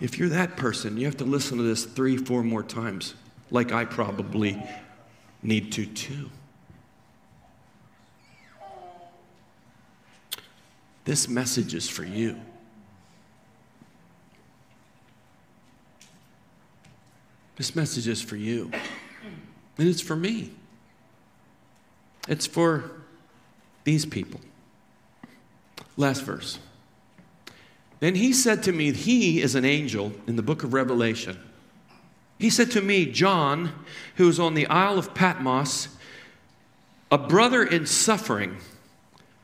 If 0.00 0.18
you're 0.18 0.30
that 0.30 0.56
person, 0.56 0.96
you 0.96 1.06
have 1.06 1.18
to 1.18 1.24
listen 1.24 1.58
to 1.58 1.62
this 1.62 1.84
three, 1.84 2.16
four 2.16 2.42
more 2.42 2.64
times, 2.64 3.14
like 3.50 3.70
I 3.70 3.84
probably 3.84 4.60
need 5.42 5.70
to 5.72 5.86
too. 5.86 6.30
This 11.04 11.28
message 11.28 11.74
is 11.74 11.88
for 11.88 12.04
you. 12.04 12.40
This 17.62 17.76
message 17.76 18.08
is 18.08 18.20
for 18.20 18.34
you. 18.34 18.72
And 19.78 19.86
it's 19.88 20.00
for 20.00 20.16
me. 20.16 20.50
It's 22.26 22.44
for 22.44 22.90
these 23.84 24.04
people. 24.04 24.40
Last 25.96 26.24
verse. 26.24 26.58
Then 28.00 28.16
he 28.16 28.32
said 28.32 28.64
to 28.64 28.72
me, 28.72 28.90
He 28.90 29.40
is 29.40 29.54
an 29.54 29.64
angel 29.64 30.10
in 30.26 30.34
the 30.34 30.42
book 30.42 30.64
of 30.64 30.74
Revelation. 30.74 31.38
He 32.36 32.50
said 32.50 32.72
to 32.72 32.82
me, 32.82 33.06
John, 33.06 33.70
who 34.16 34.28
is 34.28 34.40
on 34.40 34.54
the 34.54 34.66
Isle 34.66 34.98
of 34.98 35.14
Patmos, 35.14 35.86
a 37.12 37.18
brother 37.18 37.62
in 37.62 37.86
suffering 37.86 38.56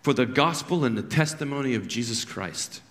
for 0.02 0.12
the 0.12 0.26
gospel 0.26 0.84
and 0.84 0.98
the 0.98 1.02
testimony 1.02 1.76
of 1.76 1.86
Jesus 1.86 2.24
Christ. 2.24 2.82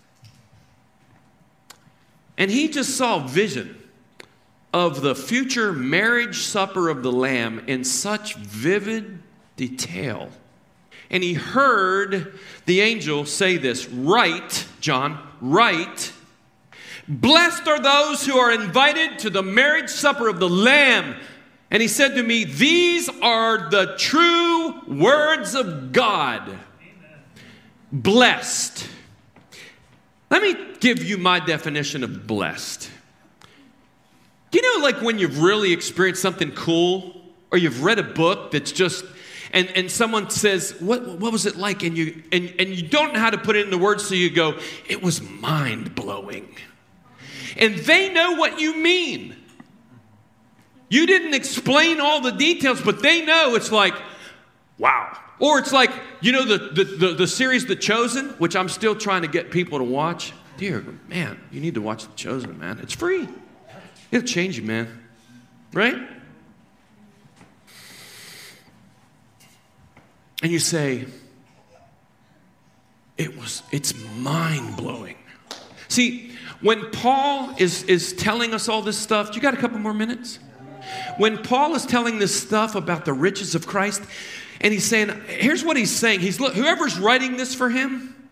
And 2.38 2.50
he 2.50 2.70
just 2.70 2.96
saw 2.96 3.28
vision 3.28 3.84
of 4.74 5.02
the 5.02 5.16
future 5.16 5.72
marriage 5.74 6.40
supper 6.40 6.90
of 6.90 7.04
the 7.04 7.12
Lamb 7.12 7.64
in 7.68 7.84
such 7.84 8.36
vivid 8.36 9.20
detail 9.56 10.30
and 11.10 11.24
he 11.24 11.34
heard 11.34 12.38
the 12.66 12.82
angel 12.82 13.26
say 13.26 13.58
this 13.58 13.88
Write, 13.88 14.66
John, 14.80 15.26
write. 15.42 16.14
Blessed 17.08 17.68
are 17.68 17.80
those 17.80 18.26
who 18.26 18.38
are 18.38 18.52
invited 18.52 19.20
to 19.20 19.30
the 19.30 19.44
marriage 19.44 19.90
supper 19.90 20.28
of 20.28 20.40
the 20.40 20.50
Lamb. 20.50 21.16
And 21.72 21.82
he 21.82 21.88
said 21.88 22.16
to 22.16 22.24
me, 22.24 22.44
These 22.44 23.10
are 23.22 23.70
the 23.70 23.96
true 23.98 24.82
words 24.88 25.56
of 25.56 25.94
God. 25.94 26.42
Amen. 26.50 26.60
Blessed. 27.94 28.90
Let 30.30 30.42
me 30.42 30.56
give 30.82 31.02
you 31.04 31.18
my 31.18 31.40
definition 31.40 32.04
of 32.04 32.28
blessed. 32.28 32.92
You 34.58 34.80
know, 34.80 34.84
like 34.84 35.04
when 35.04 35.20
you've 35.20 35.44
really 35.44 35.72
experienced 35.72 36.20
something 36.20 36.50
cool, 36.50 37.22
or 37.52 37.60
you've 37.60 37.84
read 37.84 38.00
a 38.00 38.04
book 38.04 38.50
that's 38.50 38.72
just 38.72 39.06
and, 39.52 39.70
and 39.76 39.92
someone 39.92 40.32
says, 40.32 40.72
what, 40.80 41.20
what 41.20 41.32
was 41.32 41.46
it 41.46 41.58
like? 41.58 41.84
And 41.84 41.96
you, 41.96 42.24
and, 42.32 42.52
and 42.58 42.70
you 42.70 42.82
don't 42.88 43.14
know 43.14 43.20
how 43.20 43.30
to 43.30 43.38
put 43.38 43.56
it 43.56 43.66
into 43.66 43.78
words, 43.78 44.08
so 44.08 44.16
you 44.16 44.32
go, 44.32 44.58
It 44.90 45.04
was 45.04 45.22
mind 45.22 45.94
blowing. 45.94 46.56
And 47.56 47.76
they 47.76 48.12
know 48.12 48.32
what 48.32 48.60
you 48.60 48.76
mean. 48.78 49.36
You 50.90 51.06
didn't 51.06 51.36
explain 51.36 52.02
all 52.02 52.22
the 52.22 52.32
details, 52.32 52.82
but 52.82 53.04
they 53.04 53.24
know 53.24 53.54
it's 53.54 53.72
like, 53.72 53.94
wow. 54.80 55.16
Or 55.38 55.60
it's 55.60 55.72
like, 55.72 55.92
you 56.20 56.32
know, 56.32 56.46
the, 56.46 56.58
the, 56.58 56.84
the, 56.84 57.14
the, 57.14 57.28
series 57.28 57.68
The 57.68 57.76
Chosen, 57.76 58.30
which 58.40 58.56
I'm 58.56 58.70
still 58.70 58.96
trying 58.96 59.22
to 59.22 59.28
get 59.28 59.52
people 59.52 59.78
to 59.78 59.84
watch. 59.84 60.34
Dear 60.58 60.84
man, 61.08 61.40
you 61.52 61.62
need 61.62 61.76
to 61.76 61.82
watch 61.84 62.08
The 62.08 62.16
Chosen, 62.16 62.58
man. 62.58 62.80
It's 62.82 62.96
free. 62.96 63.28
It'll 64.12 64.28
change 64.28 64.58
you, 64.58 64.64
man. 64.64 65.04
Right? 65.74 65.98
and 70.44 70.52
you 70.52 70.60
say, 70.60 71.06
it 73.18 73.38
was, 73.38 73.64
it's 73.72 73.94
mind 74.18 74.78
blowing. 74.78 75.18
See, 75.88 76.32
when 76.62 76.92
Paul 76.92 77.56
is, 77.58 77.84
is 77.84 78.14
telling 78.14 78.54
us 78.54 78.70
all 78.70 78.82
this 78.82 78.98
stuff, 78.98 79.36
you 79.36 79.42
got 79.42 79.54
a 79.54 79.58
couple 79.58 79.80
more 79.80 79.94
minutes? 79.94 80.40
When 81.18 81.42
Paul 81.42 81.76
is 81.76 81.86
telling 81.86 82.20
this 82.20 82.40
stuff 82.40 82.76
about 82.76 83.06
the 83.06 83.14
riches 83.14 83.56
of 83.56 83.66
Christ, 83.66 84.04
and 84.62 84.74
he's 84.74 84.86
saying, 84.86 85.10
here's 85.28 85.64
what 85.64 85.78
he's 85.78 85.96
saying. 85.96 86.20
He's 86.20 86.38
whoever's 86.38 87.00
writing 87.00 87.38
this 87.38 87.56
for 87.56 87.70
him, 87.70 88.30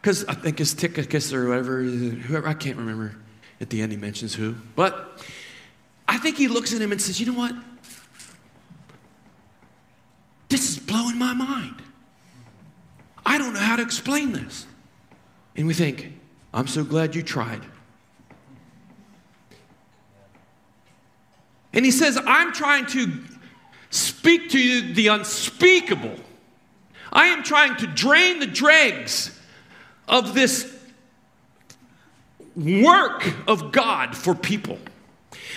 because 0.00 0.24
I 0.26 0.34
think 0.34 0.60
it's 0.60 0.74
Tychicus 0.74 1.32
or 1.32 1.48
whatever, 1.48 1.82
whoever, 1.82 2.46
I 2.46 2.54
can't 2.54 2.76
remember. 2.76 3.16
At 3.60 3.70
the 3.70 3.82
end, 3.82 3.92
he 3.92 3.98
mentions 3.98 4.34
who. 4.34 4.54
But 4.74 5.22
I 6.08 6.18
think 6.18 6.36
he 6.36 6.48
looks 6.48 6.74
at 6.74 6.80
him 6.80 6.92
and 6.92 7.00
says, 7.00 7.20
you 7.20 7.26
know 7.26 7.38
what? 7.38 7.54
This 10.48 10.70
is 10.70 10.78
blowing 10.78 11.18
my 11.18 11.32
mind. 11.34 11.82
I 13.24 13.38
don't 13.38 13.52
know 13.52 13.60
how 13.60 13.76
to 13.76 13.82
explain 13.82 14.32
this. 14.32 14.66
And 15.56 15.66
we 15.66 15.74
think, 15.74 16.12
I'm 16.52 16.66
so 16.66 16.82
glad 16.82 17.14
you 17.14 17.22
tried. 17.22 17.62
And 21.72 21.84
he 21.84 21.90
says, 21.90 22.18
I'm 22.26 22.52
trying 22.52 22.86
to 22.86 23.12
speak 23.90 24.50
to 24.50 24.58
you 24.58 24.94
the 24.94 25.08
unspeakable. 25.08 26.16
I 27.12 27.26
am 27.26 27.42
trying 27.42 27.76
to 27.76 27.86
drain 27.86 28.40
the 28.40 28.46
dregs 28.46 29.38
of 30.08 30.34
this 30.34 30.79
work 32.56 33.34
of 33.48 33.72
God 33.72 34.16
for 34.16 34.34
people. 34.34 34.78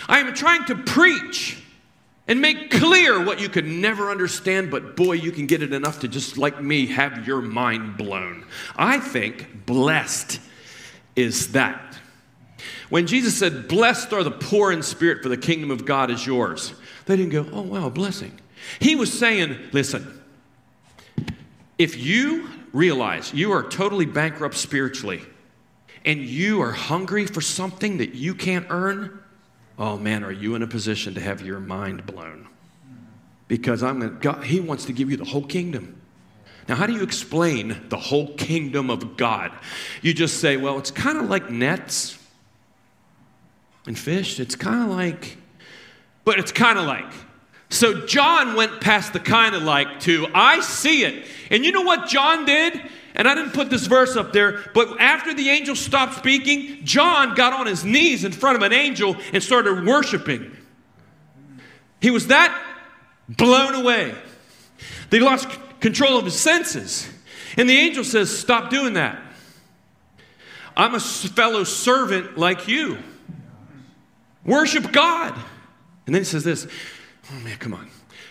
I 0.07 0.19
am 0.19 0.33
trying 0.33 0.65
to 0.65 0.75
preach 0.75 1.61
and 2.27 2.39
make 2.39 2.71
clear 2.71 3.23
what 3.23 3.41
you 3.41 3.49
could 3.49 3.65
never 3.65 4.09
understand, 4.09 4.71
but 4.71 4.95
boy, 4.95 5.13
you 5.13 5.31
can 5.31 5.45
get 5.45 5.61
it 5.61 5.73
enough 5.73 5.99
to 6.01 6.07
just 6.07 6.37
like 6.37 6.61
me 6.61 6.87
have 6.87 7.27
your 7.27 7.41
mind 7.41 7.97
blown. 7.97 8.45
I 8.75 8.99
think 8.99 9.65
blessed 9.65 10.39
is 11.15 11.51
that. 11.51 11.99
When 12.89 13.07
Jesus 13.07 13.37
said, 13.37 13.67
Blessed 13.67 14.13
are 14.13 14.23
the 14.23 14.31
poor 14.31 14.71
in 14.71 14.83
spirit, 14.83 15.21
for 15.21 15.29
the 15.29 15.37
kingdom 15.37 15.71
of 15.71 15.85
God 15.85 16.11
is 16.11 16.25
yours, 16.25 16.73
they 17.05 17.17
didn't 17.17 17.31
go, 17.31 17.45
Oh, 17.51 17.61
wow, 17.61 17.89
blessing. 17.89 18.39
He 18.79 18.95
was 18.95 19.11
saying, 19.11 19.57
Listen, 19.73 20.21
if 21.77 21.97
you 21.97 22.49
realize 22.71 23.33
you 23.33 23.51
are 23.51 23.63
totally 23.63 24.05
bankrupt 24.05 24.55
spiritually 24.55 25.21
and 26.05 26.21
you 26.21 26.61
are 26.61 26.71
hungry 26.71 27.25
for 27.25 27.41
something 27.41 27.97
that 27.97 28.13
you 28.15 28.35
can't 28.35 28.65
earn, 28.69 29.19
oh 29.77 29.97
man, 29.97 30.23
are 30.23 30.31
you 30.31 30.55
in 30.55 30.61
a 30.61 30.67
position 30.67 31.13
to 31.15 31.21
have 31.21 31.41
your 31.41 31.59
mind 31.59 32.05
blown? 32.05 32.47
Because 33.47 33.83
I'm 33.83 33.99
gonna, 33.99 34.11
God, 34.11 34.43
He 34.43 34.59
wants 34.59 34.85
to 34.85 34.93
give 34.93 35.09
you 35.09 35.17
the 35.17 35.25
whole 35.25 35.45
kingdom. 35.45 36.01
Now, 36.67 36.75
how 36.75 36.87
do 36.87 36.93
you 36.93 37.03
explain 37.03 37.81
the 37.89 37.97
whole 37.97 38.33
kingdom 38.35 38.89
of 38.89 39.17
God? 39.17 39.51
You 40.01 40.13
just 40.13 40.39
say, 40.39 40.55
well, 40.57 40.77
it's 40.79 40.91
kind 40.91 41.17
of 41.17 41.29
like 41.29 41.49
nets 41.49 42.17
and 43.85 43.99
fish. 43.99 44.39
It's 44.39 44.55
kind 44.55 44.83
of 44.83 44.89
like, 44.89 45.37
but 46.23 46.39
it's 46.39 46.51
kind 46.51 46.79
of 46.79 46.85
like. 46.85 47.11
So 47.69 48.05
John 48.05 48.55
went 48.55 48.81
past 48.81 49.13
the 49.13 49.19
kind 49.19 49.55
of 49.55 49.63
like 49.63 49.99
to, 50.01 50.27
I 50.33 50.61
see 50.61 51.03
it. 51.03 51.25
And 51.49 51.65
you 51.65 51.71
know 51.71 51.81
what 51.81 52.07
John 52.07 52.45
did? 52.45 52.79
And 53.15 53.27
I 53.27 53.35
didn't 53.35 53.53
put 53.53 53.69
this 53.69 53.85
verse 53.85 54.15
up 54.15 54.33
there, 54.33 54.63
but 54.73 54.99
after 54.99 55.33
the 55.33 55.49
angel 55.49 55.75
stopped 55.75 56.15
speaking, 56.15 56.83
John 56.83 57.35
got 57.35 57.53
on 57.53 57.67
his 57.67 57.85
knees 57.85 58.23
in 58.23 58.31
front 58.31 58.55
of 58.55 58.63
an 58.63 58.73
angel 58.73 59.15
and 59.31 59.43
started 59.43 59.85
worshiping. 59.85 60.55
He 62.01 62.09
was 62.09 62.27
that 62.27 62.59
blown 63.29 63.75
away. 63.75 64.15
They 65.09 65.19
lost 65.19 65.47
control 65.79 66.17
of 66.17 66.25
his 66.25 66.39
senses. 66.39 67.07
And 67.55 67.69
the 67.69 67.77
angel 67.77 68.03
says, 68.03 68.35
Stop 68.35 68.69
doing 68.69 68.93
that. 68.93 69.21
I'm 70.75 70.95
a 70.95 70.99
fellow 70.99 71.63
servant 71.63 72.37
like 72.37 72.67
you. 72.67 72.97
Worship 74.43 74.91
God. 74.91 75.35
And 76.05 76.13
then 76.13 76.21
he 76.21 76.25
says 76.25 76.43
this 76.43 76.67
oh 77.31 77.39
man, 77.41 77.57
come 77.57 77.73
on. 77.73 77.89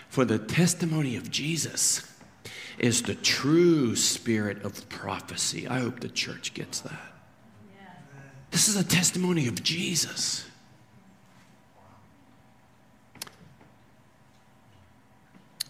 For 0.09 0.25
the 0.25 0.39
testimony 0.39 1.17
of 1.17 1.31
Jesus 1.31 2.12
is 2.79 3.03
the 3.03 3.15
true 3.15 3.95
spirit 3.97 4.65
of 4.65 4.89
prophecy. 4.89 5.69
I 5.69 5.81
hope 5.81 6.01
the 6.01 6.09
church 6.09 6.55
gets 6.55 6.81
that. 6.81 7.13
This 8.51 8.69
is 8.69 8.77
a 8.77 8.85
testimony 8.85 9.49
of 9.49 9.63
Jesus. 9.63 10.45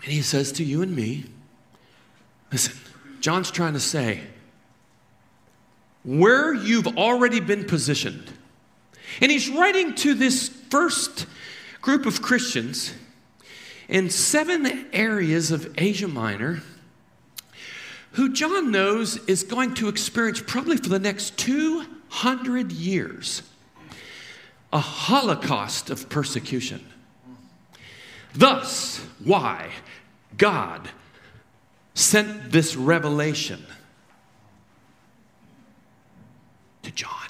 And 0.02 0.12
he 0.12 0.20
says 0.20 0.50
to 0.52 0.64
you 0.64 0.82
and 0.82 0.94
me, 0.94 1.24
listen, 2.50 2.74
John's 3.20 3.52
trying 3.52 3.74
to 3.74 3.80
say, 3.80 4.20
where 6.02 6.52
you've 6.52 6.98
already 6.98 7.38
been 7.38 7.64
positioned. 7.64 8.32
And 9.20 9.30
he's 9.30 9.48
writing 9.48 9.94
to 9.96 10.14
this 10.14 10.48
first 10.48 11.26
group 11.80 12.04
of 12.04 12.20
Christians 12.20 12.94
in 13.88 14.10
seven 14.10 14.86
areas 14.92 15.52
of 15.52 15.72
Asia 15.78 16.08
Minor 16.08 16.62
who 18.12 18.32
John 18.32 18.70
knows 18.70 19.16
is 19.26 19.42
going 19.42 19.74
to 19.74 19.88
experience 19.88 20.42
probably 20.44 20.76
for 20.76 20.88
the 20.88 20.98
next 20.98 21.36
200 21.38 22.72
years 22.72 23.42
a 24.72 24.78
holocaust 24.78 25.90
of 25.90 26.08
persecution. 26.08 26.86
Thus, 28.34 28.98
why 29.22 29.70
God 30.38 30.88
sent 31.94 32.50
this 32.50 32.74
revelation 32.74 33.62
to 36.82 36.90
John 36.90 37.28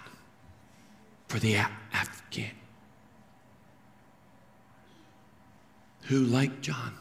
for 1.26 1.40
the 1.40 1.56
Afghan 1.56 2.52
who, 6.02 6.20
like 6.24 6.60
John, 6.60 6.94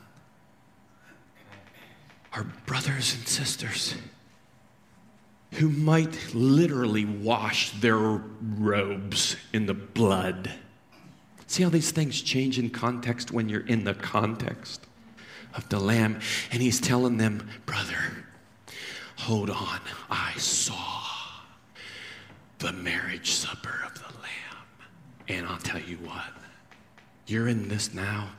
are 2.33 2.45
brothers 2.65 3.13
and 3.13 3.27
sisters 3.27 3.95
who 5.53 5.69
might 5.69 6.33
literally 6.33 7.05
wash 7.05 7.71
their 7.71 7.97
robes 7.97 9.35
in 9.51 9.65
the 9.65 9.73
blood. 9.73 10.51
See 11.47 11.63
how 11.63 11.69
these 11.69 11.91
things 11.91 12.21
change 12.21 12.57
in 12.57 12.69
context 12.69 13.31
when 13.31 13.49
you're 13.49 13.67
in 13.67 13.83
the 13.83 13.93
context 13.93 14.87
of 15.53 15.67
the 15.67 15.79
Lamb? 15.79 16.19
And 16.51 16.61
he's 16.61 16.79
telling 16.79 17.17
them, 17.17 17.49
brother, 17.65 18.25
hold 19.17 19.49
on, 19.49 19.79
I 20.09 20.33
saw 20.37 21.03
the 22.59 22.71
marriage 22.71 23.31
supper 23.31 23.83
of 23.85 23.95
the 23.95 24.17
Lamb. 24.21 24.65
And 25.27 25.45
I'll 25.45 25.57
tell 25.57 25.81
you 25.81 25.97
what, 25.97 26.31
you're 27.27 27.49
in 27.49 27.67
this 27.67 27.93
now, 27.93 28.29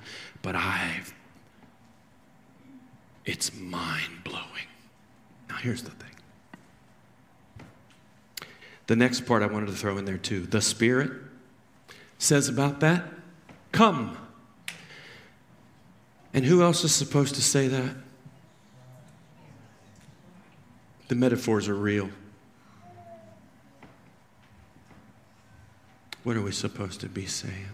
but 0.40 0.56
I've, 0.56 1.12
it's 3.24 3.54
mind 3.54 4.24
blowing. 4.24 4.46
Now, 5.48 5.56
here's 5.56 5.82
the 5.82 5.90
thing. 5.90 6.10
The 8.86 8.96
next 8.96 9.26
part 9.26 9.42
I 9.42 9.46
wanted 9.46 9.66
to 9.66 9.72
throw 9.72 9.96
in 9.98 10.04
there 10.04 10.18
too. 10.18 10.46
The 10.46 10.60
Spirit 10.60 11.12
says 12.18 12.48
about 12.48 12.80
that, 12.80 13.04
come. 13.70 14.16
And 16.34 16.44
who 16.44 16.62
else 16.62 16.82
is 16.84 16.94
supposed 16.94 17.34
to 17.36 17.42
say 17.42 17.68
that? 17.68 17.94
The 21.08 21.14
metaphors 21.14 21.68
are 21.68 21.74
real. 21.74 22.10
What 26.22 26.36
are 26.36 26.42
we 26.42 26.52
supposed 26.52 27.00
to 27.00 27.08
be 27.08 27.26
saying? 27.26 27.66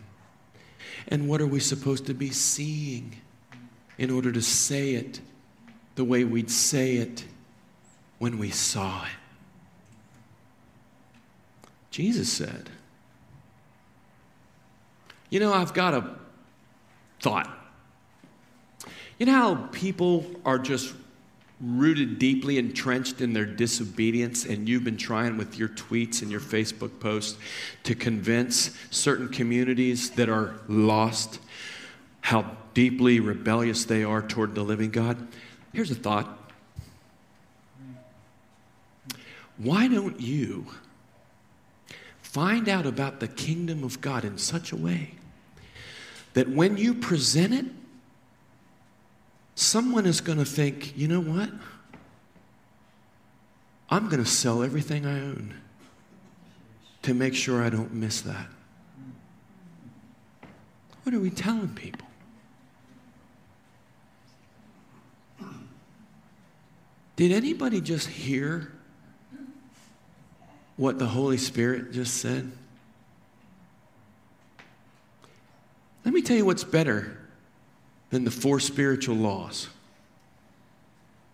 And 1.09 1.29
what 1.29 1.41
are 1.41 1.47
we 1.47 1.61
supposed 1.61 2.07
to 2.07 2.15
be 2.15 2.31
seeing 2.31 3.17
in 3.99 4.11
order 4.11 4.33
to 4.33 4.43
say 4.43 4.95
it 4.95 5.21
the 5.99 6.05
way 6.05 6.23
we'd 6.23 6.51
say 6.51 6.95
it 6.95 7.25
when 8.21 8.39
we 8.39 8.51
saw 8.51 9.03
it? 9.03 9.11
Jesus 11.91 12.33
said, 12.33 12.71
You 15.29 15.41
know, 15.41 15.53
I've 15.53 15.75
got 15.75 15.95
a 15.95 16.15
thought. 17.21 17.53
You 19.19 19.27
know 19.27 19.33
how 19.33 19.55
people 19.73 20.25
are 20.45 20.61
just 20.61 20.95
rooted 21.61 22.21
deeply 22.21 22.59
entrenched 22.59 23.21
in 23.21 23.33
their 23.33 23.45
disobedience, 23.45 24.45
and 24.45 24.69
you've 24.69 24.85
been 24.85 24.97
trying 24.97 25.37
with 25.37 25.59
your 25.59 25.69
tweets 25.71 26.23
and 26.23 26.31
your 26.31 26.41
Facebook 26.41 27.01
posts 27.01 27.37
to 27.83 27.97
convince 27.97 28.71
certain 28.91 29.29
communities 29.29 30.11
that 30.11 30.29
are 30.29 30.61
lost 30.69 31.41
how 32.21 32.57
deeply 32.75 33.19
rebellious 33.19 33.85
they 33.85 34.05
are 34.05 34.23
toward 34.23 34.55
the 34.55 34.63
living 34.63 34.91
God. 34.91 35.27
Here's 35.73 35.91
a 35.91 35.95
thought 35.95 36.39
why 39.59 39.89
don't 39.89 40.21
you 40.21 40.67
find 42.23 42.69
out 42.69 42.87
about 42.87 43.19
the 43.19 43.29
kingdom 43.29 43.83
of 43.83 44.01
God 44.01 44.25
in 44.25 44.39
such 44.39 44.71
a 44.71 44.77
way 44.77 45.15
that 46.35 46.49
when 46.49 46.77
you 46.77 46.95
present 46.95 47.53
it, 47.53 47.67
someone 49.57 50.07
is 50.07 50.21
going 50.21 50.39
to 50.39 50.45
think, 50.45 50.97
you 50.97 51.09
know 51.09 51.21
what? 51.21 51.51
I'm 53.91 54.09
going 54.09 54.23
to 54.23 54.29
sell 54.29 54.63
everything 54.63 55.05
I 55.05 55.21
own 55.21 55.55
to 57.03 57.15
make 57.15 57.35
sure 57.35 57.63
I 57.63 57.71
don't 57.71 57.93
miss 57.93 58.21
that. 58.21 58.47
What 61.03 61.15
are 61.15 61.21
we 61.21 61.31
telling 61.31 61.71
people? 61.71 62.08
Did 67.19 67.33
anybody 67.33 67.81
just 67.81 68.07
hear 68.07 68.71
what 70.77 71.01
the 71.01 71.07
Holy 71.07 71.37
Spirit 71.37 71.91
just 71.91 72.15
said? 72.15 72.53
Let 76.05 76.15
me 76.15 76.23
tell 76.23 76.37
you 76.37 76.45
what's 76.45 76.63
better 76.63 77.19
than 78.11 78.23
the 78.23 78.31
four 78.31 78.61
spiritual 78.61 79.17
laws. 79.17 79.67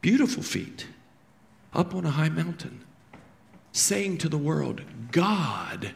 Beautiful 0.01 0.43
feet 0.43 0.87
up 1.74 1.95
on 1.95 2.07
a 2.07 2.12
high 2.12 2.30
mountain, 2.30 2.82
saying 3.72 4.16
to 4.18 4.30
the 4.30 4.39
world, 4.39 4.80
God 5.12 5.93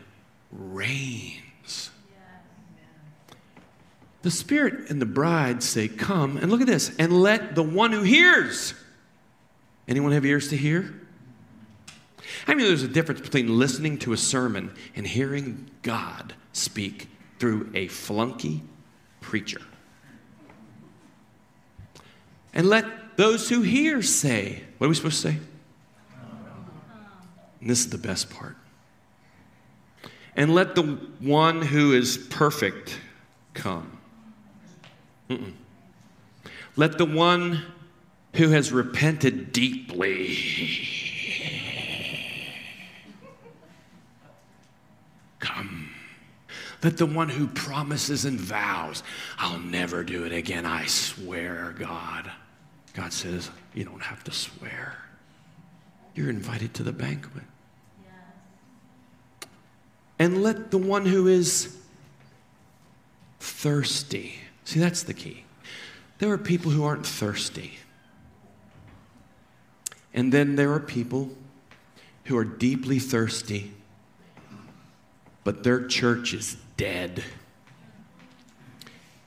reigns. 0.52 1.88
The 4.20 4.30
Spirit 4.30 4.90
and 4.90 5.00
the 5.00 5.06
bride 5.06 5.62
say, 5.62 5.88
Come, 5.88 6.36
and 6.36 6.50
look 6.50 6.60
at 6.60 6.66
this, 6.66 6.94
and 6.98 7.22
let 7.22 7.54
the 7.54 7.62
one 7.62 7.92
who 7.92 8.02
hears. 8.02 8.74
Anyone 9.88 10.12
have 10.12 10.26
ears 10.26 10.48
to 10.48 10.56
hear? 10.56 10.94
I 12.46 12.54
mean, 12.54 12.66
there's 12.66 12.82
a 12.82 12.88
difference 12.88 13.22
between 13.22 13.58
listening 13.58 13.98
to 14.00 14.12
a 14.12 14.16
sermon 14.16 14.74
and 14.94 15.06
hearing 15.06 15.70
God 15.82 16.34
speak 16.52 17.08
through 17.38 17.70
a 17.74 17.88
flunky 17.88 18.62
preacher. 19.20 19.62
And 22.52 22.68
let 22.68 23.16
those 23.16 23.48
who 23.48 23.62
hear 23.62 24.02
say, 24.02 24.62
What 24.76 24.86
are 24.86 24.88
we 24.90 24.94
supposed 24.94 25.22
to 25.22 25.32
say? 25.32 25.38
And 27.60 27.70
this 27.70 27.80
is 27.80 27.90
the 27.90 27.98
best 27.98 28.30
part. 28.30 28.56
And 30.36 30.54
let 30.54 30.74
the 30.74 30.82
one 31.18 31.62
who 31.62 31.92
is 31.94 32.16
perfect 32.16 33.00
come. 33.54 33.98
Mm-mm. 35.28 35.52
Let 36.76 36.96
the 36.96 37.04
one 37.04 37.64
who 38.38 38.50
has 38.50 38.70
repented 38.70 39.52
deeply 39.52 40.38
come. 45.40 45.90
Let 46.84 46.98
the 46.98 47.06
one 47.06 47.28
who 47.28 47.48
promises 47.48 48.24
and 48.24 48.38
vows, 48.38 49.02
I'll 49.38 49.58
never 49.58 50.04
do 50.04 50.24
it 50.24 50.32
again, 50.32 50.64
I 50.66 50.86
swear, 50.86 51.74
God. 51.76 52.30
God 52.94 53.12
says, 53.12 53.50
You 53.74 53.84
don't 53.84 54.02
have 54.02 54.22
to 54.22 54.30
swear. 54.30 54.96
You're 56.14 56.30
invited 56.30 56.74
to 56.74 56.84
the 56.84 56.92
banquet. 56.92 57.42
And 60.20 60.44
let 60.44 60.70
the 60.70 60.78
one 60.78 61.06
who 61.06 61.26
is 61.26 61.76
thirsty, 63.40 64.36
see, 64.64 64.78
that's 64.78 65.02
the 65.02 65.14
key. 65.14 65.44
There 66.18 66.30
are 66.30 66.38
people 66.38 66.70
who 66.70 66.84
aren't 66.84 67.06
thirsty. 67.06 67.78
And 70.18 70.32
then 70.32 70.56
there 70.56 70.72
are 70.72 70.80
people 70.80 71.30
who 72.24 72.36
are 72.36 72.42
deeply 72.42 72.98
thirsty, 72.98 73.72
but 75.44 75.62
their 75.62 75.86
church 75.86 76.34
is 76.34 76.56
dead. 76.76 77.22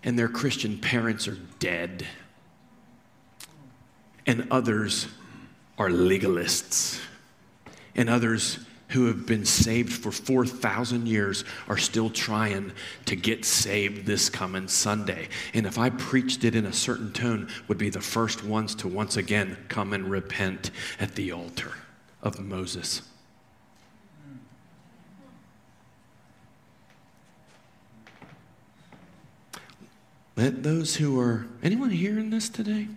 And 0.03 0.19
their 0.19 0.27
Christian 0.27 0.77
parents 0.77 1.29
are 1.29 1.37
dead. 1.59 2.05
And 4.27 4.49
others 4.51 5.07
are 5.77 5.87
legalists. 5.87 6.99
And 7.95 8.09
others 8.09 8.59
who 8.91 9.07
have 9.07 9.25
been 9.25 9.45
saved 9.45 9.91
for 9.91 10.11
4,000 10.11 11.07
years 11.07 11.43
are 11.67 11.77
still 11.77 12.09
trying 12.09 12.71
to 13.05 13.15
get 13.15 13.45
saved 13.45 14.05
this 14.05 14.29
coming 14.29 14.67
Sunday. 14.67 15.29
And 15.53 15.65
if 15.65 15.77
I 15.77 15.89
preached 15.89 16.43
it 16.43 16.55
in 16.55 16.65
a 16.65 16.73
certain 16.73 17.11
tone, 17.11 17.49
would 17.67 17.77
be 17.77 17.89
the 17.89 18.01
first 18.01 18.43
ones 18.43 18.75
to 18.75 18.87
once 18.87 19.17
again 19.17 19.57
come 19.69 19.93
and 19.93 20.09
repent 20.09 20.71
at 20.99 21.15
the 21.15 21.31
altar 21.31 21.73
of 22.21 22.39
Moses. 22.39 23.01
Let 30.35 30.63
those 30.63 30.95
who 30.95 31.19
are, 31.19 31.45
anyone 31.61 31.89
hearing 31.89 32.29
this 32.29 32.49
today? 32.49 32.87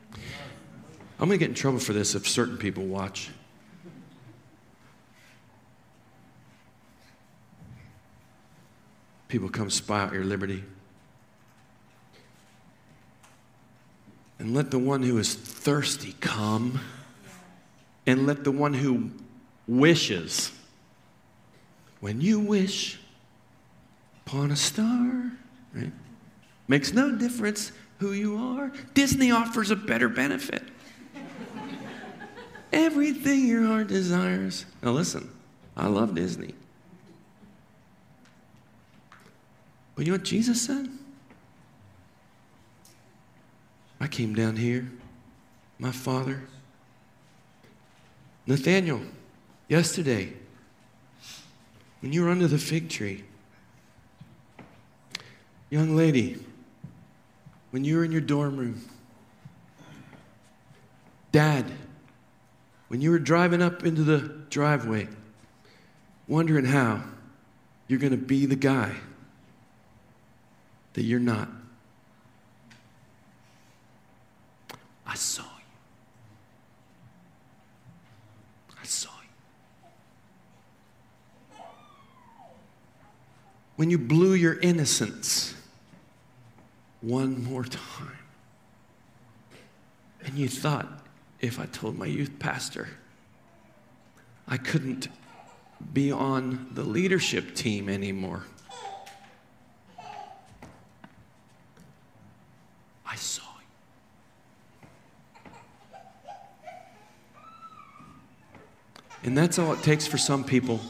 I'm 1.18 1.28
going 1.28 1.30
to 1.30 1.38
get 1.38 1.49
in 1.49 1.55
trouble 1.55 1.78
for 1.78 1.92
this 1.92 2.14
if 2.14 2.28
certain 2.28 2.57
people 2.57 2.84
watch. 2.84 3.30
People 9.35 9.49
come 9.49 9.68
spy 9.68 10.01
out 10.01 10.12
your 10.12 10.22
liberty. 10.22 10.62
And 14.39 14.55
let 14.55 14.70
the 14.70 14.78
one 14.78 15.03
who 15.03 15.18
is 15.18 15.35
thirsty 15.35 16.14
come, 16.20 16.78
and 18.07 18.28
let 18.28 18.45
the 18.45 18.53
one 18.53 18.74
who 18.74 19.11
wishes, 19.66 20.53
when 21.99 22.20
you 22.20 22.39
wish 22.39 23.01
upon 24.24 24.53
a 24.53 24.57
star, 24.57 25.32
right? 25.74 25.91
Makes 26.68 26.93
no 26.93 27.11
difference 27.11 27.72
who 27.99 28.12
you 28.12 28.37
are. 28.37 28.70
Disney 28.95 29.32
offers 29.32 29.72
a 29.72 29.76
better 29.76 30.09
benefit. 30.09 30.62
Everything 32.72 33.49
your 33.49 33.66
heart 33.66 33.89
desires. 33.89 34.64
Now, 34.80 34.93
listen, 34.93 35.28
I 35.76 35.89
love 35.89 36.14
Disney. 36.14 36.55
But 39.95 40.07
you 40.07 40.12
know 40.12 40.18
what 40.18 40.24
Jesus 40.24 40.62
said? 40.62 40.88
I 44.01 44.07
came 44.07 44.34
down 44.34 44.57
here, 44.57 44.90
my 45.78 45.92
father, 45.92 46.42
Nathaniel, 48.47 49.01
yesterday, 49.68 50.32
when 52.01 52.12
you 52.12 52.22
were 52.22 52.28
under 52.28 52.47
the 52.47 52.59
fig 52.59 52.90
tree, 52.90 53.24
young 55.70 55.97
lady, 55.97 56.45
when 57.70 57.84
you 57.84 57.97
were 57.97 58.05
in 58.05 58.12
your 58.12 58.20
dorm 58.20 58.57
room, 58.57 58.86
dad, 61.32 61.64
when 62.88 63.01
you 63.01 63.11
were 63.11 63.18
driving 63.18 63.62
up 63.62 63.84
into 63.84 64.03
the 64.03 64.18
driveway, 64.51 65.09
wondering 66.28 66.66
how 66.66 67.03
you're 67.88 67.99
going 67.99 68.11
to 68.11 68.18
be 68.18 68.45
the 68.45 68.57
guy 68.57 68.95
that 70.95 71.03
you're 71.03 71.20
not. 71.20 71.49
I 75.07 75.14
saw 75.14 75.42
you. 75.42 75.49
I 78.80 78.86
saw 78.86 79.11
you. 81.53 81.61
When 83.76 83.90
you 83.90 83.99
blew 83.99 84.32
your 84.34 84.59
innocence 84.61 85.55
one 87.01 87.45
more 87.45 87.64
time, 87.64 88.18
and 90.24 90.38
you 90.38 90.49
thought, 90.49 90.88
if 91.40 91.61
I 91.61 91.66
told 91.66 91.99
my 91.99 92.07
youth 92.07 92.38
pastor 92.38 92.88
I 94.47 94.57
couldn't 94.57 95.09
be 95.92 96.12
on 96.12 96.68
the 96.72 96.82
leadership 96.82 97.55
team 97.55 97.88
anymore. 97.88 98.45
I 103.14 103.16
saw 103.16 103.42
you. 105.44 105.50
And 109.22 109.38
that's 109.38 109.56
all 109.56 109.72
it 109.72 109.84
takes 109.84 110.04
for 110.04 110.18
some 110.18 110.42
people 110.42 110.80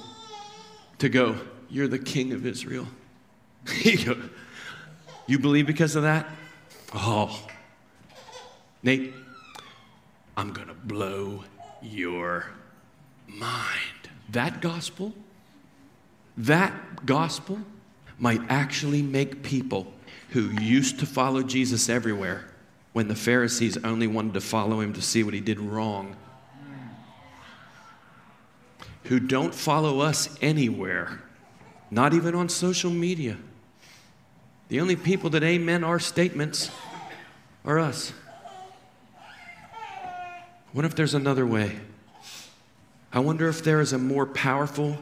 to 1.01 1.11
go, 1.11 1.37
You're 1.69 1.87
the 1.87 1.99
king 1.99 2.33
of 2.33 2.47
Israel. 2.47 2.87
you 5.27 5.39
believe 5.39 5.67
because 5.67 5.97
of 5.97 6.05
that? 6.05 6.27
Oh, 6.95 7.47
Nate, 8.83 9.13
I'm 10.35 10.55
going 10.55 10.69
to 10.69 10.75
blow 10.75 11.45
your 11.83 12.47
mind. 13.29 14.09
That 14.31 14.63
gospel, 14.63 15.13
that 16.39 17.05
gospel 17.05 17.59
might 18.19 18.41
actually 18.49 19.03
make 19.03 19.43
people 19.43 19.93
who 20.35 20.51
used 20.61 20.99
to 20.99 21.07
follow 21.07 21.45
Jesus 21.45 21.89
everywhere 21.89 22.45
when 22.93 23.07
the 23.07 23.15
Pharisees 23.15 23.77
only 23.85 24.09
wanted 24.09 24.35
to 24.35 24.41
follow 24.41 24.81
him 24.81 24.93
to 24.93 25.01
see 25.01 25.23
what 25.23 25.33
he 25.33 25.39
did 25.39 25.61
wrong, 25.61 26.17
who 29.05 29.21
don't 29.21 29.55
follow 29.55 30.01
us 30.01 30.37
anywhere, 30.43 31.23
not 31.89 32.15
even 32.15 32.35
on 32.35 32.49
social 32.49 32.91
media. 32.91 33.37
The 34.71 34.81
only 34.81 34.97
people 34.97 35.31
that 35.31 35.45
amen 35.45 35.85
our 35.85 36.01
statements 36.01 36.69
are 37.65 37.79
us. 37.79 38.13
What 40.73 40.85
if 40.85 40.97
there's 40.97 41.15
another 41.15 41.47
way? 41.47 41.79
I 43.13 43.21
wonder 43.21 43.49
if 43.49 43.63
there 43.63 43.81
is 43.81 43.93
a 43.93 43.99
more 43.99 44.27
powerful 44.27 44.99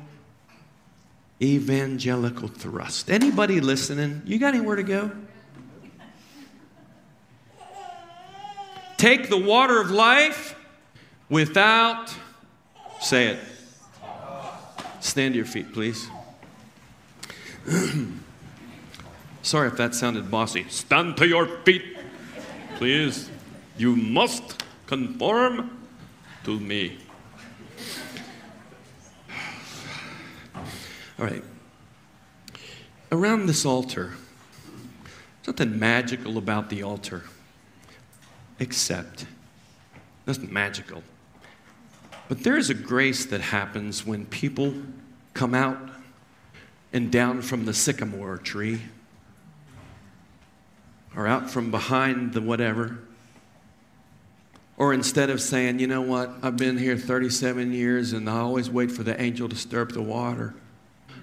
evangelical 1.43 2.49
thrust. 2.49 3.11
Anybody 3.11 3.61
listening? 3.61 4.23
You 4.25 4.39
got 4.39 4.55
anywhere 4.55 4.77
to 4.77 4.83
go? 4.83 5.11
Take 8.97 9.29
the 9.29 9.39
water 9.39 9.81
of 9.81 9.91
life 9.91 10.55
without, 11.29 12.15
say 13.01 13.27
it. 13.29 13.41
Stand 15.01 15.35
to 15.35 15.39
your 15.39 15.47
feet, 15.47 15.73
please. 15.73 16.09
Sorry 19.43 19.67
if 19.67 19.77
that 19.77 19.97
sounded 19.97 20.31
bossy. 20.31 20.67
Stand 20.69 21.17
to 21.17 21.27
your 21.27 21.47
feet, 21.65 21.83
please. 22.77 23.29
You 23.77 23.97
must 23.97 24.63
conform 24.87 25.77
to 26.45 26.61
me. 26.61 26.99
All 31.23 31.29
right. 31.29 31.45
Around 33.13 33.47
this 33.47 33.65
altar, 33.65 34.15
something 35.43 35.79
magical 35.79 36.37
about 36.37 36.69
the 36.69 36.83
altar, 36.83 37.23
except 38.59 39.27
nothing 40.27 40.53
magical. 40.53 41.05
But 42.29 42.43
there 42.43 42.57
is 42.57 42.71
a 42.71 42.75
grace 42.75 43.25
that 43.27 43.41
happens 43.41 44.05
when 44.05 44.27
people 44.27 44.75
come 45.33 45.55
out 45.55 45.79
and 46.93 47.13
down 47.13 47.41
from 47.41 47.67
the 47.67 47.73
sycamore 47.73 48.39
tree 48.39 48.81
or 51.15 51.29
out 51.29 51.49
from 51.49 51.71
behind 51.71 52.33
the 52.33 52.41
whatever. 52.41 52.99
Or 54.77 54.93
instead 54.93 55.31
of 55.31 55.41
saying, 55.41 55.79
you 55.79 55.87
know 55.87 56.03
what, 56.03 56.33
I've 56.43 56.57
been 56.57 56.77
here 56.77 56.97
37 56.97 57.73
years 57.73 58.13
and 58.13 58.29
I 58.29 58.39
always 58.39 58.69
wait 58.69 58.91
for 58.91 59.05
the 59.05 59.23
angel 59.23 59.49
to 59.49 59.55
stir 59.55 59.83
up 59.83 59.93
the 59.93 60.03
water. 60.03 60.55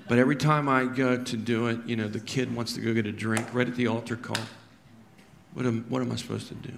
But 0.10 0.18
every 0.18 0.36
time 0.36 0.68
I 0.68 0.86
go 0.86 1.24
to 1.24 1.38
do 1.38 1.68
it, 1.68 1.86
you 1.86 1.96
know, 1.96 2.08
the 2.08 2.20
kid 2.20 2.54
wants 2.54 2.74
to 2.74 2.82
go 2.82 2.96
get 2.96 3.06
a 3.06 3.12
drink 3.12 3.48
right 3.54 3.68
at 3.68 3.76
the 3.76 3.86
altar 3.86 4.16
call. 4.16 4.42
What 5.54 5.68
am, 5.68 5.86
what 5.88 6.02
am 6.02 6.12
I 6.12 6.16
supposed 6.16 6.48
to 6.48 6.56
do? 6.56 6.74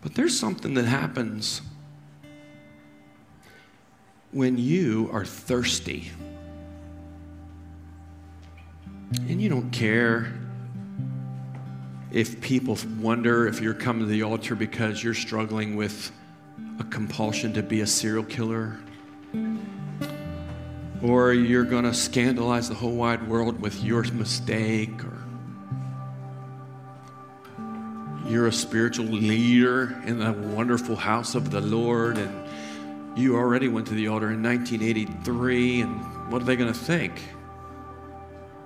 But 0.00 0.14
there's 0.14 0.36
something 0.36 0.72
that 0.74 0.86
happens 0.86 1.60
when 4.32 4.56
you 4.56 5.10
are 5.12 5.26
thirsty 5.26 6.10
and 9.28 9.40
you 9.40 9.50
don't 9.50 9.70
care 9.70 10.32
if 12.12 12.40
people 12.40 12.78
wonder 12.98 13.46
if 13.46 13.60
you're 13.60 13.74
coming 13.74 14.04
to 14.04 14.08
the 14.08 14.22
altar 14.22 14.54
because 14.54 15.04
you're 15.04 15.12
struggling 15.12 15.76
with 15.76 16.10
a 16.78 16.84
compulsion 16.84 17.52
to 17.52 17.62
be 17.62 17.82
a 17.82 17.86
serial 17.86 18.24
killer, 18.24 18.78
or 21.06 21.32
you're 21.32 21.64
going 21.64 21.84
to 21.84 21.94
scandalize 21.94 22.68
the 22.68 22.74
whole 22.74 22.96
wide 22.96 23.28
world 23.28 23.60
with 23.60 23.80
your 23.82 24.02
mistake, 24.12 25.04
or 25.04 25.22
you're 28.28 28.48
a 28.48 28.52
spiritual 28.52 29.06
leader 29.06 29.96
in 30.04 30.18
the 30.18 30.32
wonderful 30.32 30.96
house 30.96 31.36
of 31.36 31.52
the 31.52 31.60
Lord, 31.60 32.18
and 32.18 32.48
you 33.16 33.36
already 33.36 33.68
went 33.68 33.86
to 33.86 33.94
the 33.94 34.08
altar 34.08 34.32
in 34.32 34.42
1983, 34.42 35.82
and 35.82 36.32
what 36.32 36.42
are 36.42 36.44
they 36.44 36.56
going 36.56 36.72
to 36.72 36.78
think? 36.78 37.12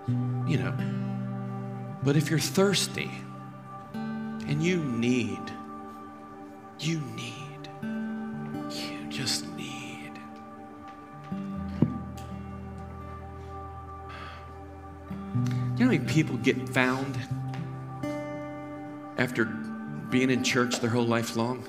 You 0.08 0.56
know. 0.58 0.74
But 2.02 2.16
if 2.16 2.30
you're 2.30 2.38
thirsty, 2.38 3.10
and 3.92 4.62
you 4.62 4.78
need, 4.78 5.42
you 6.78 7.00
need, 7.14 7.68
you 7.82 9.06
just 9.10 9.44
You 15.80 15.86
know 15.86 15.92
how 15.92 15.98
many 15.98 16.12
people 16.12 16.36
get 16.36 16.68
found 16.68 17.16
after 19.16 19.46
being 19.46 20.28
in 20.28 20.44
church 20.44 20.78
their 20.78 20.90
whole 20.90 21.06
life 21.06 21.36
long? 21.36 21.64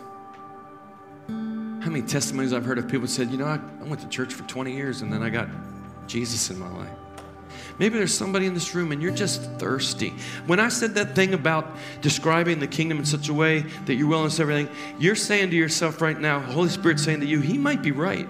How 1.82 1.90
many 1.90 2.02
testimonies 2.02 2.52
I've 2.52 2.66
heard 2.66 2.78
of 2.78 2.90
people 2.90 3.08
said, 3.08 3.32
you 3.32 3.38
know, 3.38 3.46
I, 3.46 3.58
I 3.80 3.84
went 3.86 4.02
to 4.02 4.10
church 4.10 4.34
for 4.34 4.44
20 4.50 4.74
years 4.74 5.02
and 5.02 5.14
then 5.14 5.24
I 5.24 5.30
got 5.30 5.48
Jesus 6.08 6.50
in 6.50 6.60
my 6.60 6.70
life. 6.78 6.92
Maybe 7.80 7.98
there's 7.98 8.14
somebody 8.14 8.48
in 8.48 8.54
this 8.54 8.76
room 8.76 8.92
and 8.92 9.02
you're 9.02 9.16
just 9.16 9.44
thirsty. 9.52 10.10
When 10.46 10.60
I 10.60 10.68
said 10.68 10.94
that 10.96 11.16
thing 11.16 11.34
about 11.34 11.78
describing 12.02 12.60
the 12.60 12.68
kingdom 12.68 12.98
in 12.98 13.06
such 13.06 13.30
a 13.30 13.34
way 13.34 13.62
that 13.86 13.96
you're 13.96 14.10
willing 14.10 14.30
to 14.30 14.42
everything, 14.42 14.68
you're 15.00 15.16
saying 15.16 15.52
to 15.52 15.56
yourself 15.56 16.02
right 16.02 16.20
now, 16.20 16.42
Holy 16.42 16.68
Spirit's 16.68 17.06
saying 17.06 17.22
to 17.22 17.26
you, 17.26 17.40
He 17.40 17.58
might 17.58 17.82
be 17.82 17.94
right. 17.94 18.28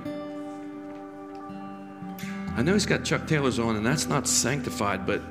I 2.56 2.62
know 2.62 2.74
he's 2.74 2.86
got 2.86 3.04
Chuck 3.04 3.26
Taylor's 3.26 3.58
on, 3.58 3.78
and 3.78 3.84
that's 3.84 4.06
not 4.06 4.28
sanctified, 4.28 5.08
but 5.08 5.24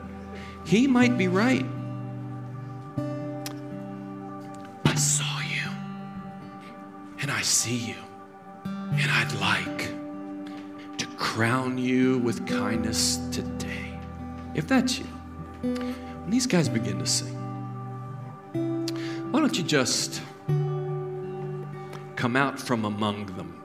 he 0.65 0.87
might 0.87 1.19
be 1.19 1.29
right. 1.29 1.67
I 4.85 4.95
saw 4.95 5.41
you, 5.41 5.71
and 7.21 7.31
I 7.31 7.43
see 7.43 7.77
you, 7.77 7.97
and 8.65 9.11
I'd 9.11 9.33
like 9.41 9.93
to 10.99 11.07
crown 11.17 11.79
you 11.79 12.19
with 12.19 12.47
kindness 12.47 13.19
today. 13.33 13.99
If 14.55 14.67
that's 14.67 14.99
you, 14.99 15.07
when 15.63 16.31
these 16.31 16.47
guys 16.47 16.69
begin 16.69 16.99
to 16.99 17.07
sing, 17.07 17.37
why 19.31 19.41
don't 19.41 19.57
you 19.57 19.65
just 19.65 20.21
come 22.17 22.37
out 22.37 22.59
from 22.59 22.85
among 22.85 23.27
them? 23.37 23.60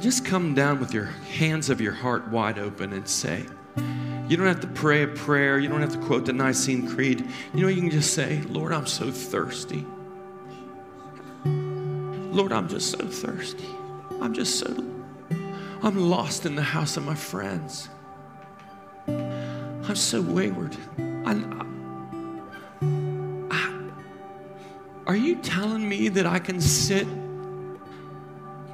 Just 0.00 0.24
come 0.24 0.54
down 0.54 0.80
with 0.80 0.94
your 0.94 1.04
hands 1.04 1.70
of 1.70 1.80
your 1.80 1.92
heart 1.92 2.28
wide 2.28 2.58
open 2.58 2.92
and 2.92 3.06
say, 3.06 3.44
you 4.30 4.36
don't 4.36 4.46
have 4.46 4.60
to 4.60 4.68
pray 4.68 5.02
a 5.02 5.08
prayer. 5.08 5.58
You 5.58 5.68
don't 5.68 5.80
have 5.80 5.92
to 5.92 5.98
quote 5.98 6.24
the 6.24 6.32
Nicene 6.32 6.88
Creed. 6.88 7.28
You 7.52 7.62
know, 7.62 7.68
you 7.68 7.80
can 7.80 7.90
just 7.90 8.14
say, 8.14 8.40
Lord, 8.42 8.72
I'm 8.72 8.86
so 8.86 9.10
thirsty. 9.10 9.84
Lord, 11.44 12.52
I'm 12.52 12.68
just 12.68 12.92
so 12.92 13.04
thirsty. 13.06 13.66
I'm 14.20 14.32
just 14.32 14.60
so, 14.60 14.72
I'm 15.82 15.96
lost 15.96 16.46
in 16.46 16.54
the 16.54 16.62
house 16.62 16.96
of 16.96 17.04
my 17.04 17.16
friends. 17.16 17.88
I'm 19.08 19.96
so 19.96 20.22
wayward. 20.22 20.76
I, 21.26 21.32
I, 23.50 23.90
are 25.08 25.16
you 25.16 25.36
telling 25.36 25.88
me 25.88 26.08
that 26.08 26.26
I 26.26 26.38
can 26.38 26.60
sit 26.60 27.08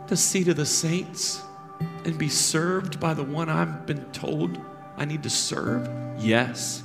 the 0.08 0.16
seat 0.16 0.48
of 0.48 0.56
the 0.56 0.66
saints 0.66 1.42
and 2.04 2.16
be 2.16 2.28
served 2.28 3.00
by 3.00 3.14
the 3.14 3.24
one 3.24 3.48
I've 3.48 3.86
been 3.86 4.04
told 4.12 4.58
I 4.96 5.04
need 5.04 5.22
to 5.24 5.30
serve? 5.30 5.88
Yes. 6.18 6.82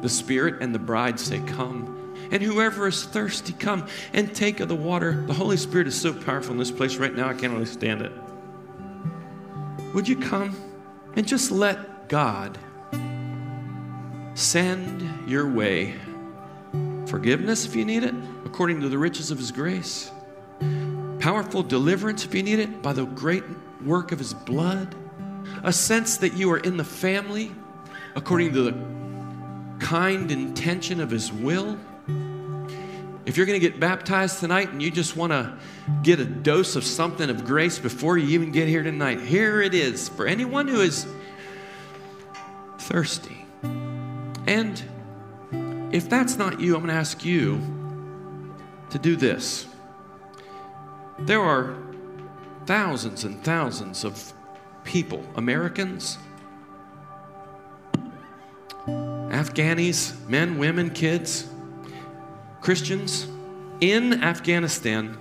The 0.00 0.08
Spirit 0.08 0.62
and 0.62 0.74
the 0.74 0.78
bride 0.78 1.18
say, 1.18 1.40
Come. 1.40 1.94
And 2.30 2.42
whoever 2.42 2.86
is 2.86 3.04
thirsty, 3.04 3.54
come 3.54 3.86
and 4.12 4.34
take 4.34 4.60
of 4.60 4.68
the 4.68 4.76
water. 4.76 5.24
The 5.26 5.32
Holy 5.32 5.56
Spirit 5.56 5.86
is 5.86 5.98
so 5.98 6.12
powerful 6.12 6.52
in 6.52 6.58
this 6.58 6.70
place 6.70 6.96
right 6.96 7.14
now, 7.14 7.28
I 7.28 7.34
can't 7.34 7.52
really 7.52 7.64
stand 7.64 8.02
it. 8.02 8.12
Would 9.94 10.06
you 10.06 10.16
come 10.16 10.54
and 11.16 11.26
just 11.26 11.50
let 11.50 12.08
God 12.08 12.58
send 14.34 15.28
your 15.28 15.50
way 15.50 15.94
forgiveness 17.06 17.64
if 17.64 17.74
you 17.74 17.84
need 17.84 18.04
it, 18.04 18.14
according 18.44 18.80
to 18.82 18.88
the 18.88 18.98
riches 18.98 19.30
of 19.30 19.38
His 19.38 19.50
grace? 19.50 20.10
Powerful 21.20 21.62
deliverance 21.62 22.24
if 22.24 22.34
you 22.34 22.42
need 22.42 22.58
it 22.58 22.82
by 22.82 22.92
the 22.92 23.04
great 23.04 23.44
work 23.84 24.12
of 24.12 24.18
his 24.18 24.34
blood, 24.34 24.94
a 25.62 25.72
sense 25.72 26.16
that 26.18 26.34
you 26.34 26.50
are 26.50 26.58
in 26.58 26.76
the 26.76 26.84
family 26.84 27.52
according 28.14 28.52
to 28.52 28.62
the 28.62 29.84
kind 29.84 30.30
intention 30.30 31.00
of 31.00 31.10
his 31.10 31.32
will. 31.32 31.78
If 33.26 33.36
you're 33.36 33.46
going 33.46 33.60
to 33.60 33.66
get 33.66 33.78
baptized 33.78 34.40
tonight 34.40 34.70
and 34.70 34.82
you 34.82 34.90
just 34.90 35.16
want 35.16 35.32
to 35.32 35.56
get 36.02 36.18
a 36.18 36.24
dose 36.24 36.76
of 36.76 36.84
something 36.84 37.28
of 37.28 37.44
grace 37.44 37.78
before 37.78 38.16
you 38.16 38.28
even 38.30 38.52
get 38.52 38.68
here 38.68 38.82
tonight, 38.82 39.20
here 39.20 39.60
it 39.60 39.74
is 39.74 40.08
for 40.08 40.26
anyone 40.26 40.66
who 40.66 40.80
is 40.80 41.06
thirsty. 42.78 43.44
And 44.46 44.82
if 45.92 46.08
that's 46.08 46.36
not 46.36 46.58
you, 46.58 46.74
I'm 46.74 46.80
going 46.80 46.88
to 46.88 46.98
ask 46.98 47.24
you 47.24 47.60
to 48.90 48.98
do 48.98 49.14
this. 49.14 49.67
There 51.20 51.40
are 51.40 51.76
thousands 52.66 53.24
and 53.24 53.42
thousands 53.42 54.04
of 54.04 54.32
people, 54.84 55.24
Americans, 55.36 56.18
Afghanis, 58.86 60.14
men, 60.28 60.58
women, 60.58 60.90
kids, 60.90 61.48
Christians 62.60 63.26
in 63.80 64.22
Afghanistan. 64.22 65.18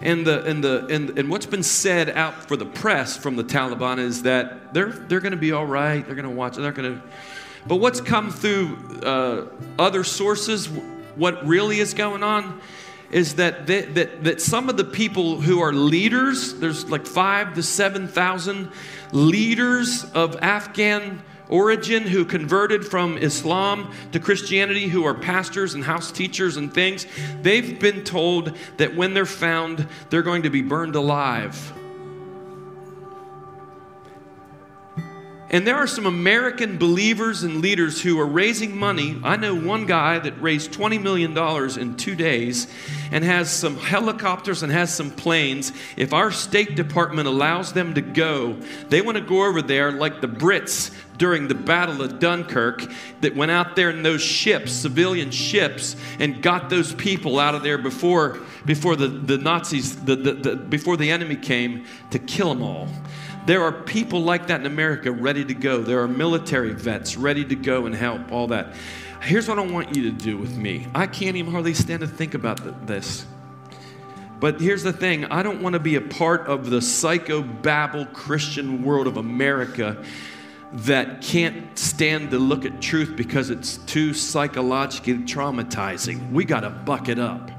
And, 0.00 0.26
the, 0.26 0.44
and, 0.44 0.62
the, 0.62 0.86
and, 0.86 1.18
and 1.18 1.30
what's 1.30 1.46
been 1.46 1.62
said 1.62 2.10
out 2.10 2.48
for 2.48 2.56
the 2.56 2.66
press 2.66 3.16
from 3.16 3.36
the 3.36 3.44
Taliban 3.44 3.98
is 3.98 4.22
that 4.24 4.74
they're, 4.74 4.90
they're 4.90 5.20
going 5.20 5.32
to 5.32 5.38
be 5.38 5.52
all 5.52 5.64
right. 5.64 6.04
They're 6.04 6.14
going 6.14 6.28
to 6.28 6.34
watch. 6.34 6.56
They're 6.56 6.72
going 6.72 6.96
to. 6.96 7.02
But 7.66 7.76
what's 7.76 8.00
come 8.00 8.30
through 8.30 8.76
uh, 9.02 9.46
other 9.78 10.04
sources, 10.04 10.68
what 10.68 11.46
really 11.46 11.80
is 11.80 11.94
going 11.94 12.22
on, 12.22 12.60
is 13.10 13.36
that, 13.36 13.66
they, 13.66 13.82
that, 13.82 14.24
that 14.24 14.40
some 14.40 14.68
of 14.68 14.76
the 14.76 14.84
people 14.84 15.40
who 15.40 15.60
are 15.60 15.72
leaders, 15.72 16.54
there's 16.54 16.88
like 16.90 17.06
five 17.06 17.54
to 17.54 17.62
7,000 17.62 18.70
leaders 19.12 20.04
of 20.12 20.36
Afghan 20.42 21.22
origin 21.48 22.02
who 22.02 22.24
converted 22.24 22.86
from 22.86 23.18
Islam 23.18 23.92
to 24.12 24.20
Christianity, 24.20 24.88
who 24.88 25.04
are 25.04 25.14
pastors 25.14 25.74
and 25.74 25.84
house 25.84 26.10
teachers 26.10 26.56
and 26.56 26.72
things, 26.72 27.06
they've 27.42 27.78
been 27.78 28.04
told 28.04 28.56
that 28.78 28.96
when 28.96 29.14
they're 29.14 29.26
found, 29.26 29.86
they're 30.10 30.22
going 30.22 30.42
to 30.42 30.50
be 30.50 30.62
burned 30.62 30.96
alive. 30.96 31.72
And 35.48 35.64
there 35.64 35.76
are 35.76 35.86
some 35.86 36.06
American 36.06 36.76
believers 36.76 37.44
and 37.44 37.60
leaders 37.60 38.02
who 38.02 38.18
are 38.18 38.26
raising 38.26 38.76
money. 38.76 39.20
I 39.22 39.36
know 39.36 39.54
one 39.54 39.86
guy 39.86 40.18
that 40.18 40.40
raised 40.42 40.72
$20 40.72 41.00
million 41.00 41.38
in 41.78 41.96
two 41.96 42.16
days 42.16 42.66
and 43.12 43.22
has 43.22 43.48
some 43.52 43.76
helicopters 43.76 44.64
and 44.64 44.72
has 44.72 44.92
some 44.92 45.12
planes. 45.12 45.70
If 45.96 46.12
our 46.12 46.32
State 46.32 46.74
Department 46.74 47.28
allows 47.28 47.72
them 47.72 47.94
to 47.94 48.00
go, 48.00 48.54
they 48.88 49.00
want 49.00 49.18
to 49.18 49.22
go 49.22 49.44
over 49.44 49.62
there 49.62 49.92
like 49.92 50.20
the 50.20 50.26
Brits 50.26 50.92
during 51.16 51.46
the 51.46 51.54
Battle 51.54 52.02
of 52.02 52.18
Dunkirk 52.18 52.84
that 53.20 53.36
went 53.36 53.52
out 53.52 53.76
there 53.76 53.90
in 53.90 54.02
those 54.02 54.22
ships, 54.22 54.72
civilian 54.72 55.30
ships, 55.30 55.94
and 56.18 56.42
got 56.42 56.70
those 56.70 56.92
people 56.92 57.38
out 57.38 57.54
of 57.54 57.62
there 57.62 57.78
before, 57.78 58.40
before 58.64 58.96
the, 58.96 59.06
the 59.06 59.38
Nazis, 59.38 59.96
the, 60.04 60.16
the, 60.16 60.32
the, 60.32 60.56
before 60.56 60.96
the 60.96 61.10
enemy 61.10 61.36
came 61.36 61.86
to 62.10 62.18
kill 62.18 62.48
them 62.52 62.64
all. 62.64 62.88
There 63.46 63.62
are 63.62 63.70
people 63.70 64.22
like 64.22 64.48
that 64.48 64.60
in 64.60 64.66
America 64.66 65.12
ready 65.12 65.44
to 65.44 65.54
go. 65.54 65.80
There 65.80 66.02
are 66.02 66.08
military 66.08 66.72
vets 66.72 67.16
ready 67.16 67.44
to 67.44 67.54
go 67.54 67.86
and 67.86 67.94
help, 67.94 68.32
all 68.32 68.48
that. 68.48 68.74
Here's 69.22 69.48
what 69.48 69.58
I 69.58 69.62
want 69.62 69.94
you 69.96 70.02
to 70.04 70.10
do 70.10 70.36
with 70.36 70.56
me. 70.56 70.88
I 70.94 71.06
can't 71.06 71.36
even 71.36 71.52
hardly 71.52 71.72
stand 71.72 72.00
to 72.00 72.08
think 72.08 72.34
about 72.34 72.86
this. 72.86 73.24
But 74.40 74.60
here's 74.60 74.82
the 74.82 74.92
thing 74.92 75.24
I 75.26 75.42
don't 75.42 75.62
want 75.62 75.74
to 75.74 75.78
be 75.78 75.94
a 75.94 76.00
part 76.00 76.48
of 76.48 76.70
the 76.70 76.82
psycho-babble 76.82 78.06
Christian 78.06 78.82
world 78.82 79.06
of 79.06 79.16
America 79.16 80.04
that 80.72 81.22
can't 81.22 81.78
stand 81.78 82.32
to 82.32 82.38
look 82.38 82.64
at 82.64 82.82
truth 82.82 83.14
because 83.16 83.50
it's 83.50 83.78
too 83.78 84.12
psychologically 84.12 85.14
traumatizing. 85.18 86.32
We 86.32 86.44
got 86.44 86.60
to 86.60 86.70
buck 86.70 87.08
it 87.08 87.20
up. 87.20 87.50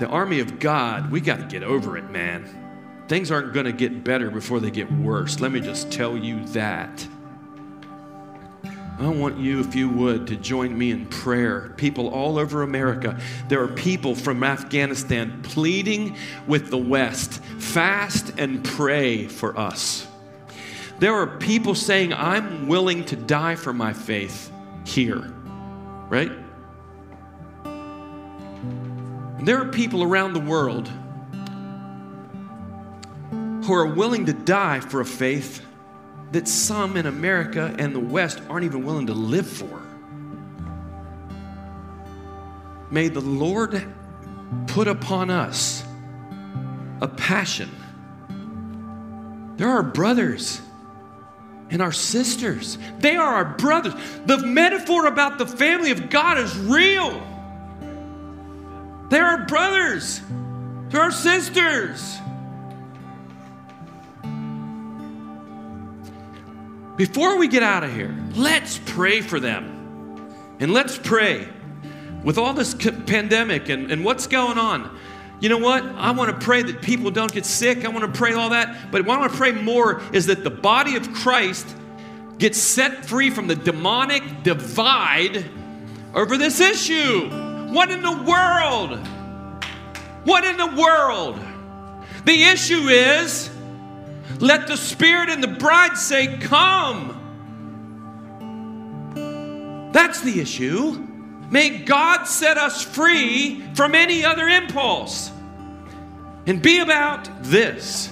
The 0.00 0.08
army 0.08 0.40
of 0.40 0.58
God, 0.58 1.12
we 1.12 1.20
got 1.20 1.38
to 1.38 1.46
get 1.46 1.62
over 1.62 1.96
it, 1.96 2.10
man. 2.10 2.63
Things 3.08 3.30
aren't 3.30 3.52
going 3.52 3.66
to 3.66 3.72
get 3.72 4.02
better 4.02 4.30
before 4.30 4.60
they 4.60 4.70
get 4.70 4.90
worse. 4.90 5.40
Let 5.40 5.52
me 5.52 5.60
just 5.60 5.90
tell 5.92 6.16
you 6.16 6.44
that. 6.46 7.06
I 8.98 9.08
want 9.08 9.38
you, 9.38 9.58
if 9.60 9.74
you 9.74 9.88
would, 9.88 10.28
to 10.28 10.36
join 10.36 10.76
me 10.78 10.92
in 10.92 11.06
prayer. 11.06 11.74
People 11.76 12.08
all 12.08 12.38
over 12.38 12.62
America, 12.62 13.18
there 13.48 13.60
are 13.62 13.68
people 13.68 14.14
from 14.14 14.44
Afghanistan 14.44 15.40
pleading 15.42 16.16
with 16.46 16.70
the 16.70 16.78
West 16.78 17.42
fast 17.58 18.32
and 18.38 18.64
pray 18.64 19.26
for 19.26 19.58
us. 19.58 20.06
There 21.00 21.12
are 21.12 21.26
people 21.26 21.74
saying, 21.74 22.14
I'm 22.14 22.68
willing 22.68 23.04
to 23.06 23.16
die 23.16 23.56
for 23.56 23.72
my 23.72 23.92
faith 23.92 24.52
here, 24.86 25.34
right? 26.08 26.30
There 29.40 29.60
are 29.60 29.68
people 29.68 30.04
around 30.04 30.34
the 30.34 30.40
world 30.40 30.88
who 33.64 33.74
are 33.74 33.86
willing 33.86 34.26
to 34.26 34.32
die 34.32 34.80
for 34.80 35.00
a 35.00 35.06
faith 35.06 35.64
that 36.32 36.48
some 36.48 36.96
in 36.96 37.06
America 37.06 37.74
and 37.78 37.94
the 37.94 38.00
West 38.00 38.40
aren't 38.48 38.64
even 38.64 38.84
willing 38.84 39.06
to 39.06 39.14
live 39.14 39.46
for. 39.46 39.82
May 42.90 43.08
the 43.08 43.20
Lord 43.20 43.84
put 44.66 44.88
upon 44.88 45.30
us 45.30 45.84
a 47.00 47.08
passion 47.08 47.70
They're 49.56 49.68
our 49.68 49.82
brothers 49.82 50.60
and 51.70 51.80
our 51.82 51.92
sisters. 51.92 52.78
They 52.98 53.16
are 53.16 53.34
our 53.36 53.44
brothers. 53.44 53.94
The 54.26 54.38
metaphor 54.38 55.06
about 55.06 55.38
the 55.38 55.46
family 55.46 55.90
of 55.90 56.10
God 56.10 56.38
is 56.38 56.56
real. 56.58 57.22
They're 59.10 59.26
our 59.26 59.46
brothers, 59.46 60.20
they're 60.88 61.02
our 61.02 61.12
sisters. 61.12 62.18
Before 66.96 67.38
we 67.38 67.48
get 67.48 67.62
out 67.64 67.82
of 67.82 67.92
here, 67.92 68.14
let's 68.34 68.78
pray 68.86 69.20
for 69.20 69.40
them. 69.40 69.70
And 70.60 70.72
let's 70.72 70.96
pray 70.96 71.48
with 72.22 72.38
all 72.38 72.54
this 72.54 72.74
pandemic 72.74 73.68
and, 73.68 73.90
and 73.90 74.04
what's 74.04 74.28
going 74.28 74.58
on. 74.58 74.96
You 75.40 75.48
know 75.48 75.58
what? 75.58 75.84
I 75.84 76.12
want 76.12 76.30
to 76.30 76.44
pray 76.44 76.62
that 76.62 76.80
people 76.80 77.10
don't 77.10 77.32
get 77.32 77.44
sick. 77.44 77.84
I 77.84 77.88
want 77.88 78.04
to 78.04 78.18
pray 78.18 78.32
all 78.34 78.50
that. 78.50 78.92
But 78.92 79.04
what 79.04 79.16
I 79.16 79.20
want 79.20 79.32
to 79.32 79.38
pray 79.38 79.50
more 79.50 80.00
is 80.12 80.26
that 80.26 80.44
the 80.44 80.50
body 80.50 80.94
of 80.94 81.12
Christ 81.12 81.66
gets 82.38 82.58
set 82.58 83.04
free 83.04 83.30
from 83.30 83.48
the 83.48 83.56
demonic 83.56 84.44
divide 84.44 85.44
over 86.14 86.36
this 86.38 86.60
issue. 86.60 87.28
What 87.72 87.90
in 87.90 88.02
the 88.02 88.22
world? 88.22 88.98
What 90.24 90.44
in 90.44 90.56
the 90.56 90.80
world? 90.80 91.40
The 92.24 92.44
issue 92.44 92.88
is 92.88 93.50
let 94.38 94.66
the 94.66 94.76
Spirit 94.76 95.28
and 95.28 95.42
the 95.42 95.48
bride 95.48 95.96
say, 95.96 96.38
Come. 96.38 97.20
That's 99.92 100.20
the 100.22 100.40
issue. 100.40 100.92
May 101.50 101.78
God 101.78 102.24
set 102.24 102.58
us 102.58 102.82
free 102.82 103.62
from 103.74 103.94
any 103.94 104.24
other 104.24 104.48
impulse 104.48 105.30
and 106.46 106.60
be 106.60 106.80
about 106.80 107.28
this 107.42 108.08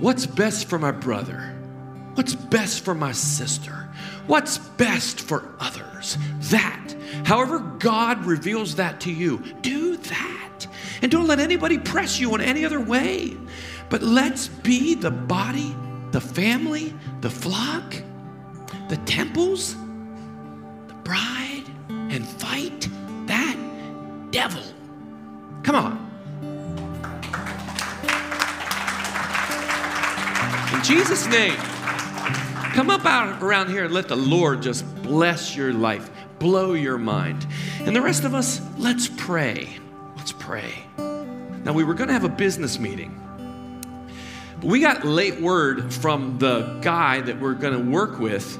what's 0.00 0.26
best 0.26 0.68
for 0.68 0.78
my 0.78 0.92
brother? 0.92 1.54
What's 2.14 2.34
best 2.34 2.84
for 2.84 2.94
my 2.94 3.12
sister? 3.12 3.88
What's 4.26 4.58
best 4.58 5.20
for 5.20 5.54
others? 5.60 6.18
That. 6.50 6.94
However, 7.24 7.58
God 7.60 8.26
reveals 8.26 8.74
that 8.76 9.00
to 9.02 9.12
you, 9.12 9.38
do 9.62 9.96
that. 9.96 10.66
And 11.00 11.10
don't 11.10 11.26
let 11.26 11.38
anybody 11.38 11.78
press 11.78 12.18
you 12.18 12.34
in 12.34 12.40
any 12.40 12.64
other 12.64 12.80
way. 12.80 13.36
But 13.90 14.02
let's 14.02 14.48
be 14.48 14.94
the 14.94 15.10
body, 15.10 15.74
the 16.10 16.20
family, 16.20 16.94
the 17.20 17.30
flock, 17.30 17.94
the 18.88 18.96
temples, 18.98 19.74
the 19.74 20.94
bride, 21.04 21.64
and 21.88 22.26
fight 22.26 22.88
that 23.26 23.56
devil. 24.30 24.62
Come 25.62 25.74
on. 25.74 26.08
In 30.74 30.84
Jesus' 30.84 31.26
name, 31.26 31.56
come 32.74 32.90
up 32.90 33.04
out 33.06 33.42
around 33.42 33.70
here 33.70 33.84
and 33.84 33.94
let 33.94 34.08
the 34.08 34.16
Lord 34.16 34.62
just 34.62 34.84
bless 35.02 35.56
your 35.56 35.72
life, 35.72 36.10
blow 36.38 36.74
your 36.74 36.98
mind. 36.98 37.46
And 37.80 37.96
the 37.96 38.02
rest 38.02 38.24
of 38.24 38.34
us, 38.34 38.60
let's 38.76 39.08
pray. 39.08 39.78
Let's 40.16 40.32
pray. 40.32 40.74
Now, 41.64 41.72
we 41.72 41.84
were 41.84 41.94
going 41.94 42.08
to 42.08 42.12
have 42.12 42.24
a 42.24 42.28
business 42.28 42.78
meeting. 42.78 43.27
We 44.62 44.80
got 44.80 45.04
late 45.04 45.40
word 45.40 45.92
from 45.94 46.38
the 46.38 46.80
guy 46.82 47.20
that 47.20 47.40
we're 47.40 47.54
going 47.54 47.74
to 47.74 47.90
work 47.90 48.18
with 48.18 48.58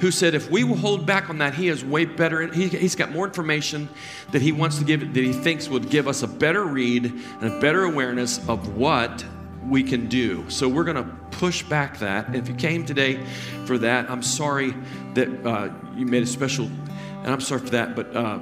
who 0.00 0.10
said 0.10 0.34
if 0.34 0.50
we 0.50 0.64
will 0.64 0.76
hold 0.76 1.04
back 1.04 1.28
on 1.28 1.38
that, 1.38 1.54
he 1.54 1.66
has 1.66 1.84
way 1.84 2.06
better, 2.06 2.46
he, 2.46 2.68
has 2.68 2.94
got 2.94 3.10
more 3.10 3.26
information 3.26 3.88
that 4.32 4.40
he 4.40 4.50
wants 4.50 4.78
to 4.78 4.84
give, 4.84 5.00
that 5.00 5.22
he 5.22 5.32
thinks 5.32 5.68
would 5.68 5.90
give 5.90 6.08
us 6.08 6.22
a 6.22 6.26
better 6.28 6.64
read 6.64 7.04
and 7.04 7.44
a 7.44 7.60
better 7.60 7.84
awareness 7.84 8.38
of 8.48 8.76
what 8.76 9.24
we 9.66 9.82
can 9.82 10.08
do. 10.08 10.48
So 10.48 10.68
we're 10.68 10.84
going 10.84 11.04
to 11.04 11.16
push 11.32 11.62
back 11.64 11.98
that. 11.98 12.34
If 12.34 12.48
you 12.48 12.54
came 12.54 12.86
today 12.86 13.22
for 13.66 13.76
that, 13.78 14.10
I'm 14.10 14.22
sorry 14.22 14.74
that 15.14 15.46
uh, 15.46 15.70
you 15.94 16.06
made 16.06 16.22
a 16.22 16.26
special, 16.26 16.64
and 16.64 17.26
I'm 17.26 17.40
sorry 17.40 17.60
for 17.60 17.70
that, 17.70 17.94
but 17.94 18.16
uh, 18.16 18.38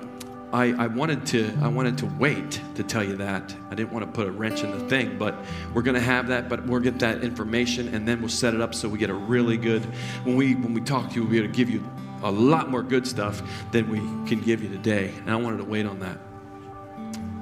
I, 0.53 0.73
I, 0.73 0.87
wanted 0.87 1.27
to 1.27 1.55
I 1.61 1.69
wanted 1.69 1.99
to 1.99 2.07
wait 2.19 2.61
to 2.75 2.83
tell 2.83 3.05
you 3.05 3.17
that. 3.17 3.55
I 3.71 3.75
didn't 3.75 3.93
want 3.93 4.07
to 4.07 4.11
put 4.11 4.27
a 4.27 4.31
wrench 4.31 4.63
in 4.63 4.71
the 4.71 4.89
thing, 4.89 5.19
but 5.19 5.35
we're 5.75 5.83
going 5.83 5.95
to 5.95 6.01
have 6.01 6.29
that. 6.29 6.49
But 6.49 6.65
we'll 6.67 6.81
get 6.81 6.99
that 7.01 7.23
information, 7.23 7.95
and 7.95 8.09
then 8.09 8.21
we'll 8.21 8.31
set 8.31 8.55
it 8.55 8.61
up 8.61 8.75
so 8.75 8.89
we 8.89 8.99
get 8.99 9.11
a 9.11 9.15
really 9.15 9.59
good. 9.59 9.85
When 10.25 10.37
we 10.37 10.55
when 10.55 10.73
we 10.73 10.81
talk 10.81 11.11
to 11.11 11.15
you, 11.17 11.23
we'll 11.23 11.31
be 11.31 11.39
able 11.39 11.49
to 11.49 11.55
give 11.55 11.69
you 11.69 11.85
a 12.23 12.31
lot 12.31 12.71
more 12.71 12.83
good 12.83 13.07
stuff 13.07 13.43
than 13.73 13.91
we 13.91 13.99
can 14.29 14.41
give 14.41 14.63
you 14.63 14.71
today. 14.71 15.13
And 15.19 15.31
I 15.31 15.37
wanted 15.37 15.59
to 15.59 15.65
wait 15.65 15.85
on 15.85 16.01
that. 16.01 16.19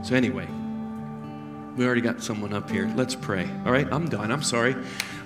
So 0.04 0.16
anyway, 0.16 0.48
we 1.76 1.86
already 1.86 2.00
got 2.00 2.22
someone 2.22 2.52
up 2.52 2.68
here. 2.68 2.92
Let's 2.96 3.14
pray. 3.14 3.48
All 3.64 3.72
right, 3.72 3.86
I'm 3.92 4.08
done. 4.08 4.32
I'm 4.32 4.42
sorry. 4.42 4.74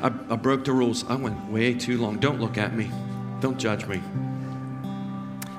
I, 0.03 0.07
I 0.07 0.37
broke 0.37 0.64
the 0.64 0.72
rules. 0.72 1.09
I 1.09 1.14
went 1.14 1.51
way 1.51 1.72
too 1.74 1.99
long. 1.99 2.18
Don't 2.18 2.41
look 2.41 2.59
at 2.59 2.74
me. 2.74 2.91
Don't 3.41 3.59
judge 3.59 3.87
me. 3.87 4.03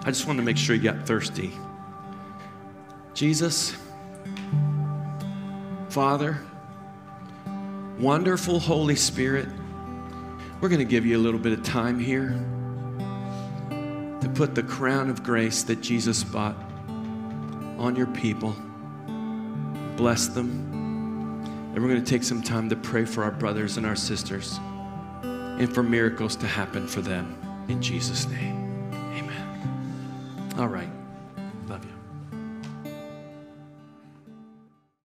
I 0.03 0.05
just 0.05 0.27
wanted 0.27 0.37
to 0.37 0.45
make 0.45 0.57
sure 0.57 0.75
you 0.75 0.83
got 0.83 1.07
thirsty. 1.07 1.51
Jesus, 3.13 3.75
Father, 5.89 6.39
wonderful 7.99 8.59
Holy 8.59 8.95
Spirit, 8.95 9.47
we're 10.59 10.69
going 10.69 10.79
to 10.79 10.85
give 10.85 11.05
you 11.05 11.17
a 11.17 11.19
little 11.19 11.39
bit 11.39 11.53
of 11.53 11.63
time 11.63 11.99
here 11.99 12.29
to 14.21 14.29
put 14.33 14.55
the 14.55 14.63
crown 14.63 15.09
of 15.09 15.23
grace 15.23 15.63
that 15.63 15.81
Jesus 15.81 16.23
bought 16.23 16.55
on 17.77 17.95
your 17.95 18.07
people. 18.07 18.55
Bless 19.97 20.27
them. 20.27 20.69
And 21.73 21.81
we're 21.81 21.89
going 21.89 22.03
to 22.03 22.09
take 22.09 22.23
some 22.23 22.41
time 22.41 22.69
to 22.69 22.75
pray 22.75 23.05
for 23.05 23.23
our 23.23 23.31
brothers 23.31 23.77
and 23.77 23.85
our 23.85 23.95
sisters 23.95 24.59
and 25.23 25.73
for 25.73 25.83
miracles 25.83 26.35
to 26.37 26.47
happen 26.47 26.87
for 26.87 27.01
them. 27.01 27.35
In 27.67 27.81
Jesus' 27.81 28.27
name, 28.27 28.91
amen. 28.93 30.55
All 30.57 30.67
right. 30.67 30.89